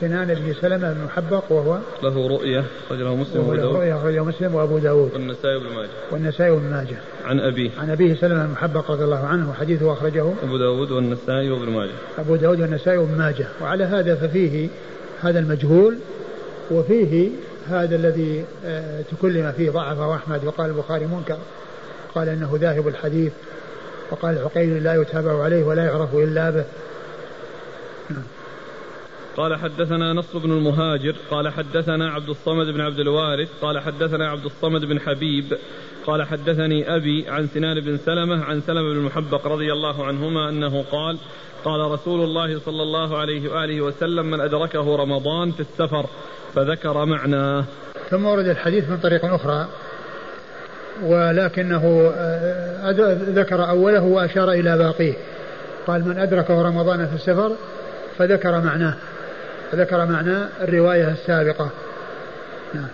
سنان 0.00 0.34
بن 0.34 0.54
سلمة 0.60 0.92
بن 0.92 1.00
المحبق 1.00 1.52
وهو 1.52 1.78
له 2.02 2.28
رؤية 2.28 2.64
أخرجه 2.86 3.14
مسلم 3.14 3.40
وأبو 3.40 3.54
داود. 3.54 3.76
رؤية 3.76 3.96
أخرجه 3.96 4.24
مسلم 4.24 4.54
وأبو 4.54 4.78
داود. 4.78 5.12
والنسائي 5.12 5.58
بن 5.58 5.74
ماجه. 5.74 5.88
والنسائي 6.12 6.50
بن 6.50 6.70
ماجه. 6.70 6.96
عن 7.24 7.40
أبيه. 7.40 7.70
عن 7.78 7.90
أبيه 7.90 8.14
سلمة 8.14 8.44
المحبق 8.44 8.90
رضي 8.90 9.04
الله 9.04 9.26
عنه 9.26 9.50
وحديثه 9.50 9.92
أخرجه 9.92 10.32
أبو 10.42 10.56
داود 10.58 10.90
والنسائي 10.90 11.50
وابن 11.50 11.70
ماجه. 11.70 11.92
أبو 12.18 12.36
داود 12.36 12.60
والنسائي 12.60 12.98
وابن 12.98 13.18
ماجه. 13.18 13.46
وعلى 13.62 13.84
هذا 13.84 14.14
ففيه 14.14 14.68
هذا 15.20 15.38
المجهول 15.38 15.96
وفيه 16.70 17.28
هذا 17.68 17.96
الذي 17.96 18.44
آه، 18.64 19.02
تكلم 19.02 19.52
فيه 19.52 19.70
ضعفه 19.70 20.14
أحمد 20.14 20.44
وقال 20.44 20.70
البخاري 20.70 21.06
منكر. 21.06 21.38
قال 22.14 22.28
إنه 22.28 22.58
ذاهب 22.60 22.88
الحديث. 22.88 23.32
وقال 24.12 24.38
عقيل 24.38 24.82
لا 24.82 24.94
يتابع 24.94 25.42
عليه 25.42 25.64
ولا 25.64 25.84
يعرف 25.84 26.14
إلا 26.14 26.50
به. 26.50 26.64
قال 29.36 29.56
حدثنا 29.56 30.12
نصر 30.12 30.38
بن 30.38 30.52
المهاجر 30.52 31.14
قال 31.30 31.48
حدثنا 31.48 32.10
عبد 32.10 32.28
الصمد 32.28 32.66
بن 32.66 32.80
عبد 32.80 32.98
الوارث 32.98 33.48
قال 33.62 33.78
حدثنا 33.78 34.28
عبد 34.30 34.44
الصمد 34.44 34.84
بن 34.84 35.00
حبيب 35.00 35.58
قال 36.06 36.22
حدثني 36.22 36.96
أبي 36.96 37.28
عن 37.28 37.46
سنان 37.46 37.80
بن 37.80 37.96
سلمة 37.96 38.44
عن 38.44 38.60
سلمة 38.60 38.82
بن 38.82 38.96
المحبق 38.96 39.46
رضي 39.46 39.72
الله 39.72 40.04
عنهما 40.04 40.48
أنه 40.48 40.84
قال 40.92 41.18
قال 41.64 41.90
رسول 41.90 42.24
الله 42.24 42.58
صلى 42.58 42.82
الله 42.82 43.18
عليه 43.18 43.52
وآله 43.52 43.80
وسلم 43.80 44.26
من 44.26 44.40
أدركه 44.40 44.96
رمضان 44.96 45.52
في 45.52 45.60
السفر 45.60 46.06
فذكر 46.54 47.04
معناه 47.04 47.64
ثم 48.10 48.26
ورد 48.26 48.46
الحديث 48.46 48.88
من 48.88 48.98
طريق 48.98 49.24
أخرى 49.24 49.68
ولكنه 51.02 52.12
آه، 52.16 52.90
ذكر 53.28 53.68
أوله 53.68 54.02
وأشار 54.02 54.52
إلى 54.52 54.78
باقيه. 54.78 55.14
قال 55.86 56.08
من 56.08 56.18
أدركه 56.18 56.62
رمضان 56.62 57.06
في 57.06 57.14
السفر 57.14 57.52
فذكر 58.18 58.60
معناه 58.60 58.94
فذكر 59.72 60.06
معنى 60.06 60.36
الرواية 60.60 61.08
السابقة. 61.08 61.70
نعم. 62.74 62.88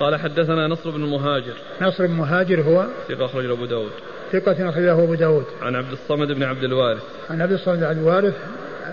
قال 0.00 0.16
حدثنا 0.16 0.66
نصر 0.66 0.90
بن 0.90 1.04
المهاجر 1.04 1.54
نصر 1.82 2.06
بن 2.06 2.12
المهاجر 2.12 2.60
هو؟ 2.60 2.84
ثقة 3.08 3.24
أخرجه 3.24 3.52
أبو 3.52 3.66
داود. 3.66 3.90
ثقة 4.32 4.68
أخرجه 4.68 4.92
أبو 4.92 5.14
داود. 5.14 5.44
عن 5.62 5.76
عبد 5.76 5.92
الصمد 5.92 6.32
بن 6.32 6.42
عبد 6.42 6.64
الوارث. 6.64 7.02
عن 7.30 7.42
عبد 7.42 7.52
الصمد 7.52 7.78
بن 7.78 7.84
عبد 7.84 7.98
الوارث 7.98 8.34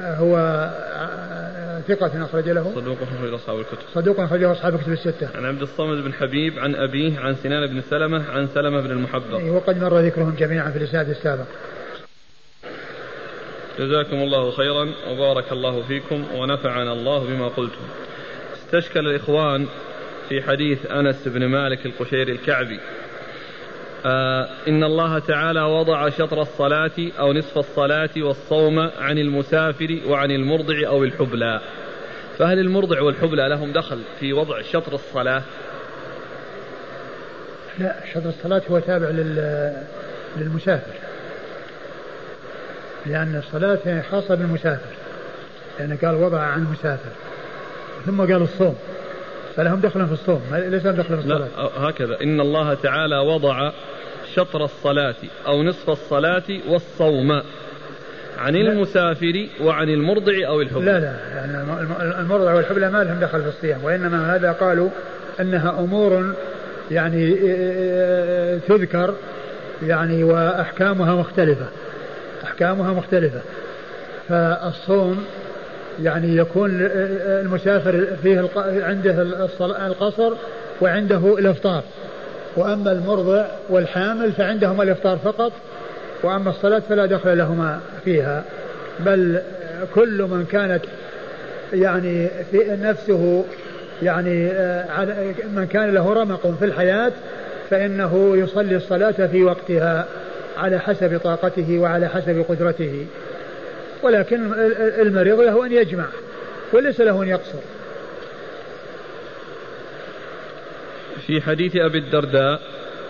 هو 0.01 0.69
ثقة 1.89 2.25
أخرج 2.25 2.49
له. 2.49 2.71
صدوق 2.75 2.97
أخرج 3.01 3.33
أصحاب 3.33 3.59
الكتب. 3.59 3.77
صدوق 3.93 4.19
أخرج 4.19 4.41
له 4.41 4.51
أصحاب 4.51 4.75
الكتب 4.75 4.91
الستة. 4.91 5.29
عن 5.35 5.45
عبد 5.45 5.61
الصمد 5.61 6.03
بن 6.03 6.13
حبيب 6.13 6.59
عن 6.59 6.75
أبيه 6.75 7.19
عن 7.19 7.35
سنان 7.35 7.67
بن 7.67 7.81
سلمة 7.81 8.31
عن 8.31 8.47
سلمة 8.47 8.81
بن 8.81 8.91
المحبب 8.91 9.33
إيه، 9.33 9.51
وقد 9.51 9.77
مر 9.81 9.99
ذكرهم 9.99 10.35
جميعا 10.35 10.71
في 10.71 10.77
الإسناد 10.77 11.09
السابق 11.09 11.45
جزاكم 13.79 14.15
الله 14.15 14.51
خيرا 14.51 14.89
وبارك 15.09 15.51
الله 15.51 15.81
فيكم 15.87 16.23
ونفعنا 16.35 16.93
الله 16.93 17.19
بما 17.27 17.47
قلتم. 17.47 17.81
استشكل 18.53 18.99
الإخوان 18.99 19.67
في 20.29 20.41
حديث 20.41 20.91
أنس 20.91 21.27
بن 21.27 21.45
مالك 21.45 21.85
القشيري 21.85 22.31
الكعبي. 22.31 22.79
آه 24.05 24.49
إن 24.67 24.83
الله 24.83 25.19
تعالى 25.19 25.61
وضع 25.61 26.09
شطر 26.09 26.41
الصلاة 26.41 26.91
أو 27.19 27.33
نصف 27.33 27.57
الصلاة 27.57 28.09
والصوم 28.17 28.79
عن 28.79 29.17
المسافر 29.17 29.99
وعن 30.07 30.31
المرضع 30.31 30.87
أو 30.87 31.03
الحبلى. 31.03 31.61
فهل 32.37 32.59
المرضع 32.59 33.01
والحبلى 33.01 33.49
لهم 33.49 33.71
دخل 33.71 34.01
في 34.19 34.33
وضع 34.33 34.61
شطر 34.61 34.93
الصلاة؟ 34.93 35.41
لا 37.79 37.95
شطر 38.13 38.29
الصلاة 38.29 38.61
هو 38.71 38.79
تابع 38.79 39.09
للمسافر. 40.37 40.93
لأن 43.05 43.35
الصلاة 43.35 44.01
خاصة 44.11 44.35
بالمسافر 44.35 44.95
لأنه 45.79 45.97
قال 46.01 46.15
وضع 46.15 46.39
عن 46.39 46.59
المسافر 46.59 47.11
ثم 48.05 48.21
قال 48.21 48.41
الصوم. 48.41 48.75
فلهم 49.59 49.79
دخل 49.79 50.07
في 50.07 50.13
الصوم. 50.13 50.41
ليس 50.51 50.85
لهم 50.85 50.95
دخل 50.95 51.07
في 51.07 51.13
الصلاة. 51.13 51.37
لا 51.37 51.89
هكذا. 51.89 52.17
إن 52.23 52.41
الله 52.41 52.73
تعالى 52.73 53.17
وضع 53.17 53.71
شطر 54.35 54.63
الصلاة 54.63 55.15
أو 55.47 55.63
نصف 55.63 55.89
الصلاة 55.89 56.43
والصوم 56.67 57.31
عن 58.37 58.53
لا. 58.53 58.71
المسافر 58.71 59.47
وعن 59.61 59.89
المرضع 59.89 60.33
أو 60.47 60.61
الحبلى 60.61 60.85
لا 60.85 60.99
لا. 60.99 61.15
يعني 61.35 62.21
المرضع 62.21 62.53
والحبلى 62.53 62.89
ما 62.91 63.03
لهم 63.03 63.19
دخل 63.19 63.41
في 63.41 63.47
الصيام. 63.47 63.83
وإنما 63.83 64.35
هذا 64.35 64.51
قالوا 64.51 64.89
أنها 65.39 65.79
أمور 65.79 66.33
يعني 66.91 67.35
تذكر 68.67 69.15
يعني 69.83 70.23
وأحكامها 70.23 71.15
مختلفة. 71.15 71.65
أحكامها 72.43 72.93
مختلفة. 72.93 73.41
فالصوم 74.29 75.25
يعني 76.03 76.37
يكون 76.37 76.69
المسافر 77.25 78.05
فيه 78.23 78.49
عنده 78.83 79.21
القصر 79.87 80.33
وعنده 80.81 81.37
الإفطار. 81.37 81.83
وأما 82.55 82.91
المرضع 82.91 83.45
والحامل 83.69 84.31
فعندهما 84.31 84.83
الإفطار 84.83 85.17
فقط 85.17 85.51
وأما 86.23 86.49
الصلاة 86.49 86.79
فلا 86.79 87.05
دخل 87.05 87.37
لهما 87.37 87.79
فيها. 88.05 88.43
بل 88.99 89.41
كل 89.95 90.21
من 90.21 90.45
كانت 90.51 90.81
يعني 91.73 92.27
في 92.51 92.77
نفسه 92.81 93.45
يعني 94.03 94.45
من 95.55 95.67
كان 95.71 95.93
له 95.93 96.13
رمق 96.13 96.55
في 96.59 96.65
الحياة 96.65 97.11
فإنه 97.69 98.37
يصلي 98.37 98.75
الصلاة 98.75 99.11
في 99.11 99.43
وقتها 99.43 100.05
على 100.57 100.79
حسب 100.79 101.19
طاقته 101.23 101.79
وعلى 101.79 102.07
حسب 102.07 102.45
قدرته. 102.49 103.05
ولكن 104.03 104.53
المريض 105.01 105.39
له 105.39 105.65
أن 105.65 105.71
يجمع 105.71 106.05
وليس 106.73 107.01
له 107.01 107.23
أن 107.23 107.27
يقصر. 107.27 107.59
في 111.27 111.41
حديث 111.41 111.75
أبي 111.75 111.97
الدرداء 111.97 112.61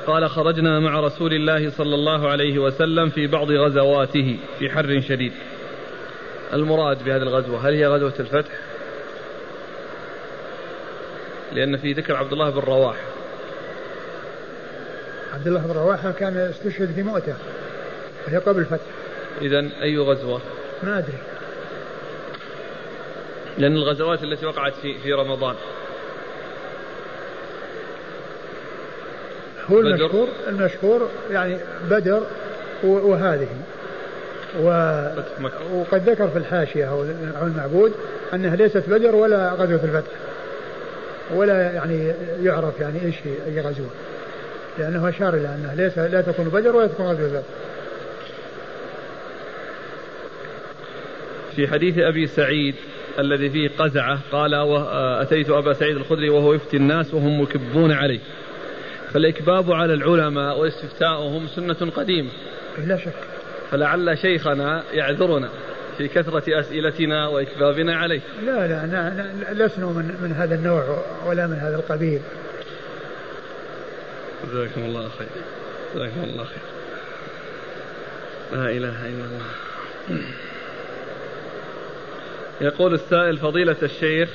قال 0.08 0.30
خرجنا 0.30 0.80
مع 0.80 1.00
رسول 1.00 1.34
الله 1.34 1.70
صلى 1.70 1.96
الله 1.96 2.30
عليه 2.30 2.60
وسلم 2.60 3.10
في 3.10 3.28
بعض 3.28 3.52
غزواته 3.52 4.40
في 4.60 4.70
حر 4.70 5.02
شديد. 5.02 5.34
المراد 6.54 7.04
بهذه 7.04 7.22
الغزوة 7.22 7.68
هل 7.70 7.74
هي 7.74 7.88
غزوة 7.88 8.14
الفتح؟ 8.20 8.52
لأن 11.54 11.78
في 11.78 11.94
ذكر 11.94 12.16
عبد 12.16 12.32
الله 12.32 12.50
بن 12.50 12.60
رواحة. 12.60 13.04
عبد 15.34 15.48
الله 15.48 15.60
بن 15.60 15.72
رواحة 15.72 16.12
كان 16.12 16.38
استشهد 16.38 16.92
في 16.96 17.04
مؤتة 17.04 17.36
وهي 18.28 18.38
قبل 18.38 18.60
الفتح. 18.60 18.86
إذا 19.42 19.70
أي 19.82 19.98
غزوة؟ 19.98 20.42
ما 20.84 20.98
أدري. 20.98 21.18
لأن 23.58 23.76
الغزوات 23.76 24.24
التي 24.24 24.46
وقعت 24.46 24.74
في 24.82 24.98
في 24.98 25.14
رمضان. 25.14 25.56
هو 29.72 29.80
المشهور 29.80 30.28
المشهور 30.48 31.10
يعني 31.32 31.58
بدر 31.90 32.24
وهذه. 32.84 33.48
و 34.60 34.70
وقد 35.74 36.10
ذكر 36.10 36.28
في 36.28 36.38
الحاشية 36.38 36.90
أو 36.90 37.04
المعبود 37.42 37.94
أنها 38.34 38.56
ليست 38.56 38.84
بدر 38.90 39.16
ولا 39.16 39.54
غزوة 39.54 39.84
الفتح. 39.84 40.12
ولا 41.36 41.72
يعني 41.72 42.14
يعرف 42.44 42.80
يعني 42.80 43.06
إيش 43.06 43.16
أي 43.48 43.62
غزوة. 43.62 43.90
لأنه 44.78 45.10
أشار 45.10 45.34
إلى 45.34 45.48
أنها 45.48 45.76
ليس 45.76 45.98
لا 45.98 46.22
تكون 46.22 46.46
بدر 46.46 46.76
ولا 46.76 46.88
تكون 46.88 47.06
غزوة 47.06 47.26
الفتح. 47.26 47.48
في 51.60 51.68
حديث 51.68 51.98
أبي 51.98 52.28
سعيد 52.28 52.76
الذي 53.20 53.50
فيه 53.50 53.70
قزعة 53.80 54.20
قال 54.32 54.54
أتيت 55.22 55.50
أبا 55.50 55.74
سعيد 55.74 55.96
الخدري 55.96 56.30
وهو 56.30 56.54
يفتي 56.54 56.78
الناس 56.78 57.14
وهم 57.14 57.42
مكبون 57.42 57.92
عليه. 57.92 58.20
فالإكباب 59.14 59.72
على 59.72 59.94
العلماء 59.94 60.60
واستفتاؤهم 60.60 61.48
سنة 61.48 61.92
قديمة 61.92 62.30
لا 62.86 62.98
شك. 62.98 63.14
فلعل 63.72 64.18
شيخنا 64.18 64.84
يعذرنا 64.94 65.50
في 65.98 66.08
كثرة 66.08 66.60
أسئلتنا 66.60 67.28
وإكبابنا 67.28 67.98
عليه. 67.98 68.22
لا 68.46 68.68
لا 68.68 69.66
لسنا 69.66 69.86
من, 69.86 70.18
من 70.22 70.32
هذا 70.32 70.56
النوع 70.56 71.04
ولا 71.26 71.48
من 71.48 71.56
هذا 71.56 71.76
القبيل. 71.76 72.22
جزاكم 74.52 74.82
الله 74.82 75.10
خير. 75.10 75.28
جزاكم 75.96 76.24
الله 76.24 76.44
خير. 76.44 76.64
لا 78.54 78.70
إله 78.70 79.08
إلا 79.08 79.26
الله. 79.26 79.46
يقول 82.62 82.94
السائل 82.94 83.38
فضيلة 83.38 83.76
الشيخ 83.84 84.30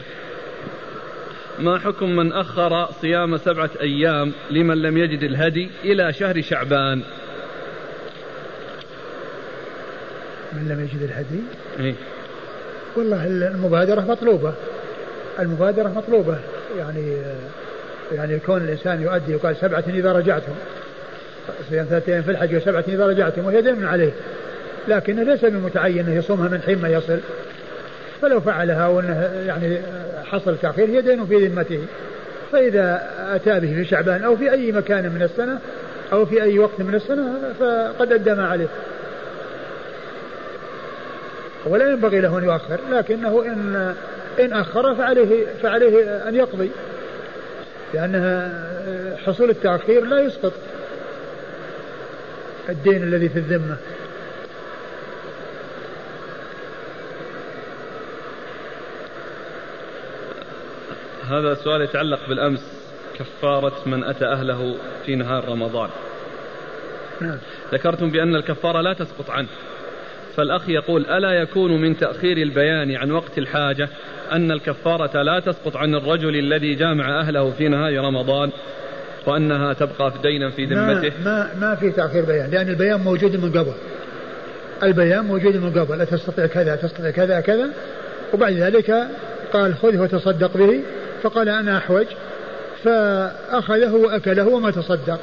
ما 1.59 1.79
حكم 1.79 2.16
من 2.16 2.33
أخر 2.33 2.89
صيام 3.01 3.37
سبعة 3.37 3.70
أيام 3.81 4.33
لمن 4.51 4.83
لم 4.83 4.99
يجد 4.99 5.22
الهدي 5.22 5.70
إلى 5.85 6.12
شهر 6.12 6.43
شعبان؟ 6.43 7.03
من 10.53 10.68
لم 10.68 10.81
يجد 10.81 11.03
الهدي؟ 11.03 11.41
إيه؟ 11.81 11.95
والله 12.97 13.27
المبادرة 13.27 14.01
مطلوبة. 14.01 14.55
المبادرة 15.39 15.89
مطلوبة. 15.89 16.39
يعني 16.79 17.16
يعني 18.12 18.39
كون 18.39 18.62
الإنسان 18.62 19.03
يؤدي 19.03 19.33
يقال 19.33 19.57
سبعة 19.57 19.85
إذا 19.89 20.12
رجعتم. 20.12 20.53
صيام 21.70 21.85
ثلاثة 21.85 22.20
في 22.20 22.31
الحج 22.31 22.55
وسبعة 22.55 22.85
إذا 22.89 23.07
رجعتم 23.07 23.45
وهي 23.45 23.62
دين 23.62 23.85
عليه. 23.85 24.12
لكنه 24.89 25.22
ليس 25.22 25.45
بمتعين 25.45 25.99
أنه 25.99 26.14
يصومها 26.14 26.49
من 26.49 26.62
حين 26.62 26.79
ما 26.79 26.89
يصل. 26.89 27.18
فلو 28.25 28.41
فعلها 28.41 28.87
وأنه 28.87 29.31
يعني 29.47 29.81
حصل 30.25 30.57
تأخير 30.59 30.89
هي 30.89 31.01
دين 31.01 31.27
في 31.27 31.47
ذمته. 31.47 31.81
فإذا 32.53 33.11
أتى 33.35 33.61
به 33.61 33.75
في 33.75 33.85
شعبان 33.85 34.25
أو 34.25 34.37
في 34.37 34.53
أي 34.53 34.72
مكان 34.72 35.12
من 35.12 35.22
السنة 35.22 35.59
أو 36.12 36.27
في 36.27 36.43
أي 36.43 36.59
وقت 36.59 36.81
من 36.81 36.95
السنة 36.95 37.53
فقد 37.61 38.12
أدى 38.12 38.35
ما 38.35 38.49
عليه. 38.49 38.66
ولا 41.66 41.91
ينبغي 41.91 42.20
له 42.20 42.39
أن 42.39 42.45
يؤخر 42.45 42.79
لكنه 42.91 43.45
إن 43.47 43.95
إن 44.41 44.53
أخر 44.53 44.95
فعليه 44.95 45.47
فعليه 45.62 46.29
أن 46.29 46.35
يقضي. 46.35 46.70
لأنها 47.95 48.64
حصول 49.27 49.51
التأخير 49.51 50.05
لا 50.05 50.20
يسقط 50.20 50.53
الدين 52.68 53.03
الذي 53.03 53.29
في 53.29 53.39
الذمة. 53.39 53.77
هذا 61.31 61.55
سؤال 61.55 61.83
يتعلق 61.83 62.29
بالأمس. 62.29 62.61
كفارة 63.18 63.72
من 63.87 64.05
أتى 64.05 64.25
أهله 64.25 64.75
في 65.07 65.16
نهار 65.16 65.49
رمضان. 65.49 65.89
نعم. 67.20 67.39
ذكرتم 67.72 68.11
بأن 68.11 68.37
الكفارة 68.37 68.81
لا 68.81 68.93
تسقط 68.93 69.31
عنه. 69.31 69.49
فالأخ 70.37 70.68
يقول 70.68 71.07
ألا 71.07 71.33
يكون 71.33 71.81
من 71.81 71.97
تأخير 71.97 72.37
البيان 72.37 72.97
عن 72.97 73.11
وقت 73.11 73.39
الحاجة 73.39 73.89
أن 74.33 74.51
الكفارة 74.51 75.22
لا 75.22 75.41
تسقط 75.41 75.77
عن 75.77 75.95
الرجل 75.95 76.37
الذي 76.37 76.75
جامع 76.75 77.20
أهله 77.20 77.51
في 77.51 77.68
نهاية 77.68 78.01
رمضان 78.01 78.51
وأنها 79.27 79.72
تبقى 79.72 80.11
في 80.11 80.18
دينا 80.22 80.51
في 80.51 80.64
ذمته؟ 80.64 81.12
ما, 81.25 81.25
ما, 81.25 81.51
ما 81.61 81.75
في 81.75 81.91
تأخير 81.91 82.25
بيان 82.25 82.51
لأن 82.51 82.68
البيان 82.68 83.01
موجود 83.01 83.37
من 83.37 83.51
قبل. 83.51 83.75
البيان 84.83 85.25
موجود 85.25 85.57
من 85.57 85.70
قبل 85.70 85.99
لا 85.99 86.05
تستطيع 86.05 86.47
كذا 86.47 86.77
تستطيع 86.77 87.11
كذا 87.11 87.41
كذا. 87.41 87.70
وبعد 88.35 88.53
ذلك 88.53 89.09
قال 89.53 89.75
خذه 89.75 90.01
وتصدق 90.01 90.57
به. 90.57 90.81
فقال 91.25 91.49
أنا 91.49 91.79
أحوج 91.79 92.07
فأخذه 92.85 93.93
وأكله 93.93 94.49
وما 94.49 94.70
تصدق. 94.70 95.20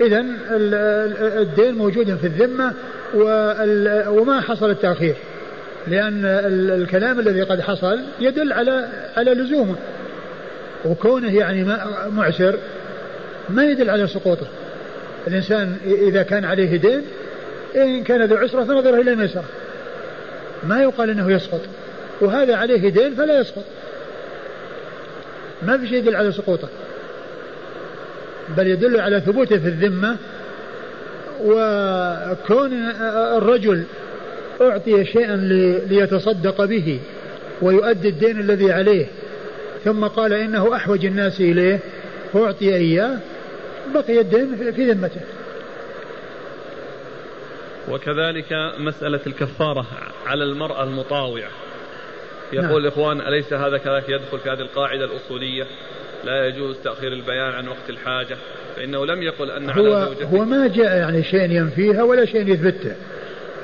إذا 0.00 0.24
الدين 1.40 1.74
موجود 1.74 2.16
في 2.16 2.26
الذمة 2.26 2.72
وما 4.08 4.40
حصل 4.40 4.70
التأخير 4.70 5.14
لأن 5.88 6.24
الكلام 6.54 7.20
الذي 7.20 7.42
قد 7.42 7.60
حصل 7.60 8.00
يدل 8.20 8.52
على 8.52 8.88
على 9.16 9.34
لزومه. 9.34 9.74
وكونه 10.84 11.34
يعني 11.36 11.64
معسر 12.10 12.58
ما 13.48 13.64
يدل 13.64 13.90
على 13.90 14.06
سقوطه. 14.06 14.46
الإنسان 15.26 15.76
إذا 15.86 16.22
كان 16.22 16.44
عليه 16.44 16.76
دين 16.76 17.02
إن 17.76 18.04
كان 18.04 18.22
ذو 18.22 18.36
عسرة 18.36 18.64
فنظر 18.64 19.00
إلى 19.00 19.10
الميسرة. 19.10 19.44
ما 20.68 20.82
يقال 20.82 21.10
أنه 21.10 21.32
يسقط 21.32 21.60
وهذا 22.20 22.56
عليه 22.56 22.88
دين 22.88 23.14
فلا 23.14 23.40
يسقط. 23.40 23.64
ما 25.62 25.78
في 25.78 25.88
شيء 25.88 25.98
يدل 25.98 26.16
على 26.16 26.32
سقوطه 26.32 26.68
بل 28.56 28.66
يدل 28.66 29.00
على 29.00 29.20
ثبوته 29.20 29.58
في 29.58 29.68
الذمة 29.68 30.16
وكون 31.44 32.72
الرجل 33.36 33.84
أعطي 34.60 35.04
شيئا 35.04 35.36
ليتصدق 35.88 36.64
به 36.64 37.00
ويؤدي 37.62 38.08
الدين 38.08 38.40
الذي 38.40 38.72
عليه 38.72 39.06
ثم 39.84 40.04
قال 40.04 40.32
إنه 40.32 40.76
أحوج 40.76 41.04
الناس 41.06 41.40
إليه 41.40 41.78
فأعطي 42.32 42.76
إياه 42.76 43.18
بقي 43.94 44.20
الدين 44.20 44.72
في 44.72 44.90
ذمته. 44.90 45.20
وكذلك 47.88 48.52
مسألة 48.78 49.20
الكفارة 49.26 49.86
على 50.26 50.44
المرأة 50.44 50.84
المطاوعة. 50.84 51.50
يقول 52.52 52.66
نعم. 52.66 52.76
الإخوان 52.76 53.20
أليس 53.20 53.52
هذا 53.52 53.78
كذلك 53.78 54.08
يدخل 54.08 54.38
في 54.38 54.50
هذه 54.50 54.60
القاعدة 54.60 55.04
الأصولية؟ 55.04 55.66
لا 56.24 56.46
يجوز 56.46 56.76
تأخير 56.84 57.12
البيان 57.12 57.50
عن 57.50 57.68
وقت 57.68 57.90
الحاجة 57.90 58.36
فإنه 58.76 59.06
لم 59.06 59.22
يقل 59.22 59.50
أن 59.50 59.70
هو 59.70 59.94
على 59.94 60.26
هو 60.32 60.44
ما 60.44 60.66
جاء 60.66 60.96
يعني 60.96 61.22
شيء 61.22 61.50
ينفيها 61.50 62.02
ولا 62.02 62.24
شيء 62.24 62.48
يثبته 62.48 62.94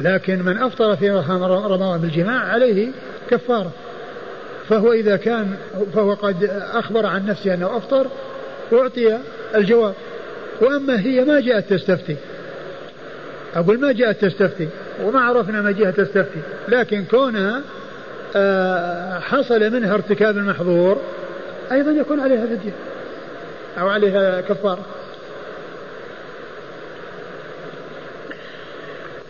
لكن 0.00 0.42
من 0.42 0.58
أفطر 0.58 0.96
في 0.96 1.10
رمضان 1.10 2.00
بالجماع 2.00 2.40
عليه 2.40 2.88
كفارة. 3.30 3.72
فهو 4.68 4.92
إذا 4.92 5.16
كان 5.16 5.56
فهو 5.94 6.14
قد 6.14 6.44
أخبر 6.72 7.06
عن 7.06 7.26
نفسه 7.26 7.54
أنه 7.54 7.76
أفطر 7.76 8.06
أعطي 8.72 9.18
الجواب. 9.54 9.94
وأما 10.60 11.00
هي 11.00 11.24
ما 11.24 11.40
جاءت 11.40 11.70
تستفتي. 11.70 12.16
أقول 13.54 13.80
ما 13.80 13.92
جاءت 13.92 14.24
تستفتي 14.24 14.68
وما 15.02 15.20
عرفنا 15.20 15.62
ما 15.62 15.72
جاءت 15.72 16.00
تستفتي 16.00 16.40
لكن 16.68 17.04
كونها 17.04 17.62
حصل 19.20 19.72
منها 19.72 19.94
ارتكاب 19.94 20.36
المحظور 20.36 20.98
أيضا 21.72 21.90
يكون 21.90 22.20
عليها 22.20 22.46
فدية 22.46 22.72
أو 23.78 23.88
عليها 23.88 24.40
كفارة. 24.40 24.84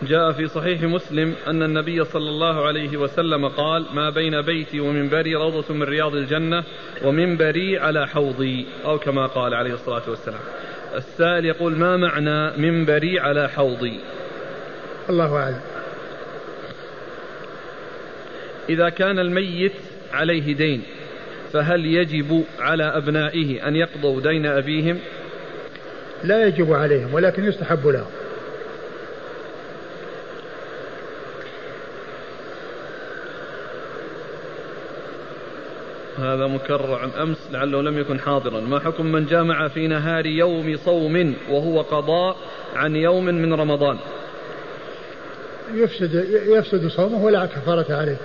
جاء 0.02 0.32
في 0.32 0.48
صحيح 0.48 0.82
مسلم 0.82 1.34
أن 1.46 1.62
النبي 1.62 2.04
صلى 2.04 2.28
الله 2.28 2.66
عليه 2.66 2.96
وسلم 2.96 3.48
قال 3.48 3.86
ما 3.94 4.10
بين 4.10 4.42
بيتي 4.42 4.80
ومنبري 4.80 5.34
روضة 5.34 5.74
من 5.74 5.82
رياض 5.82 6.14
الجنة 6.14 6.64
ومنبري 7.04 7.78
على 7.78 8.08
حوضي. 8.08 8.66
أو 8.84 8.98
كما 8.98 9.26
قال 9.26 9.54
عليه 9.54 9.74
الصلاة 9.74 10.02
والسلام. 10.08 10.40
السائل 10.94 11.44
يقول 11.44 11.76
ما 11.76 11.96
معنى 11.96 12.56
منبري 12.56 13.20
على 13.20 13.48
حوضي؟ 13.48 14.00
الله 15.10 15.36
أعلم. 15.36 15.60
إذا 18.68 18.88
كان 18.88 19.18
الميت 19.18 19.72
عليه 20.12 20.54
دين 20.54 20.82
فهل 21.52 21.86
يجب 21.86 22.44
على 22.58 22.84
أبنائه 22.84 23.68
أن 23.68 23.76
يقضوا 23.76 24.20
دين 24.20 24.46
أبيهم؟ 24.46 24.98
لا 26.24 26.46
يجب 26.46 26.72
عليهم 26.72 27.14
ولكن 27.14 27.44
يستحب 27.44 27.86
لهم. 27.86 28.06
هذا 36.18 36.46
مكرر 36.46 36.94
عن 36.94 37.10
أمس 37.10 37.38
لعله 37.50 37.82
لم 37.82 37.98
يكن 37.98 38.20
حاضرا. 38.20 38.60
ما 38.60 38.80
حكم 38.80 39.06
من 39.06 39.26
جامع 39.26 39.68
في 39.68 39.86
نهار 39.86 40.26
يوم 40.26 40.76
صوم 40.76 41.34
وهو 41.50 41.80
قضاء 41.80 42.36
عن 42.74 42.96
يوم 42.96 43.24
من 43.24 43.54
رمضان؟ 43.54 43.98
يفسد 45.74 46.28
يفسد 46.46 46.88
صومه 46.88 47.24
ولا 47.24 47.46
كفارة 47.46 47.94
عليه. 47.94 48.16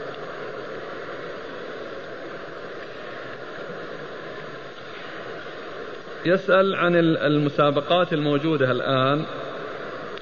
يسأل 6.26 6.76
عن 6.76 6.96
المسابقات 6.96 8.14
الموجودة 8.14 8.72
الآن 8.72 9.26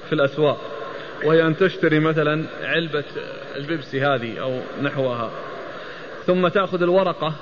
في 0.08 0.12
الأسواق 0.12 0.60
وهي 1.24 1.46
أن 1.46 1.56
تشتري 1.56 1.98
مثلا 1.98 2.44
علبة 2.62 3.04
البيبسي 3.56 4.02
هذه 4.02 4.38
أو 4.40 4.60
نحوها 4.82 5.30
ثم 6.26 6.48
تأخذ 6.48 6.82
الورقة 6.82 7.34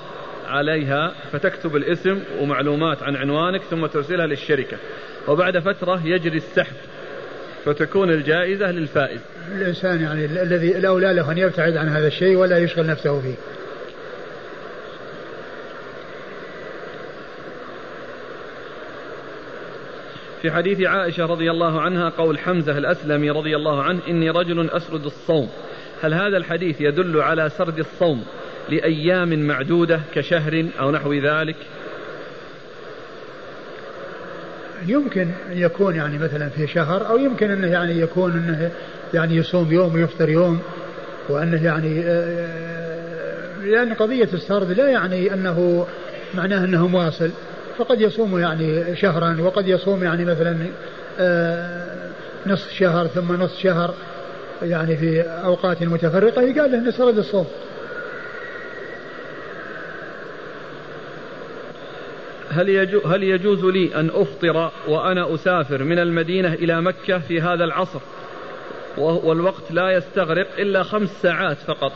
عليها 0.47 1.13
فتكتب 1.31 1.75
الاسم 1.75 2.19
ومعلومات 2.39 3.03
عن 3.03 3.15
عنوانك 3.15 3.61
ثم 3.61 3.85
ترسلها 3.85 4.27
للشركة 4.27 4.77
وبعد 5.27 5.59
فترة 5.59 6.01
يجري 6.05 6.37
السحب 6.37 6.75
فتكون 7.65 8.09
الجائزة 8.09 8.71
للفائز. 8.71 9.19
الإنسان 9.55 10.01
يعني 10.01 10.25
الذي 10.25 10.77
الأولى 10.77 11.13
له 11.13 11.31
أن 11.31 11.37
يبتعد 11.37 11.77
عن 11.77 11.89
هذا 11.89 12.07
الشيء 12.07 12.37
ولا 12.37 12.57
يشغل 12.57 12.87
نفسه 12.87 13.21
فيه. 13.21 13.35
في 20.41 20.51
حديث 20.51 20.81
عائشة 20.81 21.25
رضي 21.25 21.51
الله 21.51 21.81
عنها 21.81 22.09
قول 22.09 22.39
حمزة 22.39 22.77
الأسلمي 22.77 23.29
رضي 23.29 23.55
الله 23.55 23.83
عنه 23.83 23.99
إني 24.07 24.29
رجل 24.29 24.69
أسرد 24.69 25.05
الصوم. 25.05 25.49
هل 26.01 26.13
هذا 26.13 26.37
الحديث 26.37 26.81
يدل 26.81 27.21
على 27.21 27.49
سرد 27.49 27.79
الصوم 27.79 28.23
لأيام 28.69 29.47
معدودة 29.47 30.01
كشهر 30.13 30.65
أو 30.79 30.91
نحو 30.91 31.13
ذلك؟ 31.13 31.55
يمكن 34.87 35.27
أن 35.51 35.57
يكون 35.57 35.95
يعني 35.95 36.17
مثلا 36.17 36.49
في 36.49 36.67
شهر 36.67 37.09
أو 37.09 37.17
يمكن 37.17 37.51
أنه 37.51 37.67
يعني 37.67 37.99
يكون 37.99 38.31
أنه 38.31 38.71
يعني 39.13 39.35
يصوم 39.35 39.71
يوم 39.71 39.95
ويفطر 39.95 40.29
يوم 40.29 40.59
وأنه 41.29 41.65
يعني 41.65 42.01
آه، 42.05 43.59
لأن 43.63 43.93
قضية 43.93 44.29
السرد 44.33 44.71
لا 44.71 44.89
يعني 44.89 45.33
أنه 45.33 45.87
معناه 46.33 46.63
أنه 46.63 46.87
مواصل. 46.87 47.29
فقد 47.77 48.01
يصوم 48.01 48.39
يعني 48.39 48.95
شهرا 48.95 49.37
وقد 49.41 49.67
يصوم 49.67 50.03
يعني 50.03 50.25
مثلا 50.25 50.57
آه، 51.19 52.09
نصف 52.47 52.71
شهر 52.73 53.07
ثم 53.07 53.33
نصف 53.33 53.59
شهر 53.59 53.93
يعني 54.61 54.97
في 54.97 55.21
أوقات 55.21 55.83
متفرقة 55.83 56.41
يقال 56.41 56.71
له 56.71 56.77
نسرد 56.77 57.17
الصوم. 57.17 57.47
هل 62.49 62.69
يجوز, 62.69 63.05
هل 63.05 63.23
يجوز 63.23 63.65
لي 63.65 63.95
أن 63.95 64.09
أفطر 64.13 64.71
وأنا 64.87 65.35
أسافر 65.35 65.83
من 65.83 65.99
المدينة 65.99 66.53
إلى 66.53 66.81
مكة 66.81 67.19
في 67.19 67.41
هذا 67.41 67.63
العصر؟ 67.63 67.99
والوقت 68.97 69.71
لا 69.71 69.91
يستغرق 69.91 70.47
إلا 70.59 70.83
خمس 70.83 71.09
ساعات 71.21 71.57
فقط. 71.57 71.91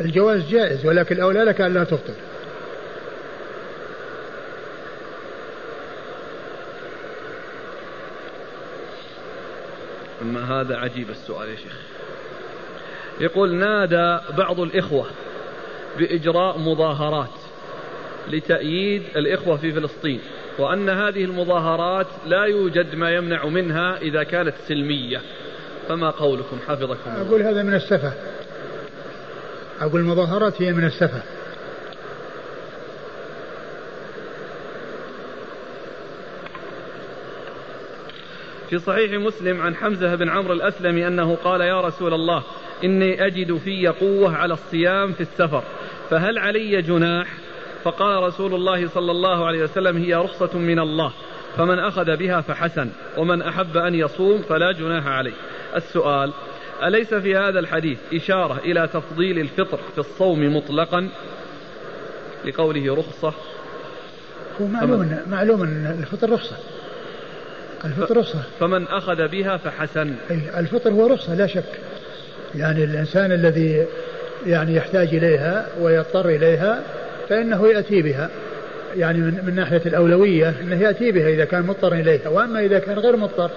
الجواز 0.00 0.48
جائز 0.48 0.86
ولكن 0.86 1.16
الأولى 1.16 1.44
لك 1.44 1.60
أن 1.60 1.74
لا 1.74 1.84
تفطر. 1.84 2.14
أما 10.24 10.60
هذا 10.60 10.76
عجيب 10.76 11.10
السؤال 11.10 11.48
يا 11.48 11.56
شيخ. 11.56 11.76
يقول 13.20 13.54
نادى 13.54 14.18
بعض 14.36 14.60
الإخوة 14.60 15.06
بإجراء 15.98 16.58
مظاهرات 16.58 17.30
لتأييد 18.30 19.02
الإخوة 19.16 19.56
في 19.56 19.72
فلسطين 19.72 20.20
وأن 20.58 20.88
هذه 20.88 21.24
المظاهرات 21.24 22.06
لا 22.26 22.44
يوجد 22.44 22.94
ما 22.94 23.10
يمنع 23.10 23.46
منها 23.46 23.96
إذا 23.96 24.22
كانت 24.22 24.54
سلمية. 24.68 25.20
فما 25.88 26.10
قولكم؟ 26.10 26.58
حفظكم 26.68 27.10
الله. 27.10 27.28
أقول 27.28 27.42
هذا 27.42 27.62
من 27.62 27.74
السفة. 27.74 28.12
أقول 29.80 30.00
المظاهرات 30.00 30.62
هي 30.62 30.72
من 30.72 30.84
السفة. 30.84 31.22
في 38.74 38.80
صحيح 38.80 39.12
مسلم 39.12 39.60
عن 39.60 39.76
حمزة 39.76 40.14
بن 40.14 40.28
عمرو 40.28 40.52
الأسلمي 40.52 41.06
أنه 41.06 41.34
قال 41.34 41.60
يا 41.60 41.80
رسول 41.80 42.14
الله 42.14 42.42
إني 42.84 43.26
أجد 43.26 43.56
في 43.56 43.86
قوة 43.86 44.36
على 44.36 44.54
الصيام 44.54 45.12
في 45.12 45.20
السفر 45.20 45.62
فهل 46.10 46.38
علي 46.38 46.82
جناح? 46.82 47.28
فقال 47.84 48.22
رسول 48.22 48.54
الله 48.54 48.88
صلى 48.88 49.10
الله 49.10 49.46
عليه 49.46 49.62
وسلم 49.62 49.96
هي 49.96 50.14
رخصة 50.14 50.58
من 50.58 50.78
الله 50.78 51.12
فمن 51.56 51.78
أخذ 51.78 52.16
بها 52.16 52.40
فحسن 52.40 52.88
ومن 53.18 53.42
أحب 53.42 53.76
أن 53.76 53.94
يصوم 53.94 54.42
فلا 54.42 54.72
جناح 54.72 55.06
عليه. 55.06 55.34
السؤال 55.76 56.32
أليس 56.84 57.14
في 57.14 57.36
هذا 57.36 57.58
الحديث 57.58 57.98
إشارة 58.14 58.58
إلى 58.64 58.88
تفضيل 58.92 59.38
الفطر 59.38 59.78
في 59.92 59.98
الصوم 59.98 60.56
مطلقا؟ 60.56 61.08
لقوله 62.44 62.94
رخصة. 62.94 63.34
هو 64.60 64.66
معلوم 64.66 65.18
معلوم 65.26 65.62
أن 65.62 65.96
الفطر 66.00 66.32
رخصة. 66.32 66.56
الفطر 67.84 68.16
رخصة. 68.16 68.42
فمن 68.60 68.86
أخذ 68.86 69.28
بها 69.28 69.56
فحسن. 69.56 70.14
أي 70.30 70.38
الفطر 70.60 70.90
هو 70.90 71.06
رخصة 71.06 71.34
لا 71.34 71.46
شك. 71.46 71.64
يعني 72.54 72.84
الإنسان 72.84 73.32
الذي 73.32 73.86
يعني 74.46 74.74
يحتاج 74.74 75.14
إليها 75.14 75.66
ويضطر 75.80 76.28
إليها 76.28 76.82
فإنه 77.28 77.68
يأتي 77.68 78.02
بها. 78.02 78.30
يعني 78.96 79.18
من, 79.18 79.44
من 79.46 79.54
ناحية 79.54 79.82
الأولوية 79.86 80.54
أنه 80.60 80.80
يأتي 80.80 81.12
بها 81.12 81.28
إذا 81.28 81.44
كان 81.44 81.62
مضطر 81.62 81.92
إليها. 81.92 82.28
وأما 82.28 82.60
إذا 82.60 82.78
كان 82.78 82.98
غير 82.98 83.16
مضطر 83.16 83.50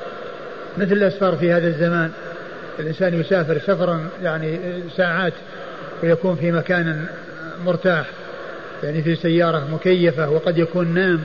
مثل 0.78 0.93
الأسفار 0.93 1.36
في 1.36 1.51
هذا 1.51 1.67
الزمان. 1.67 2.11
الإنسان 2.80 3.19
يسافر 3.19 3.59
سفرا 3.59 4.07
يعني 4.23 4.59
ساعات 4.95 5.34
ويكون 6.03 6.36
في 6.36 6.51
مكان 6.51 7.05
مرتاح 7.65 8.05
يعني 8.84 9.01
في 9.01 9.15
سيارة 9.15 9.67
مكيفة 9.73 10.30
وقد 10.30 10.57
يكون 10.57 10.93
نام. 10.93 11.23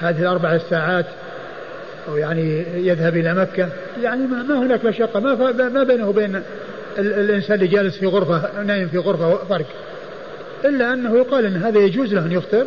هذه 0.00 0.20
الأربع 0.20 0.58
ساعات 0.58 1.06
أو 2.08 2.16
يعني 2.16 2.64
يذهب 2.74 3.16
إلى 3.16 3.34
مكة. 3.34 3.68
يعني 4.02 4.26
ما 4.26 4.58
هناك 4.58 4.84
مشقة. 4.84 5.20
ما 5.20 5.52
ما 5.68 5.82
بينه 5.82 6.08
وبين 6.08 6.42
الإنسان 6.98 7.54
اللي 7.54 7.66
جالس 7.66 7.98
في 7.98 8.06
غرفة 8.06 8.62
نايم 8.62 8.88
في 8.88 8.98
غرفة 8.98 9.36
فرق. 9.36 9.66
إلا 10.64 10.92
أنه 10.92 11.16
يقال 11.16 11.46
أن 11.46 11.56
هذا 11.56 11.78
يجوز 11.78 12.14
له 12.14 12.26
أن 12.26 12.32
يفطر 12.32 12.66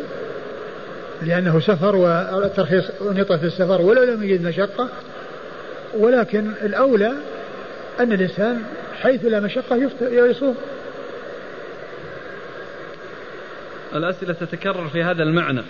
لأنه 1.22 1.60
سفر 1.60 1.96
والترخيص 1.96 2.84
نطة 3.02 3.36
في 3.36 3.46
السفر 3.46 3.82
ولو 3.82 4.02
لم 4.02 4.22
يجد 4.22 4.46
مشقة. 4.46 4.88
ولكن 5.94 6.50
الأولى 6.62 7.12
أن 8.00 8.12
الإنسان 8.12 8.62
حيث 9.00 9.24
لا 9.24 9.40
مشقة 9.40 9.90
يصوم. 10.02 10.56
الأسئلة 13.94 14.32
تتكرر 14.32 14.88
في 14.88 15.02
هذا 15.02 15.22
المعنى. 15.22 15.62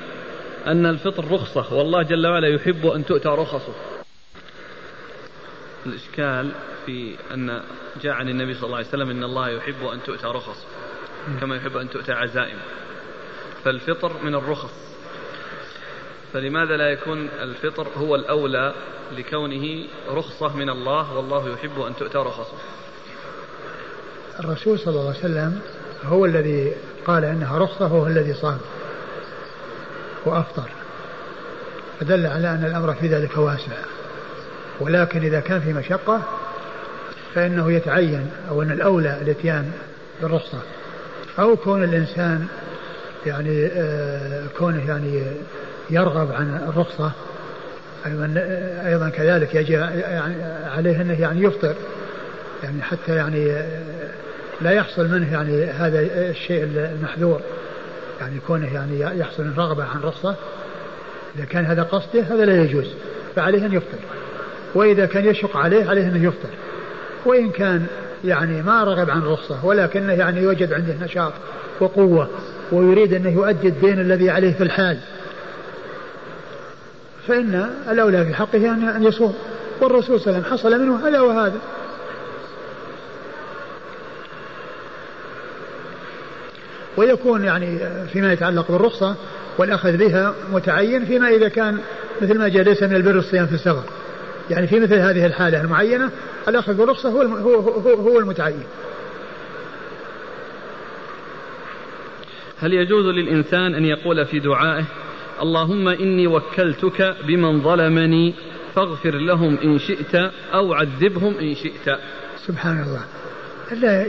أن 0.66 0.86
الفطر 0.86 1.32
رخصة. 1.32 1.74
والله 1.74 2.02
جل 2.02 2.26
وعلا 2.26 2.48
يحب 2.48 2.86
أن 2.86 3.04
تؤتى 3.04 3.28
رخصه. 3.28 3.74
الإشكال 5.86 6.52
في 6.86 7.16
أن 7.34 7.62
جاء 8.02 8.12
عن 8.12 8.28
النبي 8.28 8.54
صلى 8.54 8.64
الله 8.64 8.76
عليه 8.76 8.88
وسلم 8.88 9.10
أن 9.10 9.24
الله 9.24 9.48
يحب 9.48 9.86
أن 9.92 10.02
تؤتى 10.02 10.26
رخصه 10.26 10.66
كما 11.40 11.56
يحب 11.56 11.76
أن 11.76 11.90
تؤتى 11.90 12.12
عزائم. 12.12 12.58
فالفطر 13.64 14.12
من 14.22 14.34
الرخص. 14.34 14.92
فلماذا 16.32 16.76
لا 16.76 16.90
يكون 16.90 17.28
الفطر 17.28 17.88
هو 17.96 18.14
الأولى 18.14 18.74
لكونه 19.18 19.84
رخصة 20.08 20.56
من 20.56 20.70
الله 20.70 21.16
والله 21.16 21.52
يحب 21.52 21.80
أن 21.80 21.96
تؤتى 21.96 22.18
رخصه؟ 22.18 22.56
الرسول 24.40 24.78
صلى 24.78 24.94
الله 24.94 25.08
عليه 25.08 25.18
وسلم 25.18 25.60
هو 26.04 26.24
الذي 26.24 26.72
قال 27.06 27.24
إنها 27.24 27.58
رخصة 27.58 27.86
هو 27.86 28.06
الذي 28.06 28.34
صام. 28.34 28.58
وافطر 30.24 30.68
فدل 32.00 32.26
على 32.26 32.50
أن 32.50 32.64
الأمر 32.64 32.94
في 32.94 33.08
ذلك 33.08 33.38
واسع. 33.38 33.76
ولكن 34.80 35.20
إذا 35.22 35.40
كان 35.40 35.60
في 35.60 35.72
مشقة 35.72 36.22
فإنه 37.34 37.72
يتعين 37.72 38.30
أو 38.50 38.62
أن 38.62 38.70
الأولى 38.70 39.18
الإتيان 39.22 39.72
بالرخصة. 40.22 40.58
أو 41.38 41.56
كون 41.56 41.84
الإنسان 41.84 42.46
يعني 43.26 43.66
آه 43.66 44.46
كونه 44.58 44.88
يعني 44.88 45.22
يرغب 45.90 46.32
عن 46.32 46.56
الرخصة 46.68 47.12
أيضا 48.06 48.34
أيضا 48.86 49.08
كذلك 49.08 49.54
يجب 49.54 49.78
يعني 49.78 50.44
عليه 50.66 51.00
أنه 51.00 51.20
يعني 51.20 51.42
يفطر. 51.42 51.74
يعني 52.62 52.82
حتى 52.82 53.16
يعني 53.16 53.52
آه، 53.52 53.66
لا 54.60 54.70
يحصل 54.70 55.08
منه 55.08 55.32
يعني 55.32 55.64
هذا 55.64 56.00
الشيء 56.30 56.64
المحذور. 56.64 57.40
يعني 58.22 58.40
كونه 58.46 58.74
يعني 58.74 59.18
يحصل 59.20 59.52
رغبة 59.56 59.84
عن 59.84 60.00
رخصة 60.00 60.34
إذا 61.36 61.44
كان 61.44 61.64
هذا 61.64 61.82
قصده 61.82 62.22
هذا 62.22 62.44
لا 62.44 62.62
يجوز 62.62 62.86
فعليه 63.36 63.66
أن 63.66 63.72
يفطر. 63.72 63.98
وإذا 64.74 65.06
كان 65.06 65.24
يشق 65.24 65.56
عليه 65.56 65.88
عليه 65.88 66.02
أن 66.02 66.24
يفطر. 66.24 66.48
وإن 67.24 67.50
كان 67.50 67.86
يعني 68.24 68.62
ما 68.62 68.84
رغب 68.84 69.10
عن 69.10 69.22
رخصة 69.22 69.66
ولكنه 69.66 70.12
يعني 70.12 70.42
يوجد 70.42 70.72
عنده 70.72 70.94
نشاط 71.04 71.32
وقوة 71.80 72.28
ويريد 72.72 73.14
أنه 73.14 73.30
يؤدي 73.30 73.68
الدين 73.68 74.00
الذي 74.00 74.30
عليه 74.30 74.52
في 74.52 74.62
الحال. 74.62 74.98
فإن 77.28 77.70
الأولى 77.90 78.24
في 78.24 78.34
حقه 78.34 78.70
أن 78.96 79.02
يصوم. 79.02 79.34
والرسول 79.80 80.20
صلى 80.20 80.26
الله 80.26 80.36
عليه 80.36 80.54
وسلم 80.54 80.58
حصل 80.58 80.82
منه 80.82 81.08
هذا 81.08 81.20
وهذا. 81.20 81.58
ويكون 86.96 87.44
يعني 87.44 87.78
فيما 88.12 88.32
يتعلق 88.32 88.72
بالرخصة 88.72 89.16
والأخذ 89.58 89.96
بها 89.96 90.34
متعين 90.52 91.04
فيما 91.04 91.28
إذا 91.28 91.48
كان 91.48 91.78
مثل 92.22 92.38
ما 92.38 92.48
جاء 92.48 92.62
ليس 92.62 92.82
من 92.82 92.96
البر 92.96 93.18
الصيام 93.18 93.46
في 93.46 93.54
السفر. 93.54 93.84
يعني 94.50 94.66
في 94.66 94.80
مثل 94.80 94.94
هذه 94.94 95.26
الحالة 95.26 95.60
المعينة 95.60 96.10
الأخذ 96.48 96.74
بالرخصة 96.74 97.08
هو 97.08 97.22
هو 97.22 97.54
هو, 97.54 97.94
هو 97.94 98.18
المتعين. 98.18 98.64
هل 102.58 102.72
يجوز 102.72 103.06
للإنسان 103.06 103.74
أن 103.74 103.84
يقول 103.84 104.26
في 104.26 104.38
دعائه 104.38 104.84
اللهم 105.42 105.88
إني 105.88 106.26
وكلتك 106.26 107.16
بمن 107.26 107.62
ظلمني 107.62 108.34
فاغفر 108.74 109.14
لهم 109.14 109.58
إن 109.64 109.78
شئت 109.78 110.14
أو 110.54 110.74
عذبهم 110.74 111.34
إن 111.38 111.54
شئت 111.54 111.98
سبحان 112.46 112.82
الله. 112.82 113.04
لا 113.72 114.06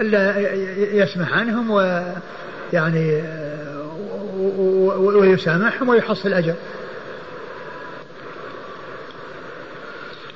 ألا 0.00 0.52
يسمح 0.94 1.32
عنهم 1.32 1.70
ويعني 1.70 3.22
ويسامحهم 4.96 5.88
ويحصل 5.88 6.32
أجر 6.32 6.54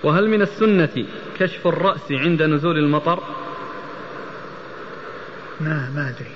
وهل 0.03 0.29
من 0.29 0.43
السنة 0.43 1.07
كشف 1.39 1.67
الرأس 1.67 2.13
عند 2.13 2.43
نزول 2.43 2.79
المطر؟ 2.79 3.23
ما 5.61 5.91
ما 5.95 6.09
أدري. 6.09 6.31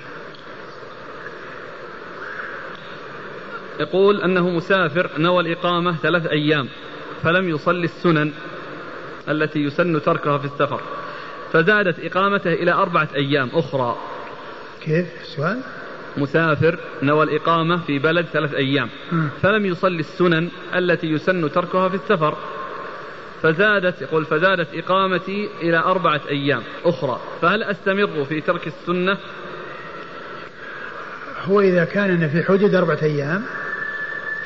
يقول 3.79 4.21
أنه 4.21 4.49
مسافر 4.49 5.09
نوى 5.17 5.41
الإقامة 5.41 5.97
ثلاث 5.97 6.25
أيام 6.25 6.69
فلم 7.23 7.49
يصلي 7.49 7.85
السنن 7.85 8.31
التي 9.29 9.59
يسن 9.59 10.01
تركها 10.01 10.37
في 10.37 10.45
السفر. 10.45 10.81
فزادت 11.53 11.99
إقامته 11.99 12.53
إلى 12.53 12.71
أربعة 12.71 13.07
أيام 13.15 13.49
أخرى. 13.53 13.97
كيف؟ 14.81 15.07
السؤال 15.21 15.61
مسافر 16.17 16.79
نوى 17.03 17.23
الإقامة 17.23 17.77
في 17.77 17.99
بلد 17.99 18.25
ثلاث 18.25 18.53
أيام. 18.53 18.89
فلم 19.41 19.65
يصلي 19.65 19.99
السنن 19.99 20.49
التي 20.75 21.07
يسن 21.07 21.51
تركها 21.51 21.89
في 21.89 21.95
السفر. 21.95 22.37
فزادت 23.41 24.01
يقول 24.01 24.25
فزادت 24.25 24.67
إقامتي 24.73 25.49
إلى 25.61 25.77
أربعة 25.77 26.21
أيام 26.29 26.61
أخرى. 26.85 27.19
فهل 27.41 27.63
أستمر 27.63 28.25
في 28.25 28.41
ترك 28.41 28.67
السنة؟ 28.67 29.17
هو 31.45 31.61
إذا 31.61 31.85
كان 31.85 32.29
في 32.29 32.43
حدود 32.43 32.75
أربعة 32.75 32.99
أيام 33.03 33.43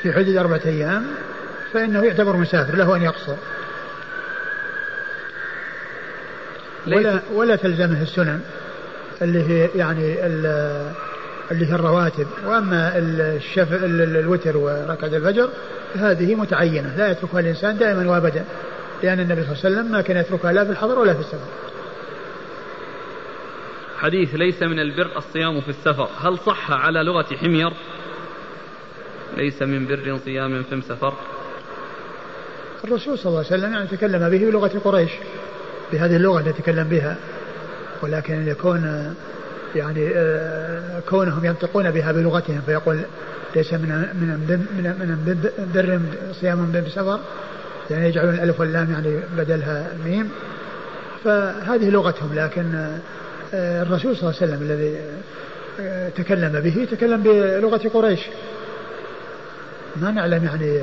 في 0.02 0.12
حدود 0.12 0.36
أربعة 0.36 0.60
أيام 0.66 1.06
فإنه 1.72 2.04
يعتبر 2.04 2.36
مسافر 2.36 2.76
له 2.76 2.96
أن 2.96 3.02
يقصر. 3.02 3.36
ولا 6.86 7.20
ولا 7.34 7.56
تلزمه 7.56 8.02
السنن 8.02 8.40
اللي 9.22 9.42
هي 9.42 9.68
يعني 9.74 10.26
اللي 11.50 11.66
هي 11.66 11.74
الرواتب 11.74 12.26
وأما 12.46 12.92
الشف 12.96 13.68
الوتر 13.72 14.56
وركعة 14.56 15.08
الفجر 15.08 15.50
هذه 15.94 16.34
متعينة 16.34 16.96
لا 16.96 17.10
يتركها 17.10 17.40
الإنسان 17.40 17.78
دائما 17.78 18.10
وابدا 18.10 18.44
لأن 19.02 19.20
النبي 19.20 19.42
صلى 19.42 19.52
الله 19.52 19.64
عليه 19.64 19.76
وسلم 19.76 19.92
ما 19.92 20.00
كان 20.00 20.16
يتركها 20.16 20.52
لا 20.52 20.64
في 20.64 20.70
الحضر 20.70 20.98
ولا 20.98 21.14
في 21.14 21.20
السفر. 21.20 21.48
حديث 23.98 24.34
ليس 24.34 24.62
من 24.62 24.78
البر 24.78 25.16
الصيام 25.16 25.60
في 25.60 25.68
السفر 25.68 26.08
هل 26.20 26.38
صح 26.38 26.70
على 26.70 27.02
لغة 27.02 27.36
حمير؟ 27.36 27.72
ليس 29.36 29.62
من 29.62 29.86
بر 29.86 30.18
صيام 30.24 30.62
في 30.62 30.80
سفر 30.80 31.14
الرسول 32.84 33.18
صلى 33.18 33.26
الله 33.26 33.44
عليه 33.44 33.48
وسلم 33.48 33.72
يعني 33.72 33.86
تكلم 33.86 34.30
به 34.30 34.50
بلغة 34.50 34.78
قريش 34.84 35.10
بهذه 35.92 36.16
اللغة 36.16 36.40
التي 36.40 36.62
تكلم 36.62 36.88
بها 36.88 37.16
ولكن 38.02 38.48
يكون 38.48 39.14
يعني 39.74 40.10
آه، 40.14 41.00
كونهم 41.08 41.44
ينطقون 41.44 41.90
بها 41.90 42.12
بلغتهم 42.12 42.60
فيقول 42.66 43.00
ليس 43.56 43.72
من 43.72 43.88
من 43.88 44.66
من 44.76 44.84
من 45.00 45.50
بر 45.74 46.00
صيام 46.40 46.72
بسفر 46.72 47.20
يعني 47.90 48.08
يجعلون 48.08 48.34
الألف 48.34 48.60
واللام 48.60 48.92
يعني 48.92 49.20
بدلها 49.36 49.92
الميم 49.92 50.30
فهذه 51.24 51.90
لغتهم 51.90 52.34
لكن 52.34 52.98
آه، 53.54 53.82
الرسول 53.82 54.16
صلى 54.16 54.30
الله 54.30 54.42
عليه 54.42 54.52
وسلم 54.52 54.62
الذي 54.62 54.96
آه، 55.80 56.08
تكلم 56.08 56.60
به 56.60 56.88
تكلم 56.90 57.22
بلغة 57.22 57.88
قريش. 57.88 58.20
ما 59.96 60.10
نعلم 60.10 60.44
يعني 60.44 60.80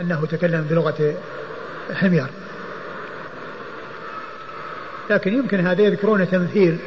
أنه 0.00 0.26
تكلم 0.26 0.66
بلغة 0.70 1.14
حمير. 1.94 2.26
لكن 5.10 5.34
يمكن 5.34 5.66
هذا 5.66 5.82
يذكرون 5.82 6.30
تمثيل 6.30 6.78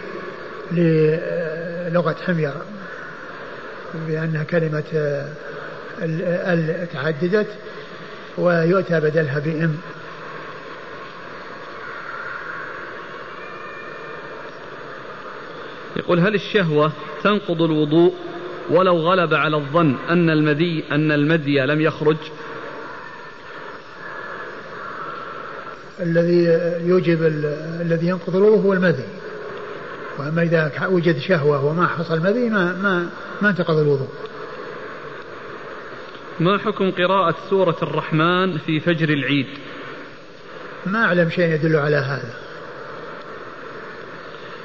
للغة 0.72 2.16
حمير 2.26 2.52
بأنها 4.08 4.44
كلمة 4.44 4.84
ال 6.02 6.88
تعددت 6.94 7.48
ويؤتى 8.38 9.00
بدلها 9.00 9.40
بإم. 9.40 9.78
يقول 15.96 16.20
هل 16.20 16.36
الشهوة 16.36 16.92
تنقض 17.24 17.62
الوضوء 17.62 18.14
ولو 18.70 18.98
غلب 18.98 19.34
على 19.34 19.56
الظن 19.56 19.96
أن 20.10 20.30
المذي 20.30 20.84
أن 20.92 21.12
المذي 21.12 21.60
لم 21.60 21.82
يخرج؟ 21.82 22.18
الذي 26.00 26.44
يوجب 26.88 27.24
الذي 27.82 28.08
ينقض 28.08 28.36
الوضوء 28.36 28.60
هو 28.60 28.74
المذي 28.74 29.06
وأما 30.18 30.42
إذا 30.42 30.88
وجد 30.88 31.20
شهوة 31.20 31.66
وما 31.66 31.88
حصل 31.88 32.20
مذي 32.20 32.50
ما 32.50 32.74
ما 32.74 33.10
ما 33.42 33.50
انتقض 33.50 33.78
الوضوء 33.78 34.10
ما 36.40 36.58
حكم 36.58 36.92
قراءة 36.92 37.36
سورة 37.50 37.78
الرحمن 37.82 38.58
في 38.58 38.80
فجر 38.80 39.10
العيد؟ 39.10 39.48
ما 40.86 41.06
أعلم 41.06 41.30
شيء 41.30 41.54
يدل 41.54 41.76
على 41.76 41.96
هذا. 41.96 42.34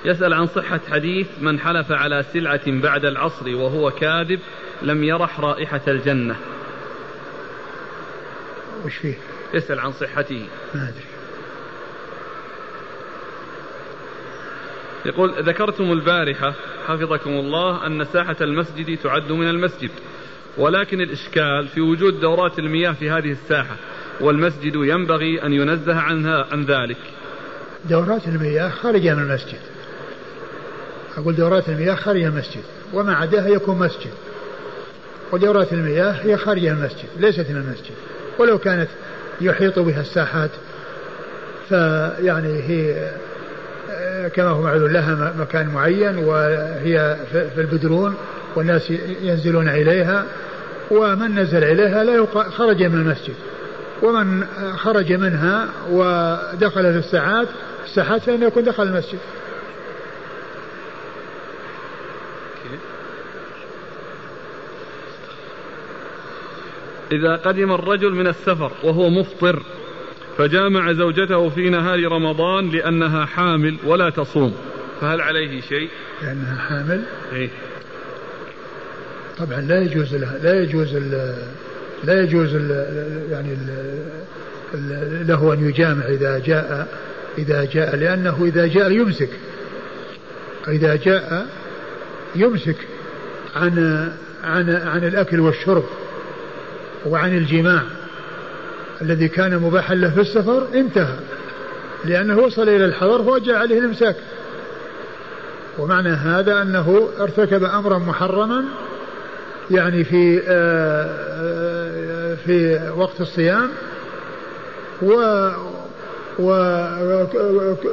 يسأل 0.04 0.32
عن 0.32 0.46
صحة 0.46 0.80
حديث 0.90 1.26
من 1.40 1.60
حلف 1.60 1.92
على 1.92 2.24
سلعة 2.32 2.60
بعد 2.66 3.04
العصر 3.04 3.54
وهو 3.54 3.90
كاذب 3.90 4.40
لم 4.82 5.04
يرح 5.04 5.40
رائحة 5.40 5.80
الجنة. 5.88 6.36
وش 8.84 8.96
فيه؟ 8.96 9.14
يسأل 9.54 9.80
عن 9.80 9.92
صحته. 9.92 10.46
ما 10.74 10.82
أدري. 10.82 11.09
يقول 15.06 15.34
ذكرتم 15.42 15.92
البارحة 15.92 16.54
حفظكم 16.86 17.30
الله 17.30 17.86
أن 17.86 18.04
ساحة 18.04 18.36
المسجد 18.40 18.98
تعد 18.98 19.32
من 19.32 19.48
المسجد 19.48 19.90
ولكن 20.58 21.00
الإشكال 21.00 21.68
في 21.74 21.80
وجود 21.80 22.20
دورات 22.20 22.58
المياه 22.58 22.92
في 22.92 23.10
هذه 23.10 23.32
الساحة 23.32 23.76
والمسجد 24.20 24.74
ينبغي 24.74 25.42
أن 25.42 25.52
ينزه 25.52 25.96
عنها 25.96 26.46
عن 26.52 26.64
ذلك. 26.64 26.96
دورات 27.90 28.28
المياه 28.28 28.68
خارجة 28.68 29.14
من 29.14 29.22
المسجد. 29.22 29.58
أقول 31.16 31.34
دورات 31.34 31.68
المياه 31.68 31.94
خارج 31.94 32.22
المسجد 32.22 32.62
وما 32.92 33.14
عداها 33.14 33.48
يكون 33.48 33.78
مسجد. 33.78 34.10
ودورات 35.32 35.72
المياه 35.72 36.12
هي 36.12 36.36
خارج 36.36 36.64
المسجد 36.64 37.08
ليست 37.16 37.50
من 37.50 37.56
المسجد. 37.56 37.94
ولو 38.38 38.58
كانت 38.58 38.88
يحيط 39.40 39.78
بها 39.78 40.00
الساحات 40.00 40.50
فيعني 41.68 42.62
هي 42.62 43.10
كما 44.34 44.48
هو 44.48 44.62
معلوم 44.62 44.90
لها 44.90 45.34
مكان 45.38 45.68
معين 45.68 46.18
وهي 46.18 47.16
في 47.30 47.60
البدرون 47.60 48.14
والناس 48.56 48.90
ينزلون 49.22 49.68
إليها 49.68 50.24
ومن 50.90 51.38
نزل 51.38 51.64
إليها 51.64 52.04
لا 52.04 52.26
خرج 52.50 52.82
من 52.82 53.00
المسجد. 53.00 53.34
ومن 54.02 54.46
خرج 54.76 55.12
منها 55.12 55.68
ودخل 55.90 56.92
في 56.92 56.98
الساعات 56.98 57.48
الساحات 57.84 58.22
فإنه 58.22 58.46
يكون 58.46 58.64
دخل 58.64 58.82
المسجد. 58.82 59.18
إذا 67.12 67.36
قدم 67.36 67.72
الرجل 67.72 68.10
من 68.10 68.26
السفر 68.26 68.72
وهو 68.82 69.10
مفطر 69.10 69.62
فجامع 70.40 70.92
زوجته 70.92 71.48
في 71.48 71.70
نهار 71.70 72.12
رمضان 72.12 72.70
لأنها 72.70 73.24
حامل 73.24 73.76
ولا 73.84 74.10
تصوم 74.10 74.54
فهل 75.00 75.20
عليه 75.20 75.60
شيء؟ 75.60 75.88
لأنها 76.22 76.56
حامل؟ 76.56 77.02
إيه؟ 77.32 77.48
طبعا 79.38 79.60
لا 79.60 79.82
يجوز 79.82 80.14
لها 80.14 80.38
لا 80.38 80.62
يجوز 80.62 80.96
لا 82.04 82.22
يجوز 82.22 82.54
يعني 83.30 83.56
له 85.24 85.52
أن 85.52 85.68
يجامع 85.68 86.04
إذا 86.04 86.38
جاء 86.38 86.88
إذا 87.38 87.64
جاء 87.64 87.96
لأنه 87.96 88.44
إذا 88.44 88.66
جاء 88.66 88.92
يمسك 88.92 89.30
إذا 90.68 90.96
جاء 90.96 91.46
يمسك 92.34 92.76
عن 93.56 93.78
عن 94.44 94.70
عن 94.70 95.04
الأكل 95.04 95.40
والشرب 95.40 95.84
وعن 97.06 97.36
الجماع 97.36 97.82
الذي 99.02 99.28
كان 99.28 99.58
مباحا 99.58 99.94
له 99.94 100.10
في 100.10 100.20
السفر 100.20 100.66
انتهى. 100.74 101.16
لأنه 102.04 102.38
وصل 102.38 102.68
إلى 102.68 102.84
الحضر 102.84 103.22
فوجع 103.24 103.58
عليه 103.58 103.78
الإمساك. 103.78 104.16
ومعنى 105.78 106.08
هذا 106.08 106.62
أنه 106.62 107.08
ارتكب 107.20 107.64
أمرا 107.64 107.98
محرما 107.98 108.64
يعني 109.70 110.04
في 110.04 110.42
آه، 110.48 111.04
آه، 111.40 112.34
في 112.34 112.80
وقت 112.96 113.20
الصيام 113.20 113.68
و 115.02 115.48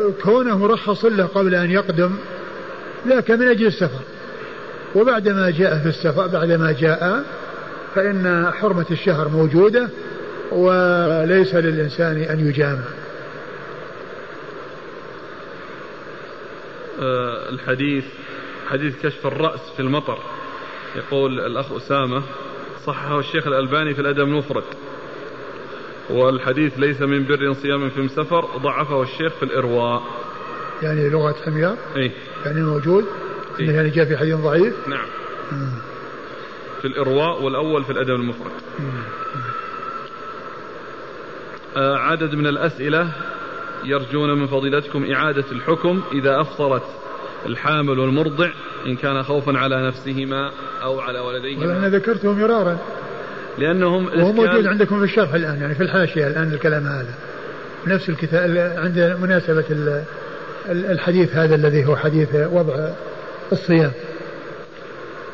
وكونه 0.05 0.57
مرخص 0.57 1.05
له 1.05 1.25
قبل 1.25 1.55
أن 1.55 1.71
يقدم 1.71 2.11
ذاك 3.07 3.31
من 3.31 3.47
أجل 3.47 3.65
السفر. 3.65 4.01
وبعدما 4.95 5.49
جاء 5.49 5.79
في 5.79 5.89
السفر 5.89 6.27
بعدما 6.27 6.71
جاء 6.71 7.23
فإن 7.95 8.51
حرمة 8.53 8.85
الشهر 8.91 9.27
موجودة 9.29 9.89
وليس 10.51 11.55
للإنسان 11.55 12.17
أن 12.17 12.47
يجامع. 12.47 12.83
أه 17.01 17.49
الحديث 17.49 18.05
حديث 18.69 19.05
كشف 19.05 19.27
الرأس 19.27 19.59
في 19.75 19.79
المطر. 19.79 20.17
يقول 20.95 21.39
الأخ 21.39 21.71
أسامة 21.71 22.23
صححه 22.85 23.19
الشيخ 23.19 23.47
الألباني 23.47 23.93
في 23.93 24.01
الأدب 24.01 24.19
المفرد. 24.19 24.63
والحديث 26.09 26.79
ليس 26.79 27.01
من 27.01 27.25
بر 27.25 27.53
صيام 27.53 27.89
في 27.89 28.07
سفر 28.07 28.45
ضعفه 28.57 29.01
الشيخ 29.03 29.33
في 29.33 29.43
الإرواء. 29.43 30.03
يعني 30.81 31.09
لغة 31.09 31.35
حمير 31.45 31.75
إيه؟ 31.95 32.11
يعني 32.45 32.61
موجود 32.61 33.05
إيه؟ 33.59 33.71
يعني 33.71 33.89
جاء 33.89 34.05
في 34.05 34.17
حديث 34.17 34.35
ضعيف؟ 34.35 34.87
نعم. 34.87 35.05
مم. 35.51 35.71
في 36.81 36.87
الإرواء 36.87 37.43
والأول 37.43 37.83
في 37.83 37.91
الأدب 37.91 38.15
المفرد. 38.15 38.51
مم. 38.79 39.03
عدد 41.77 42.35
من 42.35 42.47
الأسئلة 42.47 43.11
يرجون 43.83 44.39
من 44.39 44.47
فضيلتكم 44.47 45.11
إعادة 45.11 45.45
الحكم 45.51 46.01
إذا 46.13 46.41
أفطرت 46.41 46.83
الحامل 47.45 47.99
والمرضع 47.99 48.49
إن 48.85 48.95
كان 48.95 49.23
خوفا 49.23 49.57
على 49.57 49.87
نفسهما 49.87 50.51
أو 50.83 50.99
على 50.99 51.19
ولديهما. 51.19 51.77
أنا 51.77 51.89
ذكرته 51.89 52.33
مرارا. 52.33 52.77
لأنهم 53.57 54.05
وهو 54.05 54.31
موجود 54.31 54.67
عندكم 54.67 54.99
في 54.99 55.03
الشرح 55.03 55.33
الآن 55.33 55.61
يعني 55.61 55.75
في 55.75 55.83
الحاشية 55.83 56.27
الآن 56.27 56.53
الكلام 56.53 56.83
هذا. 56.83 57.13
نفس 57.87 58.09
الكتاب 58.09 58.57
عند 58.77 59.17
مناسبة 59.21 60.03
الحديث 60.69 61.35
هذا 61.35 61.55
الذي 61.55 61.85
هو 61.85 61.95
حديث 61.95 62.35
وضع 62.35 62.89
الصيام. 63.51 63.91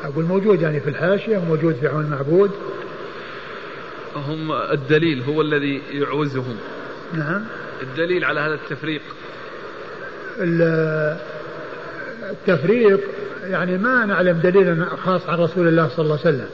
أقول 0.04 0.24
موجود 0.24 0.62
يعني 0.62 0.80
في 0.80 0.90
الحاشية 0.90 1.38
موجود 1.38 1.74
في 1.74 1.86
عون 1.88 2.04
المعبود 2.04 2.50
هم 4.16 4.52
الدليل 4.52 5.22
هو 5.22 5.42
الذي 5.42 5.82
يعوزهم. 5.92 6.56
نعم. 7.14 7.44
الدليل 7.82 8.24
على 8.24 8.40
هذا 8.40 8.54
التفريق. 8.54 9.02
التفريق 12.30 13.00
يعني 13.50 13.78
ما 13.78 14.04
نعلم 14.06 14.38
دليلا 14.38 14.86
خاص 15.04 15.28
عن 15.28 15.38
رسول 15.38 15.68
الله 15.68 15.88
صلى 15.88 16.04
الله 16.04 16.18
عليه 16.24 16.36
وسلم. 16.36 16.48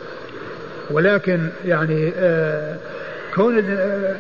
ولكن 0.91 1.49
يعني 1.65 2.13
آه، 2.17 2.77
كون 3.35 3.59
آه، 3.59 4.17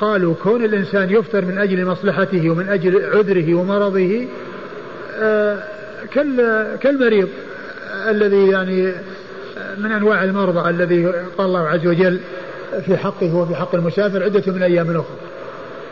قالوا 0.00 0.34
كون 0.42 0.64
الإنسان 0.64 1.10
يفطر 1.10 1.44
من 1.44 1.58
أجل 1.58 1.84
مصلحته 1.84 2.50
ومن 2.50 2.68
أجل 2.68 3.04
عذره 3.04 3.54
ومرضه 3.54 4.26
آه، 5.20 5.62
كالمريض 6.80 7.28
الذي 8.08 8.48
يعني 8.48 8.92
من 9.78 9.92
أنواع 9.92 10.24
المرضى 10.24 10.70
الذي 10.70 11.06
قال 11.06 11.46
الله 11.46 11.68
عز 11.68 11.86
وجل 11.86 12.20
في 12.86 12.96
حقه 12.96 13.36
وفي 13.36 13.54
حق 13.54 13.74
المسافر 13.74 14.22
عدة 14.22 14.52
من 14.52 14.62
أيام 14.62 14.90
أخرى. 14.90 15.16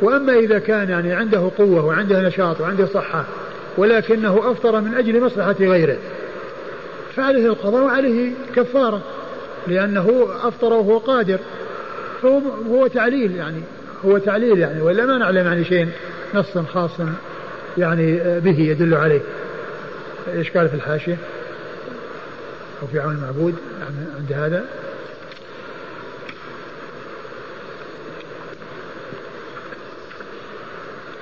وأما 0.02 0.32
إذا 0.32 0.58
كان 0.58 0.88
يعني 0.88 1.12
عنده 1.12 1.50
قوة 1.58 1.84
وعنده 1.84 2.20
نشاط 2.20 2.60
وعنده 2.60 2.86
صحة 2.86 3.24
ولكنه 3.76 4.50
أفطر 4.50 4.80
من 4.80 4.94
أجل 4.94 5.20
مصلحة 5.20 5.56
غيره 5.60 5.96
فعليه 7.16 7.46
القضاء 7.46 7.82
وعليه 7.82 8.32
كفارة 8.56 9.02
لأنه 9.66 10.28
أفطر 10.42 10.72
وهو 10.72 10.98
قادر. 10.98 11.38
فهو 12.22 12.40
هو 12.70 12.86
تعليل 12.86 13.36
يعني 13.36 13.60
هو 14.04 14.18
تعليل 14.18 14.58
يعني 14.58 14.82
ولا 14.82 15.06
ما 15.06 15.18
نعلم 15.18 15.46
يعني 15.46 15.64
شيء 15.64 15.88
نص 16.34 16.58
خاص 16.58 16.90
يعني 17.78 18.16
به 18.40 18.60
يدل 18.60 18.94
عليه. 18.94 19.20
إيش 20.34 20.50
قال 20.50 20.68
في 20.68 20.74
الحاشية؟ 20.74 21.16
أو 22.82 22.86
في 22.86 22.98
عون 22.98 23.14
المعبود 23.14 23.54
عند 24.18 24.32
هذا؟ 24.32 24.64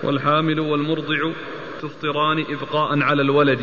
والحامل 0.05 0.61
والمرضع 0.61 1.31
تفطران 1.83 2.45
إبقاء 2.51 3.01
على 3.03 3.23
الولد 3.23 3.61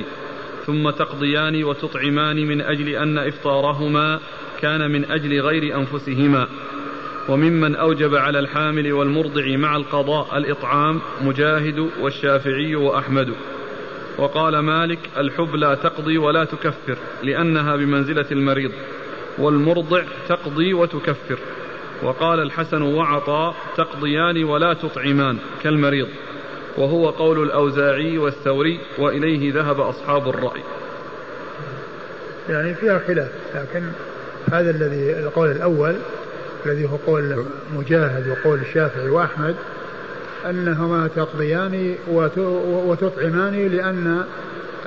ثم 0.66 0.90
تقضيان 0.90 1.64
وتطعمان 1.64 2.48
من 2.48 2.62
أجل 2.62 2.90
أن 2.90 3.18
إفطارهما 3.18 4.20
كان 4.62 4.92
من 4.92 5.12
أجل 5.12 5.42
غير 5.42 5.78
أنفسهما. 5.78 6.48
وممن 7.30 7.76
أوجب 7.76 8.16
على 8.16 8.40
الحامل 8.40 8.94
والمرضع 8.94 9.58
مع 9.58 9.76
القضاء 9.76 10.38
الإطعام 10.38 11.02
مجاهد 11.22 11.90
والشافعي 12.02 12.76
وأحمد. 12.76 13.34
وقال 14.18 14.60
مالك 14.60 15.00
الحب 15.18 15.56
لا 15.56 15.76
تقضي 15.76 16.18
ولا 16.18 16.44
تكفر 16.46 16.98
لأنها 17.24 17.76
بمنزلة 17.76 18.26
المريض 18.32 18.72
والمرضع 19.38 20.04
تقضي 20.30 20.74
وتكفر. 20.74 21.40
وقال 22.04 22.40
الحسن 22.40 22.82
وعطاء 22.82 23.56
تقضيان 23.78 24.44
ولا 24.44 24.74
تطعمان 24.74 25.38
كالمريض. 25.64 26.08
وهو 26.78 27.10
قول 27.10 27.44
الأوزاعي 27.44 28.18
والثوري 28.18 28.80
وإليه 29.00 29.54
ذهب 29.54 29.80
أصحاب 29.80 30.30
الرأي. 30.30 30.62
يعني 32.50 32.74
فيها 32.74 33.00
خلاف 33.08 33.32
لكن 33.56 33.84
هذا 34.52 34.70
الذي 34.70 35.20
القول 35.20 35.52
الأول 35.52 35.96
الذي 36.66 36.86
هو 36.86 36.96
قول 37.08 37.46
مجاهد 37.76 38.28
وقول 38.28 38.60
الشافعي 38.60 39.10
وأحمد 39.10 39.56
أنهما 40.50 41.10
تقضيان 41.16 41.96
وتطعمان 42.88 43.68
لأن 43.68 44.24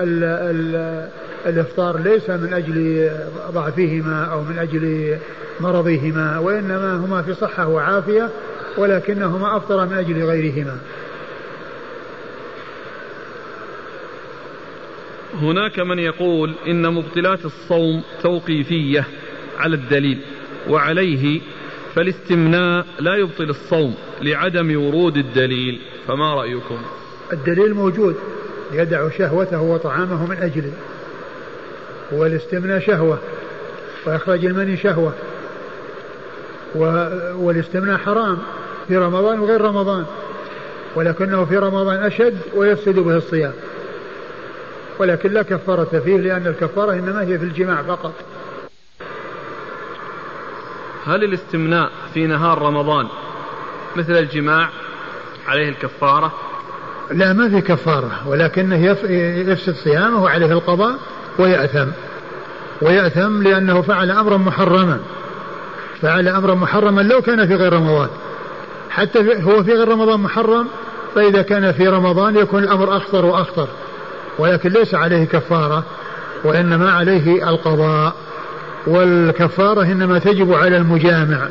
ال 0.01 0.25
ال 0.25 1.09
الإفطار 1.47 1.99
ليس 1.99 2.31
من 2.31 2.55
أجل 2.55 3.11
ضعفهما 3.51 4.25
أو 4.25 4.41
من 4.41 4.59
أجل 4.59 5.17
مرضهما 5.61 6.39
وإنما 6.39 6.97
هما 6.97 7.23
في 7.23 7.35
صحة 7.35 7.69
وعافية 7.69 8.31
ولكنهما 8.79 9.57
أفطر 9.57 9.87
من 9.87 9.93
أجل 9.93 10.25
غيرهما. 10.25 10.79
هناك 15.41 15.81
من 15.81 15.99
يقول 15.99 16.55
إن 16.67 16.95
مبطلات 16.95 17.45
الصوم 17.45 18.03
توقيفية 18.23 19.05
على 19.59 19.77
الدليل 19.77 20.21
وعليه 20.69 21.41
فالاستمناء 21.95 22.87
لا 23.01 23.17
يبطل 23.17 23.51
الصوم 23.51 23.95
لعدم 24.23 24.87
ورود 24.87 25.17
الدليل 25.17 25.81
فما 26.09 26.35
رأيكم؟ 26.35 26.79
الدليل 27.33 27.75
موجود 27.75 28.17
يدع 28.73 29.09
شهوته 29.11 29.63
وطعامه 29.63 30.27
من 30.27 30.37
أجله 30.37 30.73
والاستمناء 32.13 32.81
شهوة 32.81 33.19
وإخراج 34.07 34.45
المني 34.45 34.77
شهوة 34.77 35.13
والاستمناء 37.37 37.99
حرام 37.99 38.39
في 38.89 38.97
رمضان 38.97 39.39
وغير 39.39 39.61
رمضان 39.61 40.05
ولكنه 40.97 41.45
في 41.45 41.57
رمضان 41.57 42.03
أشد 42.03 42.39
ويفسد 42.55 42.99
به 42.99 43.17
الصيام. 43.17 43.53
ولكن 44.99 45.33
لا 45.33 45.43
كفارة 45.43 46.01
فيه 46.05 46.17
لأن 46.17 46.47
الكفارة 46.47 46.93
إنما 46.93 47.23
هي 47.23 47.39
في 47.39 47.45
الجماع 47.45 47.83
فقط. 47.83 48.13
هل 51.07 51.25
الاستمناء 51.25 51.91
في 52.15 52.27
نهار 52.27 52.63
رمضان 52.63 53.09
مثل 53.97 54.13
الجماع 54.13 54.69
عليه 55.49 55.69
الكفارة؟ 55.69 56.33
لا 57.11 57.33
ما 57.33 57.49
في 57.49 57.61
كفارة 57.61 58.29
ولكنه 58.29 58.87
يفسد 59.51 59.75
صيامه 59.75 60.23
وعليه 60.23 60.53
القضاء 60.53 60.99
ويأثم. 61.39 61.89
ويأثم 62.83 63.43
لأنه 63.43 63.83
فعل 63.83 64.11
أمرا 64.11 64.37
محرما. 64.37 65.01
فعل 66.03 66.29
أمرا 66.29 66.55
محرما 66.55 67.01
لو 67.01 67.23
كان 67.23 67.47
في 67.47 67.55
غير 67.55 67.73
رمضان. 67.73 68.09
حتى 68.91 69.43
هو 69.43 69.65
في 69.65 69.73
غير 69.73 69.89
رمضان 69.89 70.21
محرم 70.21 70.69
فإذا 71.15 71.43
كان 71.43 71.73
في 71.73 71.89
رمضان 71.89 72.37
يكون 72.37 72.63
الأمر 72.65 72.97
أخطر 72.97 73.25
وأخطر. 73.25 73.69
ولكن 74.39 74.71
ليس 74.71 74.95
عليه 74.95 75.25
كفارة 75.25 75.85
وإنما 76.45 76.93
عليه 76.93 77.49
القضاء. 77.49 78.15
والكفارة 78.87 79.83
إنما 79.83 80.19
تجب 80.19 80.53
على 80.53 80.77
المجامع 80.77 81.49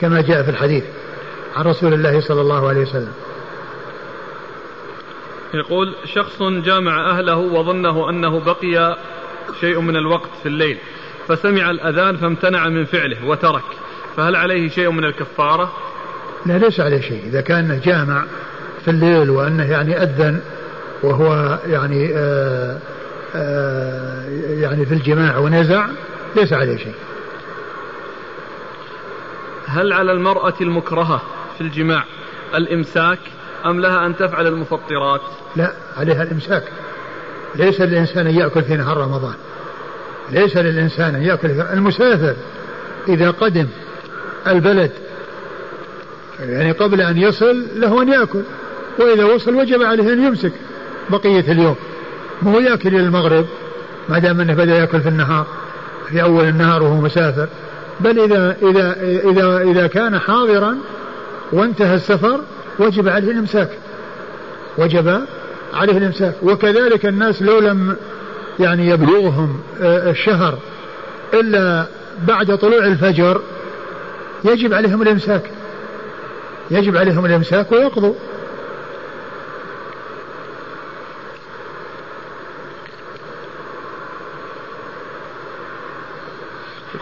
كما 0.00 0.20
جاء 0.20 0.42
في 0.42 0.50
الحديث 0.50 0.84
عن 1.56 1.64
رسول 1.64 1.94
الله 1.94 2.20
صلى 2.20 2.40
الله 2.40 2.68
عليه 2.68 2.80
وسلم. 2.80 3.12
يقول 5.54 5.94
شخص 6.04 6.42
جامع 6.42 7.10
أهله 7.10 7.36
وظنه 7.36 8.10
أنه 8.10 8.40
بقي 8.40 8.96
شيء 9.60 9.80
من 9.80 9.96
الوقت 9.96 10.30
في 10.42 10.48
الليل 10.48 10.78
فسمع 11.28 11.70
الأذان 11.70 12.16
فامتنع 12.16 12.68
من 12.68 12.84
فعله 12.84 13.26
وترك 13.26 13.64
فهل 14.16 14.36
عليه 14.36 14.68
شيء 14.68 14.90
من 14.90 15.04
الكفارة؟ 15.04 15.72
لا 16.46 16.58
ليس 16.58 16.80
عليه 16.80 17.00
شيء. 17.00 17.22
إذا 17.26 17.40
كان 17.40 17.80
جامع 17.84 18.24
في 18.84 18.90
الليل 18.90 19.30
وأنه 19.30 19.70
يعني 19.70 20.02
أذن 20.02 20.40
وهو 21.02 21.58
يعني 21.66 22.12
آآ 22.14 22.78
آآ 23.34 24.28
يعني 24.48 24.86
في 24.86 24.94
الجماع 24.94 25.38
ونزع 25.38 25.86
ليس 26.36 26.52
عليه 26.52 26.76
شيء. 26.76 26.94
هل 29.66 29.92
على 29.92 30.12
المرأة 30.12 30.54
المكرهة 30.60 31.22
في 31.58 31.60
الجماع 31.60 32.04
الإمساك 32.54 33.18
أم 33.66 33.80
لها 33.80 34.06
أن 34.06 34.16
تفعل 34.16 34.46
المفطرات؟ 34.46 35.20
لا 35.56 35.72
عليها 35.96 36.22
الإمساك. 36.22 36.64
ليس 37.54 37.80
للإنسان 37.80 38.26
أن 38.26 38.34
يأكل 38.34 38.62
في 38.62 38.76
نهار 38.76 38.96
رمضان. 38.96 39.34
ليس 40.30 40.56
للإنسان 40.56 41.14
أن 41.14 41.22
يأكل 41.22 41.48
في 41.48 41.72
المسافر 41.72 42.34
إذا 43.08 43.30
قدم 43.30 43.66
البلد 44.46 44.90
يعني 46.40 46.72
قبل 46.72 47.00
أن 47.00 47.18
يصل 47.18 47.66
له 47.74 48.02
أن 48.02 48.08
يأكل 48.08 48.42
وإذا 48.98 49.24
وصل 49.24 49.54
وجب 49.54 49.82
عليه 49.82 50.12
أن 50.12 50.24
يمسك. 50.24 50.52
بقية 51.12 51.52
اليوم. 51.52 51.76
مو 52.42 52.60
يأكل 52.60 52.88
إلى 52.88 53.00
المغرب؟ 53.00 53.46
ما 54.08 54.18
دام 54.18 54.40
أنه 54.40 54.54
بدأ 54.54 54.74
يأكل 54.74 55.00
في 55.00 55.08
النهار 55.08 55.46
في 56.08 56.22
أول 56.22 56.44
النهار 56.44 56.82
وهو 56.82 57.00
مسافر. 57.00 57.48
بل 58.00 58.20
إذا 58.20 58.56
إذا 58.62 58.96
إذا 59.30 59.62
إذا 59.62 59.86
كان 59.86 60.18
حاضرا 60.18 60.76
وانتهى 61.52 61.94
السفر 61.94 62.40
وجب 62.78 63.08
عليه 63.08 63.30
الإمساك. 63.30 63.68
وجب 64.78 65.20
عليه 65.74 65.98
الإمساك. 65.98 66.34
وكذلك 66.42 67.06
الناس 67.06 67.42
لو 67.42 67.58
لم 67.58 67.96
يعني 68.60 68.88
يبلغهم 68.88 69.60
آه، 69.82 70.10
الشهر 70.10 70.58
إلا 71.34 71.86
بعد 72.28 72.58
طلوع 72.58 72.86
الفجر 72.86 73.40
يجب 74.44 74.74
عليهم 74.74 75.02
الإمساك. 75.02 75.42
يجب 76.70 76.96
عليهم 76.96 77.26
الإمساك 77.26 77.72
ويقضوا. 77.72 78.14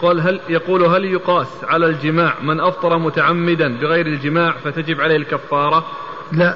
يقول 0.01 0.19
هل 0.19 0.39
يقول 0.49 0.83
هل 0.83 1.05
يقاس 1.05 1.47
على 1.63 1.85
الجماع 1.85 2.33
من 2.41 2.59
أفطر 2.59 2.97
متعمدا 2.97 3.77
بغير 3.77 4.05
الجماع 4.05 4.51
فتجب 4.51 5.01
عليه 5.01 5.15
الكفارة؟ 5.15 5.85
لا 6.31 6.55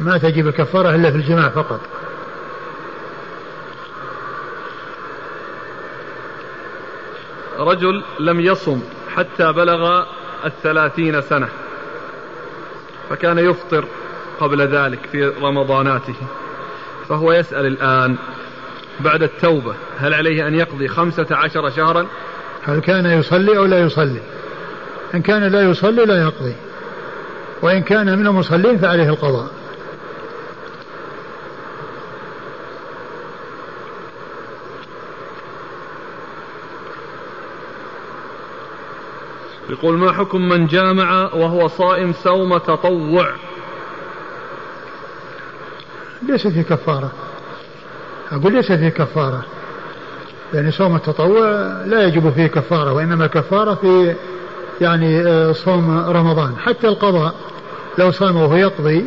ما 0.00 0.18
تجب 0.18 0.48
الكفارة 0.48 0.94
إلا 0.94 1.10
في 1.10 1.16
الجماع 1.16 1.48
فقط. 1.48 1.80
رجل 7.58 8.02
لم 8.20 8.40
يصم 8.40 8.80
حتى 9.16 9.52
بلغ 9.52 10.04
الثلاثين 10.44 11.20
سنة 11.20 11.48
فكان 13.10 13.38
يفطر 13.38 13.84
قبل 14.40 14.62
ذلك 14.62 14.98
في 15.12 15.26
رمضاناته 15.26 16.14
فهو 17.08 17.32
يسأل 17.32 17.66
الآن 17.66 18.16
بعد 19.00 19.22
التوبة 19.22 19.74
هل 19.98 20.14
عليه 20.14 20.48
أن 20.48 20.54
يقضي 20.54 20.88
خمسة 20.88 21.26
عشر 21.30 21.70
شهرا 21.70 22.06
هل 22.66 22.80
كان 22.80 23.06
يصلي 23.06 23.56
أو 23.56 23.64
لا 23.64 23.80
يصلي؟ 23.80 24.20
إن 25.14 25.22
كان 25.22 25.42
لا 25.42 25.62
يصلي 25.62 26.04
لا 26.04 26.22
يقضي. 26.22 26.54
وإن 27.62 27.82
كان 27.82 28.18
من 28.18 28.26
المصلين 28.26 28.78
فعليه 28.78 29.08
القضاء. 29.08 29.50
يقول 39.68 39.98
ما 39.98 40.12
حكم 40.12 40.48
من 40.48 40.66
جامع 40.66 41.34
وهو 41.34 41.68
صائم 41.68 42.12
صوم 42.12 42.58
تطوع؟ 42.58 43.34
ليس 46.28 46.46
في 46.46 46.62
كفارة. 46.62 47.12
أقول 48.32 48.52
ليس 48.52 48.72
في 48.72 48.90
كفارة. 48.90 49.44
يعني 50.54 50.70
صوم 50.70 50.96
التطوع 50.96 51.50
لا 51.86 52.02
يجب 52.02 52.32
فيه 52.32 52.46
كفارة 52.46 52.92
وإنما 52.92 53.24
الكفارة 53.24 53.74
في 53.74 54.14
يعني 54.80 55.20
آه، 55.20 55.52
صوم 55.52 55.98
رمضان. 56.08 56.56
حتى 56.56 56.88
القضاء 56.88 57.34
لو 57.98 58.10
صام 58.10 58.36
وهو 58.36 58.56
يقضي 58.56 59.04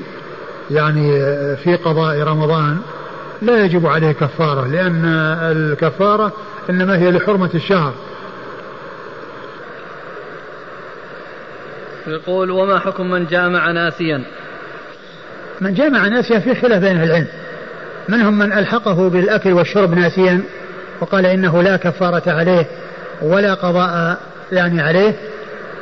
يعني 0.72 1.22
آه، 1.22 1.56
في 1.56 1.76
قضاء 1.76 2.20
رمضان 2.20 2.78
لا 3.42 3.66
يجب 3.66 3.88
عليه 3.88 4.12
كفارة 4.12 4.68
لأن 4.68 5.06
الكفارة 5.42 6.32
إنما 6.70 6.98
هي 6.98 7.12
لحرمة 7.12 7.50
الشهر. 7.56 7.94
يقول 12.08 12.52
وما 12.52 12.80
حكم 12.80 13.10
من 13.10 13.26
جامع 13.26 13.72
ناسيا؟ 13.72 14.24
من 15.62 15.74
جامع 15.74 16.08
ناسيا 16.08 16.40
في 16.40 16.56
خلاف 16.56 16.82
بين 16.82 17.04
العلم. 17.04 17.28
منهم 18.10 18.40
من 18.40 18.54
ألحقه 18.54 19.10
بالأكل 19.10 19.54
والشرب 19.54 19.94
ناسيا. 19.94 20.42
وقال 21.02 21.26
إنه 21.26 21.64
لا 21.64 21.78
كفارة 21.78 22.24
عليه 22.32 22.66
ولا 23.22 23.54
قضاء 23.54 24.18
يعني 24.52 24.82
عليه. 24.82 25.16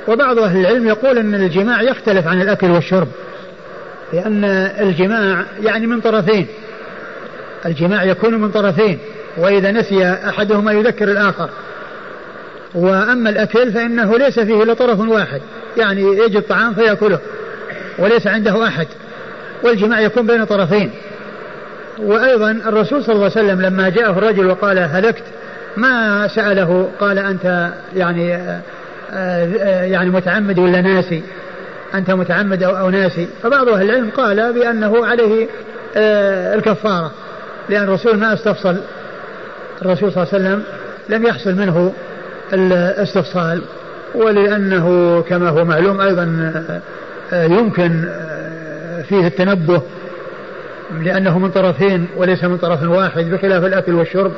وبعض 0.07 0.39
أهل 0.39 0.59
العلم 0.59 0.87
يقول 0.87 1.17
أن 1.17 1.35
الجماع 1.35 1.81
يختلف 1.81 2.27
عن 2.27 2.41
الأكل 2.41 2.71
والشرب 2.71 3.07
لأن 4.13 4.45
الجماع 4.79 5.43
يعني 5.63 5.87
من 5.87 6.01
طرفين 6.01 6.47
الجماع 7.65 8.03
يكون 8.03 8.35
من 8.35 8.51
طرفين 8.51 8.99
وإذا 9.37 9.71
نسي 9.71 10.05
أحدهما 10.05 10.71
يذكر 10.71 11.11
الآخر. 11.11 11.49
وأما 12.75 13.29
الأكل 13.29 13.71
فإنه 13.71 14.17
ليس 14.17 14.39
فيه 14.39 14.63
إلا 14.63 14.73
طرف 14.73 14.99
واحد 14.99 15.41
يعني 15.77 16.01
يجد 16.01 16.41
طعام 16.41 16.73
فيأكله 16.73 17.19
وليس 17.99 18.27
عنده 18.27 18.67
أحد. 18.67 18.87
والجماع 19.63 20.01
يكون 20.01 20.27
بين 20.27 20.45
طرفين. 20.45 20.91
وأيضا 21.99 22.51
الرسول 22.51 23.03
صلى 23.03 23.15
الله 23.15 23.31
عليه 23.35 23.45
وسلم 23.45 23.61
لما 23.61 23.89
جاءه 23.89 24.11
الرجل 24.11 24.45
وقال 24.45 24.79
هلكت 24.79 25.23
ما 25.77 26.27
سأله 26.27 26.89
قال 26.99 27.19
أنت 27.19 27.69
يعني 27.95 28.35
آه، 28.35 28.61
آه، 29.13 29.83
يعني 29.83 30.09
متعمد 30.09 30.59
ولا 30.59 30.81
ناسي؟ 30.81 31.23
أنت 31.93 32.11
متعمد 32.11 32.63
أو 32.63 32.89
ناسي؟ 32.89 33.27
فبعض 33.43 33.69
أهل 33.69 33.89
العلم 33.89 34.09
قال 34.09 34.53
بأنه 34.53 35.05
عليه 35.05 35.47
آه، 35.95 36.55
الكفارة 36.55 37.11
لأن 37.69 37.83
الرسول 37.83 38.17
ما 38.17 38.33
استفصل. 38.33 38.77
الرسول 39.81 40.11
صلى 40.11 40.23
الله 40.23 40.33
عليه 40.33 40.45
وسلم 40.45 40.63
لم 41.09 41.25
يحصل 41.25 41.55
منه 41.55 41.93
الاستفصال 42.53 43.61
ولأنه 44.15 45.21
كما 45.29 45.49
هو 45.49 45.65
معلوم 45.65 46.01
أيضا 46.01 46.51
يمكن 47.33 48.05
فيه 49.09 49.27
التنبه 49.27 49.81
لأنه 50.91 51.39
من 51.39 51.51
طرفين 51.51 52.07
وليس 52.17 52.43
من 52.43 52.57
طرف 52.57 52.83
واحد 52.83 53.25
بخلاف 53.25 53.65
الأكل 53.65 53.93
والشرب 53.93 54.31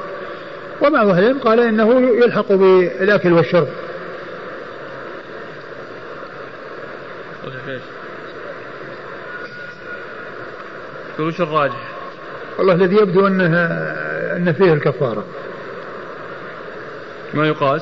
وبعض 0.82 1.08
أهل 1.08 1.20
العلم 1.20 1.40
قال 1.40 1.60
إنه 1.60 2.02
يلحق 2.24 2.52
بالأكل 2.52 3.34
والشرب 3.34 3.68
وش 11.20 11.42
الراجح؟ 11.42 11.98
والله 12.58 12.74
الذي 12.74 12.96
يبدو 12.96 13.28
انه 13.28 13.58
أن 14.38 14.54
فيه 14.54 14.74
الكفارة. 14.74 15.26
ما 17.34 17.48
يقاس؟ 17.48 17.82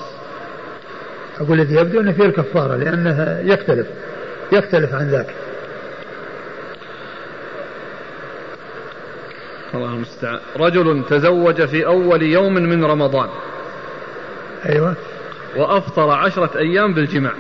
أقول 1.40 1.60
الذي 1.60 1.76
يبدو 1.76 2.00
أن 2.00 2.14
فيه 2.14 2.26
الكفارة 2.26 2.76
لأنه 2.76 3.40
يختلف 3.44 3.88
يختلف 4.52 4.94
عن 4.94 5.10
ذاك. 5.10 5.45
الله 9.76 9.94
المستعان. 9.94 10.40
رجل 10.60 11.04
تزوج 11.10 11.66
في 11.66 11.86
أول 11.86 12.22
يوم 12.22 12.54
من 12.54 12.86
رمضان. 12.86 13.30
أيوة. 14.70 14.96
وأفطر 15.56 16.10
عشرة 16.10 16.58
أيام 16.58 16.94
بالجماع 16.94 17.32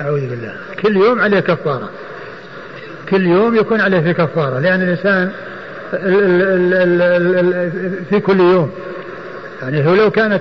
أعوذ 0.00 0.20
بالله. 0.30 0.56
كل 0.82 0.96
يوم 0.96 1.20
عليه 1.20 1.40
كفارة. 1.40 1.90
كل 3.08 3.26
يوم 3.26 3.56
يكون 3.56 3.80
عليه 3.80 4.00
في 4.00 4.14
كفارة 4.14 4.58
لأن 4.58 4.82
الإنسان 4.82 5.30
في 8.10 8.20
كل 8.20 8.40
يوم. 8.40 8.72
يعني 9.62 9.82
لو 9.82 10.10
كانت 10.10 10.40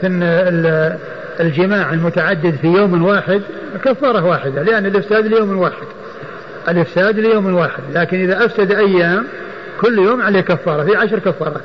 الجماع 1.40 1.94
المتعدد 1.94 2.56
في 2.62 2.68
يوم 2.68 3.04
واحد 3.04 3.42
كفارة 3.84 4.26
واحدة 4.26 4.64
لأن 4.64 4.86
الإفساد 4.86 5.26
ليوم 5.26 5.58
واحد. 5.58 5.88
الإفساد 6.70 7.20
ليوم 7.20 7.54
واحد. 7.54 7.84
لكن 7.94 8.20
إذا 8.20 8.46
أفسد 8.46 8.72
أيام 8.72 9.28
كل 9.82 10.00
يوم 10.00 10.22
عليه 10.22 10.42
كفارة 10.42 10.84
في 10.84 10.96
عشر 10.96 11.20
كفارات. 11.20 11.64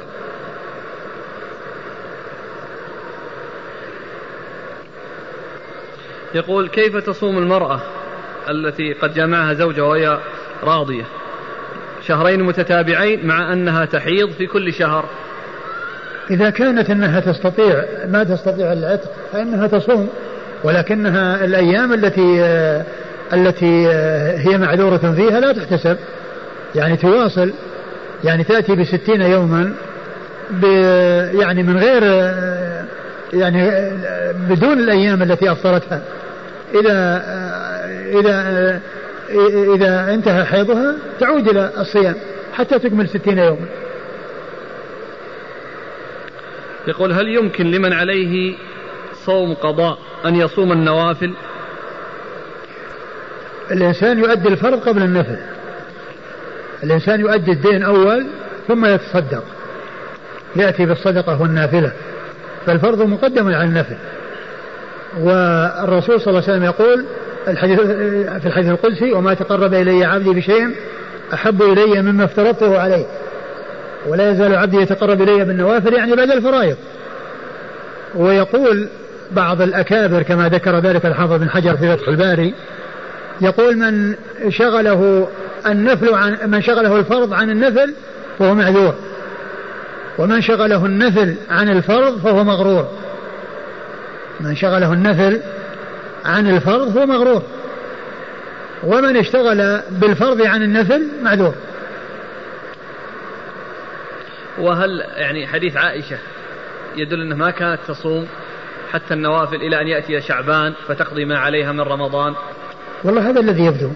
يقول 6.34 6.68
كيف 6.68 6.96
تصوم 6.96 7.38
المرأة 7.38 7.80
التي 8.48 8.92
قد 8.92 9.14
جمعها 9.14 9.54
زوجها 9.54 9.84
وهي 9.84 10.18
راضية؟ 10.62 11.04
شهرين 12.06 12.42
متتابعين 12.42 13.26
مع 13.26 13.52
أنها 13.52 13.84
تحيض 13.84 14.30
في 14.30 14.46
كل 14.46 14.72
شهر. 14.72 15.04
إذا 16.30 16.50
كانت 16.50 16.90
أنها 16.90 17.20
تستطيع 17.20 17.84
ما 18.08 18.24
تستطيع 18.24 18.72
العتق 18.72 19.10
فإنها 19.32 19.66
تصوم. 19.66 20.08
ولكنها 20.64 21.44
الأيام 21.44 21.92
التي 21.92 22.40
التي 23.32 23.88
هي 24.36 24.58
معذورة 24.58 25.14
فيها 25.16 25.40
لا 25.40 25.52
تحتسب. 25.52 25.96
يعني 26.74 26.96
تواصل. 26.96 27.52
يعني 28.26 28.44
تأتي 28.44 28.74
بستين 28.74 29.20
يوما 29.20 29.72
يعني 31.32 31.62
من 31.62 31.76
غير 31.78 32.02
يعني 33.32 33.90
بدون 34.50 34.78
الأيام 34.80 35.22
التي 35.22 35.52
أفطرتها. 35.52 36.02
إذا 36.74 37.22
إذا 38.20 38.80
إذا 39.74 40.14
انتهى 40.14 40.44
حيضها 40.44 40.96
تعود 41.20 41.48
إلى 41.48 41.70
الصيام 41.78 42.14
حتى 42.52 42.78
تكمل 42.78 43.08
ستين 43.08 43.38
يوما. 43.38 43.66
يقول 46.88 47.12
هل 47.12 47.28
يمكن 47.28 47.70
لمن 47.70 47.92
عليه 47.92 48.54
صوم 49.24 49.54
قضاء 49.54 49.98
أن 50.26 50.36
يصوم 50.36 50.72
النوافل؟ 50.72 51.32
الإنسان 53.70 54.18
يؤدي 54.18 54.48
الفرض 54.48 54.88
قبل 54.88 55.02
النفل. 55.02 55.55
الإنسان 56.84 57.20
يؤدي 57.20 57.52
الدين 57.52 57.82
أول 57.82 58.26
ثم 58.68 58.86
يتصدق. 58.86 59.44
يأتي 60.56 60.86
بالصدقة 60.86 61.42
والنافلة. 61.42 61.92
فالفرض 62.66 63.02
مقدم 63.02 63.46
على 63.46 63.64
النفل. 63.64 63.96
والرسول 65.20 66.20
صلى 66.20 66.28
الله 66.28 66.42
عليه 66.42 66.52
وسلم 66.52 66.64
يقول 66.64 67.04
الحديث 67.48 67.80
في 68.40 68.46
الحديث 68.46 68.70
القدسي 68.70 69.12
وما 69.12 69.34
تقرب 69.34 69.74
إلي 69.74 70.04
عبدي 70.04 70.30
بشيء 70.30 70.74
أحب 71.34 71.62
إلي 71.62 72.02
مما 72.02 72.24
افترضته 72.24 72.78
عليه. 72.80 73.06
ولا 74.06 74.30
يزال 74.30 74.54
عبدي 74.54 74.76
يتقرب 74.76 75.22
إلي 75.22 75.44
بالنوافل 75.44 75.94
يعني 75.94 76.16
بعد 76.16 76.30
الفرائض. 76.30 76.76
ويقول 78.14 78.88
بعض 79.32 79.62
الأكابر 79.62 80.22
كما 80.22 80.48
ذكر 80.48 80.78
ذلك 80.78 81.06
الحافظ 81.06 81.32
بن 81.32 81.50
حجر 81.50 81.76
في 81.76 81.96
فتح 81.96 82.08
الباري 82.08 82.54
يقول 83.40 83.76
من 83.76 84.16
شغله 84.48 85.28
النفل 85.66 86.14
عن 86.14 86.38
من 86.46 86.62
شغله 86.62 86.96
الفرض 86.96 87.32
عن 87.32 87.50
النفل 87.50 87.94
فهو 88.38 88.54
معذور. 88.54 88.94
ومن 90.18 90.40
شغله 90.40 90.86
النفل 90.86 91.36
عن 91.50 91.68
الفرض 91.68 92.20
فهو 92.20 92.44
مغرور. 92.44 92.88
من 94.40 94.56
شغله 94.56 94.92
النفل 94.92 95.40
عن 96.24 96.50
الفرض 96.56 96.96
هو 96.96 97.06
مغرور. 97.06 97.42
ومن 98.82 99.16
اشتغل 99.16 99.80
بالفرض 99.90 100.42
عن 100.42 100.62
النفل 100.62 101.08
معذور. 101.22 101.54
وهل 104.58 105.04
يعني 105.16 105.46
حديث 105.46 105.76
عائشة 105.76 106.18
يدل 106.96 107.20
أنها 107.20 107.36
ما 107.36 107.50
كانت 107.50 107.80
تصوم 107.88 108.26
حتى 108.92 109.14
النوافل 109.14 109.56
إلى 109.56 109.80
أن 109.80 109.88
يأتي 109.88 110.20
شعبان 110.20 110.74
فتقضي 110.88 111.24
ما 111.24 111.38
عليها 111.38 111.72
من 111.72 111.80
رمضان؟ 111.80 112.34
والله 113.04 113.30
هذا 113.30 113.40
الذي 113.40 113.64
يبدو. 113.64 113.90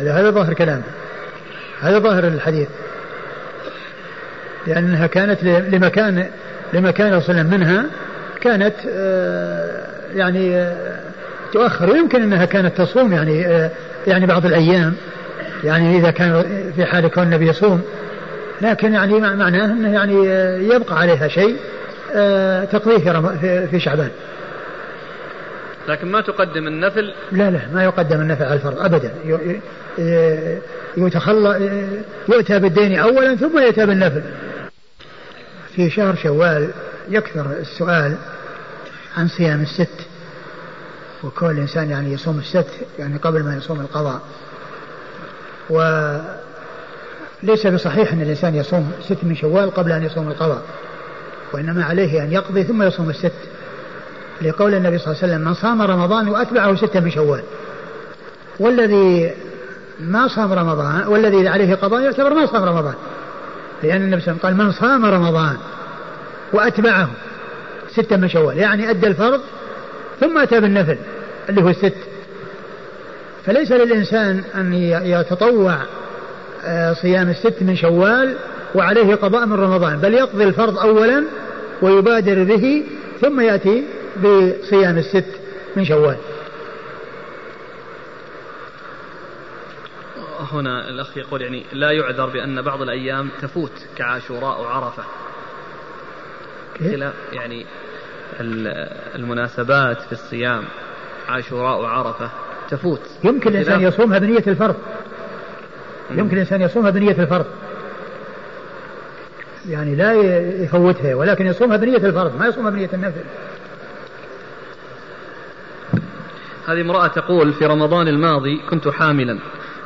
هذا 0.00 0.12
هذا 0.12 0.30
ظاهر 0.30 0.54
كلامه 0.54 0.82
هذا 1.80 1.98
ظاهر 1.98 2.24
الحديث. 2.26 2.68
لأنها 4.66 5.06
كانت 5.06 5.44
لمكان 5.44 6.26
لمكان 6.72 7.20
صلى 7.20 7.42
منها 7.42 7.84
كانت 8.40 8.74
آه، 8.88 9.84
يعني 10.14 10.56
آه، 10.56 11.00
تؤخر. 11.52 11.90
ويمكن 11.90 12.22
أنها 12.22 12.44
كانت 12.44 12.80
تصوم 12.80 13.12
يعني 13.12 13.46
آه، 13.46 13.70
يعني 14.06 14.26
بعض 14.26 14.46
الأيام. 14.46 14.94
يعني 15.64 15.98
إذا 15.98 16.10
كان 16.10 16.44
في 16.76 16.84
حال 16.84 17.08
كون 17.08 17.24
النبي 17.24 17.48
يصوم. 17.48 17.82
لكن 18.62 18.92
يعني 18.92 19.20
معناه 19.20 19.64
أنه 19.64 19.92
يعني 19.92 20.14
يبقى 20.74 20.98
عليها 20.98 21.28
شيء 21.28 21.56
تقضيه 22.72 23.12
في 23.66 23.80
شعبان. 23.80 24.10
لكن 25.88 26.12
ما 26.12 26.20
تقدم 26.20 26.66
النفل؟ 26.66 27.14
لا 27.32 27.50
لا 27.50 27.60
ما 27.72 27.84
يقدم 27.84 28.20
النفل 28.20 28.44
على 28.44 28.54
الفرض 28.54 28.78
أبدا. 28.78 29.12
يتخلى 30.96 31.80
يؤتى 32.28 32.58
بالدين 32.58 32.98
أولا 32.98 33.36
ثم 33.36 33.58
يؤتى 33.58 33.86
بالنفل. 33.86 34.22
في 35.76 35.90
شهر 35.90 36.16
شوال 36.16 36.70
يكثر 37.08 37.46
السؤال 37.60 38.16
عن 39.16 39.28
صيام 39.28 39.62
الست 39.62 40.06
وكون 41.24 41.50
الإنسان 41.50 41.90
يعني 41.90 42.12
يصوم 42.12 42.38
الست 42.38 42.70
يعني 42.98 43.16
قبل 43.16 43.42
ما 43.42 43.56
يصوم 43.56 43.80
القضاء. 43.80 44.20
وليس 45.70 46.26
بصحيح 47.66 48.12
أن 48.12 48.22
الإنسان 48.22 48.54
يصوم 48.54 48.92
ست 49.02 49.18
من 49.24 49.34
شوال 49.34 49.70
قبل 49.70 49.92
أن 49.92 50.04
يصوم 50.04 50.28
القضاء 50.28 50.62
وإنما 51.52 51.84
عليه 51.84 52.22
أن 52.22 52.32
يقضي 52.32 52.64
ثم 52.64 52.82
يصوم 52.82 53.10
الست. 53.10 53.32
لقول 54.42 54.74
النبي 54.74 54.98
صلى 54.98 55.06
الله 55.06 55.22
عليه 55.22 55.32
وسلم 55.32 55.48
من 55.48 55.54
صام 55.54 55.82
رمضان 55.82 56.28
وأتبعه 56.28 56.76
ستة 56.76 57.00
من 57.00 57.10
شوال. 57.10 57.42
والذي 58.60 59.34
ما 60.00 60.28
صام 60.28 60.52
رمضان 60.52 61.06
والذي 61.06 61.48
عليه 61.48 61.74
قضاء 61.74 62.00
يعتبر 62.00 62.34
ما 62.34 62.46
صام 62.46 62.64
رمضان. 62.64 62.94
لأن 63.82 64.02
النبي 64.02 64.20
صلى 64.20 64.32
الله 64.32 64.40
عليه 64.44 64.54
وسلم 64.54 64.58
قال 64.58 64.66
من 64.66 64.72
صام 64.72 65.06
رمضان 65.06 65.56
وأتبعه 66.52 67.10
ستة 67.90 68.16
من 68.16 68.28
شوال. 68.28 68.58
يعني 68.58 68.90
أدى 68.90 69.06
الفرض 69.06 69.40
ثم 70.20 70.38
أتى 70.38 70.60
بالنفل 70.60 70.98
اللي 71.48 71.62
هو 71.62 71.68
الست. 71.68 71.94
فليس 73.46 73.72
للإنسان 73.72 74.42
أن 74.54 74.72
يتطوع 75.04 75.76
آه، 76.64 76.92
صيام 76.92 77.30
الست 77.30 77.54
من 77.60 77.76
شوال 77.76 78.36
وعليه 78.74 79.14
قضاء 79.14 79.46
من 79.46 79.52
رمضان 79.52 79.96
بل 79.96 80.14
يقضي 80.14 80.44
الفرض 80.44 80.78
أولا 80.78 81.24
ويبادر 81.82 82.44
به 82.44 82.84
ثم 83.20 83.40
يأتي 83.40 83.84
بصيام 84.16 84.98
الست 84.98 85.40
من 85.76 85.84
شوال. 85.84 86.16
هنا 90.52 90.88
الأخ 90.88 91.16
يقول 91.16 91.42
يعني 91.42 91.64
لا 91.72 91.90
يعذر 91.90 92.26
بأن 92.26 92.62
بعض 92.62 92.82
الأيام 92.82 93.28
تفوت 93.42 93.72
كعاشوراء 93.96 94.60
وعرفة. 94.60 95.02
خلاف 96.78 97.14
يعني 97.32 97.66
المناسبات 99.14 100.02
في 100.02 100.12
الصيام 100.12 100.64
عاشوراء 101.28 101.80
وعرفة 101.80 102.30
تفوت. 102.70 103.00
يمكن 103.24 103.50
الإنسان 103.50 103.80
يصومها 103.80 104.18
بنية 104.18 104.44
الفرض. 104.46 104.76
يمكن 106.10 106.34
الإنسان 106.34 106.62
يصومها 106.62 106.90
بنية 106.90 107.22
الفرض. 107.22 107.46
يعني 109.68 109.94
لا 109.94 110.12
يفوتها 110.62 111.14
ولكن 111.14 111.46
يصومها 111.46 111.76
بنية 111.76 111.96
الفرض. 111.96 112.38
ما 112.38 112.46
يصومها 112.46 112.70
بنية 112.70 112.90
النفل. 112.92 113.20
هذه 116.66 116.80
امرأة 116.80 117.06
تقول 117.06 117.52
في 117.52 117.66
رمضان 117.66 118.08
الماضي 118.08 118.60
كنت 118.70 118.88
حاملا 118.88 119.38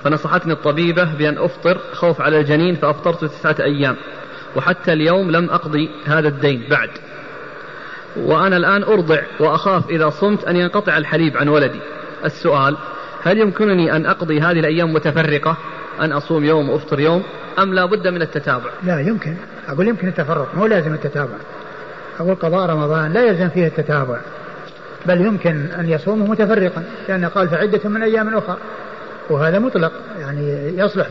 فنصحتني 0.05 0.53
الطبيبة 0.53 1.15
بأن 1.15 1.39
أفطر 1.39 1.79
خوف 1.93 2.21
على 2.21 2.41
الجنين 2.41 2.77
فأفطرت 2.77 3.25
تسعة 3.25 3.57
أيام 3.61 3.97
وحتى 4.57 4.93
اليوم 4.93 5.31
لم 5.31 5.51
أقضي 5.51 5.91
هذا 6.07 6.29
الدين 6.29 6.65
بعد. 6.71 6.91
وأنا 8.17 8.57
الآن 8.57 8.83
أرضع 8.83 9.21
وأخاف 9.41 9.91
إذا 9.91 10.11
صمت 10.11 10.45
أن 10.45 10.57
ينقطع 10.57 10.97
الحليب 10.97 11.37
عن 11.37 11.49
ولدي. 11.49 11.81
السؤال 12.25 12.77
هل 13.23 13.39
يمكنني 13.39 13.97
أن 13.97 14.07
أقضي 14.07 14.41
هذه 14.41 14.61
الأيام 14.61 14.93
متفرقة؟ 14.93 15.57
أن 16.01 16.13
أصوم 16.13 16.45
يوم 16.45 16.69
وأفطر 16.69 17.01
يوم 17.01 17.23
أم 17.59 17.75
لا 17.75 17.85
بد 17.85 18.09
من 18.09 18.23
التتابع؟ 18.23 18.71
لا 18.83 19.01
يمكن. 19.01 19.37
أقول 19.69 19.89
يمكن 19.89 20.09
التفرق 20.09 20.55
مو 20.55 20.67
لازم 20.67 20.95
التتابع. 20.95 21.37
أقول 22.21 22.35
قضاء 22.35 22.71
رمضان 22.71 23.13
لا 23.13 23.27
يلزم 23.27 23.49
فيه 23.49 23.67
التتابع. 23.67 24.21
بل 25.07 25.21
يمكن 25.21 25.67
أن 25.79 25.89
يصومه 25.89 26.27
متفرقا 26.27 26.85
لأنه 27.09 27.29
قال 27.29 27.49
فعدة 27.49 27.89
من 27.89 28.03
أيام 28.03 28.37
أخرى 28.37 28.57
وهذا 29.31 29.59
مطلق 29.59 29.93
يعني 30.21 30.73
يصلح 30.79 31.09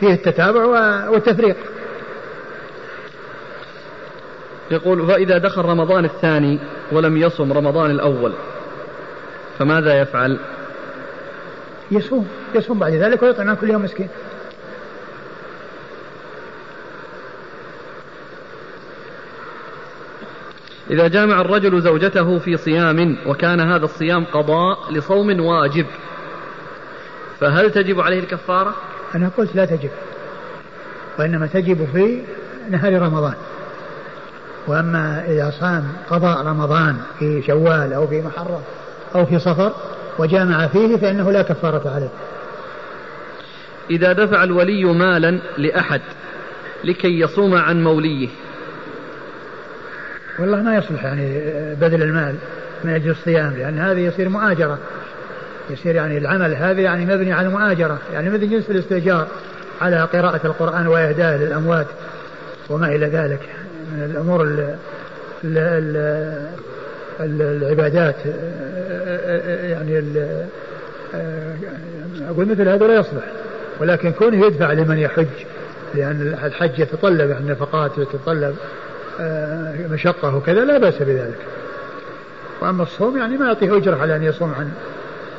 فيه 0.00 0.14
التتابع 0.14 0.64
والتفريق. 1.08 1.56
يقول 4.70 5.06
فإذا 5.06 5.38
دخل 5.38 5.62
رمضان 5.62 6.04
الثاني 6.04 6.58
ولم 6.92 7.16
يصم 7.16 7.52
رمضان 7.52 7.90
الأول 7.90 8.32
فماذا 9.58 10.00
يفعل؟ 10.00 10.38
يصوم 11.90 12.28
يصوم 12.54 12.78
بعد 12.78 12.92
ذلك 12.92 13.22
ويطعم 13.22 13.54
كل 13.54 13.70
يوم 13.70 13.82
مسكين. 13.82 14.08
إذا 20.90 21.08
جامع 21.08 21.40
الرجل 21.40 21.82
زوجته 21.82 22.38
في 22.38 22.56
صيام 22.56 23.16
وكان 23.26 23.60
هذا 23.60 23.84
الصيام 23.84 24.24
قضاء 24.24 24.92
لصوم 24.92 25.40
واجب 25.40 25.86
فهل 27.40 27.70
تجب 27.70 28.00
عليه 28.00 28.18
الكفارة؟ 28.20 28.74
أنا 29.14 29.30
قلت 29.36 29.56
لا 29.56 29.64
تجب 29.64 29.90
وإنما 31.18 31.46
تجب 31.46 31.88
في 31.92 32.22
نهار 32.70 33.02
رمضان 33.02 33.34
وأما 34.66 35.24
إذا 35.28 35.52
صام 35.60 35.92
قضاء 36.10 36.46
رمضان 36.46 36.96
في 37.18 37.42
شوال 37.46 37.92
أو 37.92 38.06
في 38.06 38.22
محرم 38.22 38.60
أو 39.14 39.26
في 39.26 39.38
صفر 39.38 39.72
وجامع 40.18 40.66
فيه 40.66 40.96
فإنه 40.96 41.32
لا 41.32 41.42
كفارة 41.42 41.90
عليه 41.94 42.10
إذا 43.90 44.12
دفع 44.12 44.44
الولي 44.44 44.84
مالا 44.84 45.40
لأحد 45.58 46.00
لكي 46.84 47.20
يصوم 47.20 47.54
عن 47.54 47.84
موليه 47.84 48.28
والله 50.38 50.62
ما 50.62 50.76
يصلح 50.76 51.04
يعني 51.04 51.40
بذل 51.80 52.02
المال 52.02 52.34
من 52.84 52.94
أجل 52.94 53.10
الصيام 53.10 53.54
لأن 53.58 53.78
هذا 53.78 54.00
يصير 54.00 54.28
مؤاجرة. 54.28 54.78
يصير 55.70 55.94
يعني 55.94 56.18
العمل 56.18 56.54
هذا 56.54 56.80
يعني 56.80 57.04
مبني 57.04 57.32
على 57.32 57.46
المؤاجرة 57.46 57.98
يعني 58.12 58.30
مثل 58.30 58.50
جنس 58.50 58.70
الاستئجار 58.70 59.26
على 59.80 60.00
قراءة 60.00 60.46
القرآن 60.46 60.86
وإهداء 60.86 61.36
للأموات 61.36 61.86
وما 62.70 62.86
إلى 62.86 63.06
ذلك. 63.06 63.40
من 63.92 64.02
الأمور 64.10 64.42
ال 64.42 64.76
ال 65.44 65.96
ال 67.20 67.42
العبادات 67.42 68.16
يعني 69.62 70.02
أقول 72.28 72.46
مثل 72.46 72.68
هذا 72.68 72.86
لا 72.86 72.94
يصلح. 72.94 73.24
ولكن 73.80 74.12
كونه 74.12 74.46
يدفع 74.46 74.72
لمن 74.72 74.98
يحج 74.98 75.26
لأن 75.94 76.38
الحج 76.44 76.78
يتطلب 76.78 77.30
يعني 77.30 77.50
نفقات 77.50 77.98
ويتطلب 77.98 78.54
آه، 78.54 78.54
مشقة 79.90 80.36
وكذا 80.36 80.64
لا 80.64 80.78
بأس 80.78 80.94
بذلك. 81.02 81.38
وأما 82.60 82.82
الصوم 82.82 83.18
يعني 83.18 83.36
ما 83.36 83.46
يعطيه 83.46 83.76
أجرة 83.76 83.96
على 83.96 84.16
أن 84.16 84.22
يصوم 84.22 84.54
عن 84.54 84.72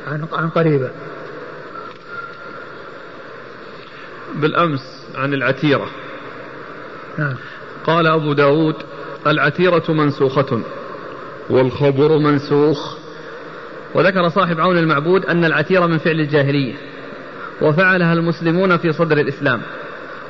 عن 0.06 0.26
عن 0.32 0.48
قريبة. 0.48 0.90
بالأمس 4.34 5.06
عن 5.14 5.34
العتيرة. 5.34 5.86
نعم. 7.18 7.34
قال 7.84 8.06
أبو 8.06 8.32
داود 8.32 8.74
العتيرة 9.26 9.84
منسوخة 9.88 10.60
والخبر 11.50 12.18
منسوخ. 12.18 12.96
وذكر 13.94 14.28
صاحب 14.28 14.60
عون 14.60 14.78
المعبود 14.78 15.26
أن 15.26 15.44
العتيرة 15.44 15.86
من 15.86 15.98
فعل 15.98 16.20
الجاهلية 16.20 16.74
وفعلها 17.62 18.12
المسلمون 18.12 18.76
في 18.76 18.92
صدر 18.92 19.18
الإسلام. 19.18 19.62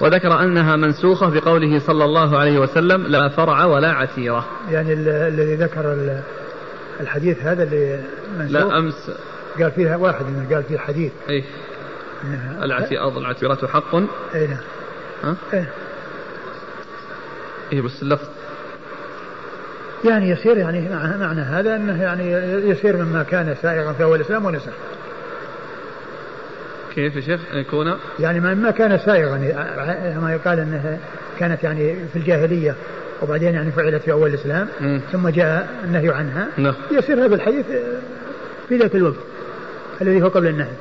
وذكر 0.00 0.40
أنها 0.42 0.76
منسوخة 0.76 1.30
بقوله 1.30 1.78
صلى 1.78 2.04
الله 2.04 2.38
عليه 2.38 2.58
وسلم 2.58 3.06
لا 3.06 3.28
فرع 3.28 3.64
ولا 3.64 3.92
عتيرة. 3.92 4.46
يعني 4.70 4.92
الذي 4.92 5.54
ذكر 5.54 5.96
الحديث 7.00 7.42
هذا 7.42 7.62
اللي 7.62 8.00
منسوخ. 8.38 8.52
لا 8.52 8.78
أمس. 8.78 9.10
قال 9.60 9.70
فيها 9.70 9.96
واحد 9.96 10.24
قال 10.52 10.62
فيه 10.62 10.78
حديث. 10.78 11.12
اي 11.28 11.44
العتيرة 12.62 13.18
العتيرة 13.18 13.66
حق. 13.66 13.94
اي 14.34 14.46
نعم 14.46 14.58
ها؟ 15.24 15.36
إيه. 15.52 15.68
إيه 17.72 17.80
بس 17.80 18.02
اللفظ. 18.02 18.28
يعني 20.04 20.30
يصير 20.30 20.56
يعني 20.56 20.88
معنى 21.18 21.40
هذا 21.40 21.76
أنه 21.76 22.02
يعني 22.02 22.32
يصير 22.70 22.96
مما 22.96 23.22
كان 23.22 23.54
سائغا 23.62 23.92
في 23.92 24.02
أول 24.02 24.20
الإسلام 24.20 24.44
ونسخ. 24.44 24.72
كيف 26.96 27.16
يا 27.16 27.20
شيخ 27.20 27.40
يكون؟ 27.54 27.96
يعني 28.18 28.40
ما 28.40 28.70
كان 28.70 28.98
سائغا 28.98 29.38
ما 30.20 30.32
يقال 30.32 30.58
انه 30.58 30.98
كانت 31.38 31.64
يعني 31.64 31.96
في 32.12 32.16
الجاهلية 32.16 32.74
وبعدين 33.22 33.54
يعني 33.54 33.72
فعلت 33.72 34.02
في 34.02 34.12
أول 34.12 34.30
الإسلام 34.30 34.68
م. 34.80 35.00
ثم 35.12 35.28
جاء 35.28 35.68
النهي 35.84 36.08
عنها 36.08 36.48
نعم. 36.56 36.74
يصير 36.90 37.24
هذا 37.24 37.34
الحديث 37.34 37.66
في 38.68 38.76
ذاك 38.76 38.94
الوقت 38.94 39.16
الذي 40.02 40.22
هو 40.22 40.28
قبل 40.28 40.46
النهي. 40.46 40.72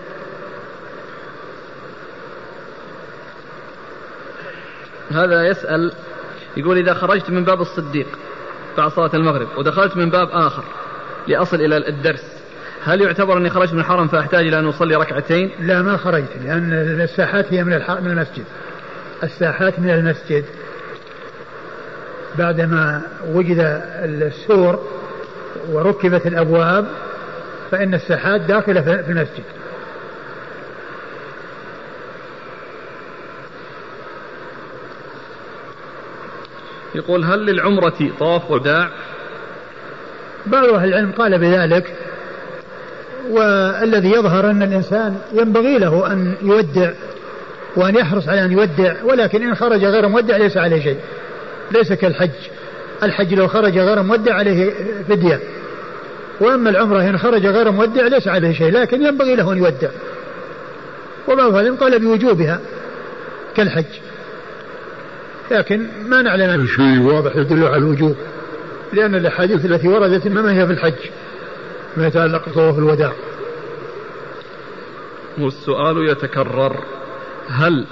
هذا 5.11 5.47
يسأل 5.47 5.93
يقول 6.57 6.77
إذا 6.77 6.93
خرجت 6.93 7.29
من 7.29 7.43
باب 7.43 7.61
الصديق 7.61 8.07
بعد 8.77 8.91
صلاة 8.91 9.11
المغرب 9.13 9.47
ودخلت 9.57 9.97
من 9.97 10.09
باب 10.09 10.27
آخر 10.31 10.63
لأصل 11.27 11.61
إلى 11.61 11.77
الدرس 11.77 12.44
هل 12.85 13.01
يعتبر 13.01 13.37
أني 13.37 13.49
خرجت 13.49 13.73
من 13.73 13.79
الحرم 13.79 14.07
فأحتاج 14.07 14.47
إلى 14.47 14.59
أن 14.59 14.65
أصلي 14.65 14.95
ركعتين؟ 14.95 15.51
لا 15.59 15.81
ما 15.81 15.97
خرجت 15.97 16.29
لأن 16.43 16.73
الساحات 17.01 17.53
هي 17.53 17.63
من 17.63 17.71
من 17.71 18.11
المسجد 18.11 18.45
الساحات 19.23 19.79
من 19.79 19.89
المسجد 19.89 20.45
بعدما 22.37 23.01
وجد 23.27 23.81
السور 24.03 24.79
وركبت 25.71 26.27
الأبواب 26.27 26.87
فإن 27.71 27.93
الساحات 27.93 28.41
داخلة 28.41 28.81
في 28.81 29.09
المسجد 29.11 29.43
يقول 36.95 37.23
هل 37.23 37.45
للعمرة 37.45 38.11
طواف 38.19 38.51
وداع؟ 38.51 38.89
بعض 40.45 40.69
أهل 40.69 40.89
العلم 40.89 41.11
قال 41.11 41.39
بذلك 41.39 42.04
والذي 43.31 44.11
يظهر 44.11 44.49
أن 44.49 44.63
الإنسان 44.63 45.17
ينبغي 45.33 45.77
له 45.77 46.11
أن 46.11 46.35
يودع 46.41 46.91
وأن 47.75 47.95
يحرص 47.95 48.27
على 48.27 48.45
أن 48.45 48.51
يودع 48.51 48.93
ولكن 49.03 49.43
إن 49.43 49.55
خرج 49.55 49.85
غير 49.85 50.07
مودع 50.07 50.37
ليس 50.37 50.57
عليه 50.57 50.83
شيء 50.83 50.97
ليس 51.71 51.93
كالحج. 51.93 52.29
الحج 53.03 53.33
لو 53.33 53.47
خرج 53.47 53.77
غير 53.77 54.03
مودع 54.03 54.33
عليه 54.33 54.73
فدية. 55.09 55.39
وأما 56.41 56.69
العمرة 56.69 57.09
إن 57.09 57.17
خرج 57.17 57.45
غير 57.45 57.71
مودع 57.71 58.07
ليس 58.07 58.27
عليه 58.27 58.53
شيء 58.53 58.71
لكن 58.71 59.01
ينبغي 59.01 59.35
له 59.35 59.53
أن 59.53 59.57
يودع. 59.57 59.89
وبعض 61.27 61.55
العلم 61.55 61.75
قال 61.75 61.99
بوجوبها 61.99 62.59
كالحج. 63.55 63.85
لكن 65.51 65.87
ما 66.07 66.21
نعلم. 66.21 66.67
شيء 66.67 67.01
واضح 67.01 67.35
يدل 67.35 67.63
على 67.63 67.77
الوجوب 67.77 68.15
لأن 68.93 69.15
الأحاديث 69.15 69.65
التي 69.65 69.87
وردت 69.87 70.25
إنما 70.25 70.53
هي 70.53 70.67
في 70.67 70.73
الحج. 70.73 70.93
ما 71.97 72.07
يتعلق 72.07 72.49
بطواف 72.49 72.77
الوداع. 72.77 73.13
والسؤال 75.37 76.09
يتكرر 76.09 76.83
هل 77.49 77.85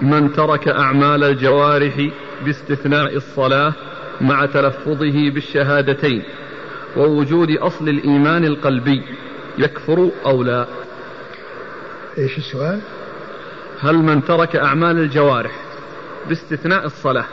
من 0.00 0.32
ترك 0.32 0.68
أعمال 0.68 1.24
الجوارح 1.24 2.08
باستثناء 2.44 3.16
الصلاة 3.16 3.72
مع 4.20 4.46
تلفظه 4.46 5.30
بالشهادتين 5.30 6.22
ووجود 6.96 7.50
أصل 7.50 7.88
الإيمان 7.88 8.44
القلبي 8.44 9.02
يكفر 9.58 10.10
أو 10.26 10.42
لا؟ 10.42 10.66
إيش 12.18 12.38
السؤال؟ 12.38 12.80
هل 13.80 13.94
من 13.94 14.24
ترك 14.24 14.56
أعمال 14.56 14.98
الجوارح 14.98 15.52
باستثناء 16.28 16.86
الصلاة 16.86 17.24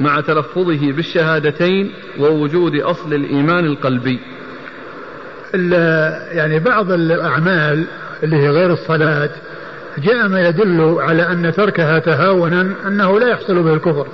مع 0.00 0.20
تلفظه 0.20 0.92
بالشهادتين 0.92 1.92
ووجود 2.18 2.76
أصل 2.76 3.14
الإيمان 3.14 3.64
القلبي 3.66 4.20
يعني 6.32 6.58
بعض 6.58 6.92
الأعمال 6.92 7.84
اللي 8.22 8.36
هي 8.36 8.48
غير 8.48 8.72
الصلاة 8.72 9.30
جاء 9.98 10.28
ما 10.28 10.48
يدل 10.48 10.96
على 11.00 11.22
أن 11.22 11.52
تركها 11.52 11.98
تهاونا 11.98 12.72
أنه 12.86 13.20
لا 13.20 13.28
يحصل 13.28 13.62
به 13.62 13.74
الكفر. 13.74 14.06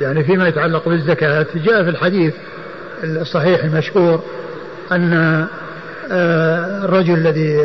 يعني 0.00 0.24
فيما 0.24 0.48
يتعلق 0.48 0.88
بالزكاة 0.88 1.46
جاء 1.54 1.82
في 1.82 1.88
الحديث 1.88 2.34
الصحيح 3.04 3.64
المشهور 3.64 4.22
أن 4.92 5.12
آه، 6.12 6.84
الرجل 6.84 7.14
الذي 7.14 7.58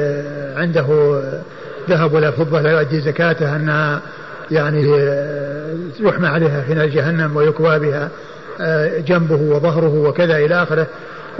عنده 0.55 1.19
ذهب 1.89 2.13
ولا 2.13 2.31
فضة 2.31 2.61
لا 2.61 2.71
يؤدي 2.71 3.01
زكاته 3.01 3.55
أنها 3.55 4.01
يعني 4.51 4.95
آه، 4.99 5.75
يحمى 5.99 6.27
عليها 6.27 6.61
في 6.61 6.73
نار 6.73 6.85
جهنم 6.85 7.35
ويكوى 7.35 7.79
بها 7.79 8.09
آه، 8.61 8.99
جنبه 8.99 9.35
وظهره 9.35 9.93
وكذا 10.07 10.37
إلى 10.37 10.63
آخره. 10.63 10.87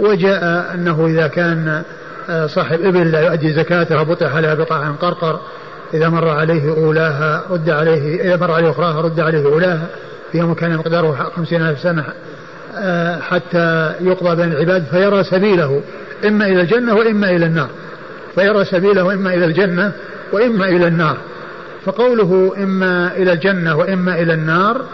وجاء 0.00 0.74
أنه 0.74 1.06
إذا 1.06 1.26
كان 1.26 1.82
آه، 2.30 2.46
صاحب 2.46 2.80
إبل 2.80 3.12
لا 3.12 3.20
يؤدي 3.20 3.52
زكاتها 3.52 4.02
بطح 4.02 4.36
عليها 4.36 4.54
بقاع 4.54 4.90
قرقر 4.90 5.40
إذا 5.94 6.08
مر 6.08 6.28
عليه 6.28 6.76
أولاها 6.76 7.42
رد 7.50 7.70
عليه 7.70 8.22
إذا 8.22 8.36
مر 8.36 8.50
عليه 8.50 8.70
أخراها 8.70 9.00
رد 9.00 9.20
عليه 9.20 9.44
أولاها 9.44 9.86
في 10.32 10.38
يوم 10.38 10.54
كان 10.54 10.76
مقداره 10.76 11.30
خمسين 11.36 11.62
ألف 11.62 11.80
سنة 11.80 12.04
حتى 13.20 13.94
يقضى 14.00 14.36
بين 14.36 14.52
العباد 14.52 14.84
فيرى 14.90 15.24
سبيله 15.24 15.82
إما 16.24 16.46
إلى 16.46 16.60
الجنة 16.60 16.94
وإما 16.94 17.30
إلى 17.30 17.46
النار. 17.46 17.68
فيرى 18.34 18.64
سبيله 18.64 19.14
إما 19.14 19.34
إلى 19.34 19.44
الجنة 19.44 19.92
وإما 20.32 20.68
إلى 20.68 20.86
النار. 20.86 21.16
فقوله 21.84 22.52
إما 22.56 23.16
إلى 23.16 23.32
الجنة 23.32 23.76
وإما 23.76 24.14
إلى 24.14 24.34
النار 24.34 24.84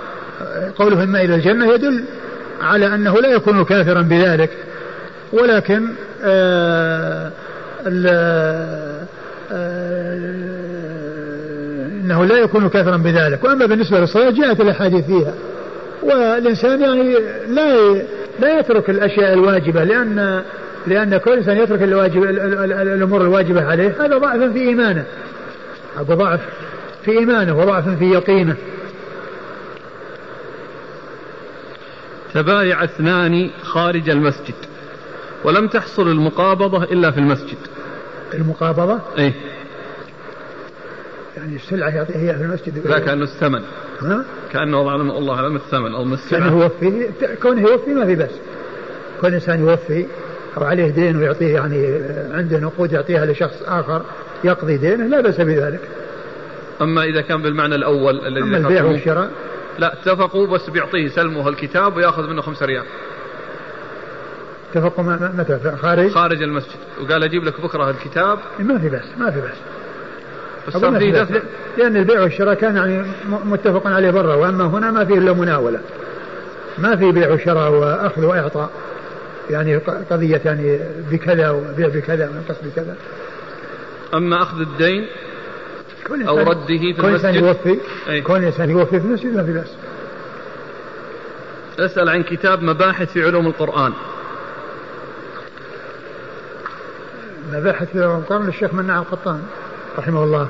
قوله 0.78 1.04
إما 1.04 1.20
إلى 1.20 1.34
الجنة 1.34 1.72
يدل 1.72 2.04
على 2.62 2.86
أنه 2.94 3.14
لا 3.14 3.28
يكون 3.28 3.64
كافرا 3.64 4.02
بذلك. 4.02 4.50
ولكن 5.32 5.88
آه, 6.24 7.32
آه، 7.86 9.06
إنه 12.08 12.24
لا 12.24 12.38
يكون 12.38 12.68
كافرا 12.68 12.96
بذلك. 12.96 13.44
وأما 13.44 13.66
بالنسبة 13.66 14.00
للصلاة 14.00 14.30
جاءت 14.30 14.60
الأحاديث 14.60 15.04
فيها. 15.04 15.34
والإنسان 16.02 16.80
يعني 16.80 17.14
لا 17.48 17.94
لا 18.40 18.58
يترك 18.58 18.90
الأشياء 18.90 19.32
الواجبة 19.32 19.84
لأن 19.84 20.42
لأن 20.86 21.16
كل 21.16 21.32
إنسان 21.32 21.56
يترك 21.56 21.82
الواجب 21.82 22.24
الأمور 22.24 23.20
الواجبة 23.20 23.64
عليه. 23.64 23.94
هذا 24.00 24.18
ضعف 24.18 24.52
في 24.52 24.58
إيمانه. 24.58 25.04
هذا 25.96 26.14
ضعف 26.14 26.40
في 27.04 27.10
إيمانه 27.10 27.58
وضعف 27.58 27.88
في 27.88 28.04
يقينه. 28.04 28.56
تبايع 32.34 32.84
اثنان 32.84 33.50
خارج 33.62 34.10
المسجد. 34.10 34.54
ولم 35.44 35.68
تحصل 35.68 36.08
المقابضة 36.08 36.84
إلا 36.84 37.10
في 37.10 37.18
المسجد. 37.18 37.58
المقابضة؟ 38.34 39.00
إيه. 39.18 39.32
يعني 41.36 41.56
السلعة 41.56 41.88
يعطيها 41.88 42.16
هي 42.16 42.34
في 42.34 42.42
المسجد؟ 42.42 42.86
لا 42.86 42.98
كأنه 42.98 43.24
الثمن. 43.24 43.62
ها؟ 44.00 44.24
كأنه 44.52 44.80
وضع 44.80 44.94
الله 44.94 45.34
أعلم 45.34 45.56
الثمن 45.56 45.94
أو 45.94 46.02
السلعة. 46.02 46.40
كأنه 46.40 46.62
يوفي. 46.62 47.08
كونه 47.42 47.60
يوفي 47.60 47.90
ما 47.90 48.06
في 48.06 48.14
بس 48.14 48.30
كل 49.20 49.34
إنسان 49.34 49.60
يوفي 49.60 50.06
أو 50.56 50.64
عليه 50.64 50.90
دين 50.90 51.16
ويعطيه 51.16 51.54
يعني 51.54 52.00
عنده 52.32 52.58
نقود 52.58 52.92
يعطيها 52.92 53.26
لشخص 53.26 53.62
آخر 53.66 54.02
يقضي 54.44 54.76
دينه 54.76 55.06
لا 55.06 55.20
بأس 55.20 55.40
بذلك. 55.40 55.80
أما 56.82 57.04
إذا 57.04 57.20
كان 57.20 57.42
بالمعنى 57.42 57.74
الأول 57.74 58.26
الذي 58.26 58.42
أما 58.42 58.56
البيع 58.56 58.84
والشراء؟ 58.84 59.30
لا 59.78 59.92
اتفقوا 59.92 60.46
بس 60.46 60.70
بيعطيه 60.70 61.08
سلمه 61.08 61.48
الكتاب 61.48 61.96
ويأخذ 61.96 62.30
منه 62.30 62.42
خمسة 62.42 62.66
ريال. 62.66 62.84
اتفقوا 64.72 65.04
متى؟ 65.04 65.76
خارج؟ 65.82 66.10
خارج 66.10 66.42
المسجد. 66.42 66.76
وقال 67.00 67.24
أجيب 67.24 67.44
لك 67.44 67.60
بكرة 67.60 67.90
الكتاب. 67.90 68.38
ما 68.58 68.78
في 68.78 68.88
بس 68.88 69.04
ما 69.18 69.30
في 69.30 69.40
بس 69.40 69.56
بس 70.68 70.76
صار 70.76 70.98
في 70.98 71.10
دفع 71.12 71.40
لأن 71.78 71.96
البيع 71.96 72.20
والشراء 72.22 72.54
كان 72.54 72.76
يعني 72.76 73.12
متفق 73.44 73.86
عليه 73.86 74.10
برا 74.10 74.34
وأما 74.34 74.64
هنا 74.64 74.90
ما 74.90 75.04
فيه 75.04 75.18
إلا 75.18 75.32
مناولة. 75.32 75.80
ما 76.78 76.96
في 76.96 77.12
بيع 77.12 77.32
وشراء 77.32 77.70
وأخذ 77.70 78.24
وإعطاء. 78.24 78.70
يعني 79.50 79.76
قضية 80.10 80.40
يعني 80.44 80.80
بكذا 81.10 81.50
وبيع 81.50 81.88
بكذا 81.88 82.28
وينقص 82.28 82.56
بكذا. 82.64 82.96
أما 84.14 84.42
أخذ 84.42 84.60
الدين 84.60 85.06
أو 86.28 86.38
رده 86.38 86.66
في 86.66 86.92
كل 86.92 87.08
إنسان 87.08 87.34
يوفي 87.34 87.78
كل 88.22 88.44
إنسان 88.44 88.70
يوفي 88.70 89.00
في 89.00 89.06
المسجد 89.06 89.36
ما 89.36 89.42
في 89.42 89.52
بأس. 89.52 89.76
أسأل 91.78 92.08
عن 92.08 92.22
كتاب 92.22 92.62
مباحث 92.62 93.12
في 93.12 93.24
علوم 93.24 93.46
القرآن. 93.46 93.92
مباحث 97.52 97.88
في 97.92 98.04
القرآن 98.04 98.46
للشيخ 98.46 98.74
مناع 98.74 98.98
القطان 98.98 99.42
رحمه 99.98 100.24
الله. 100.24 100.48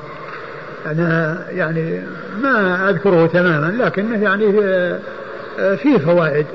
أنا 0.85 1.45
يعني 1.49 2.03
ما 2.41 2.89
أذكره 2.89 3.27
تماما 3.27 3.83
لكنه 3.83 4.23
يعني 4.23 4.51
فيه 5.77 5.97
فوائد. 5.97 6.45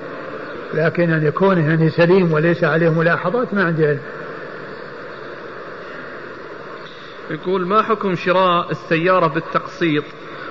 لكن 0.74 1.10
أن 1.10 1.26
يكون 1.26 1.58
يعني 1.58 1.90
سليم 1.90 2.32
وليس 2.32 2.64
عليه 2.64 2.88
ملاحظات 2.88 3.54
ما 3.54 3.64
عندي 3.64 3.86
علم. 3.86 4.00
يقول 7.30 7.66
ما 7.66 7.82
حكم 7.82 8.14
شراء 8.14 8.70
السيارة 8.70 9.26
بالتقسيط 9.26 10.04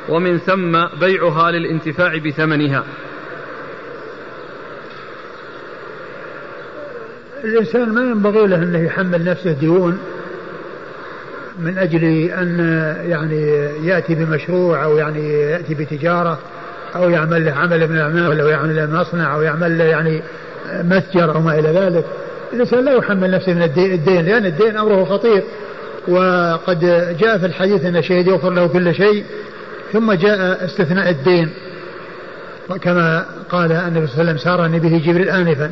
ومن 0.09 0.37
ثم 0.37 0.85
بيعها 0.99 1.51
للانتفاع 1.51 2.17
بثمنها؟ 2.17 2.83
الإنسان 7.43 7.89
ما 7.89 8.01
ينبغي 8.01 8.47
له 8.47 8.55
أنه 8.55 8.79
يحمل 8.79 9.23
نفسه 9.23 9.51
ديون 9.51 9.97
من 11.59 11.77
أجل 11.77 12.03
أن 12.29 12.59
يعني 13.07 13.41
يأتي 13.87 14.15
بمشروع 14.15 14.83
أو 14.83 14.97
يعني 14.97 15.33
يأتي 15.33 15.73
بتجارة 15.73 16.39
أو 16.95 17.09
يعمل 17.09 17.45
له 17.45 17.51
عمل 17.51 17.89
من 17.89 17.95
الأعمال 17.95 18.41
أو 18.41 18.47
يعمل 18.47 18.75
له 18.75 18.85
مصنع 18.85 19.35
أو 19.35 19.41
يعمل 19.41 19.77
له 19.77 19.83
يعني 19.83 20.21
متجر 20.73 21.35
أو 21.35 21.41
ما 21.41 21.59
إلى 21.59 21.69
ذلك. 21.69 22.05
الإنسان 22.53 22.85
لا 22.85 22.91
يحمل 22.91 23.31
نفسه 23.31 23.53
من 23.53 23.63
الدين 23.63 24.25
لأن 24.25 24.45
الدين 24.45 24.77
أمره 24.77 25.03
خطير. 25.03 25.43
وقد 26.07 26.79
جاء 27.19 27.37
في 27.37 27.45
الحديث 27.45 27.85
أن 27.85 27.97
الشهيد 27.97 28.27
يغفر 28.27 28.49
له 28.49 28.67
كل 28.67 28.95
شيء 28.95 29.23
ثم 29.93 30.13
جاء 30.13 30.65
استثناء 30.65 31.09
الدين. 31.09 31.49
كما 32.81 33.25
قال 33.49 33.71
النبي 33.71 34.07
صلى 34.07 34.21
الله 34.21 34.31
عليه 34.31 34.31
وسلم 34.31 34.37
سارني 34.37 34.79
به 34.79 35.01
جبريل 35.05 35.29
آنفا. 35.29 35.71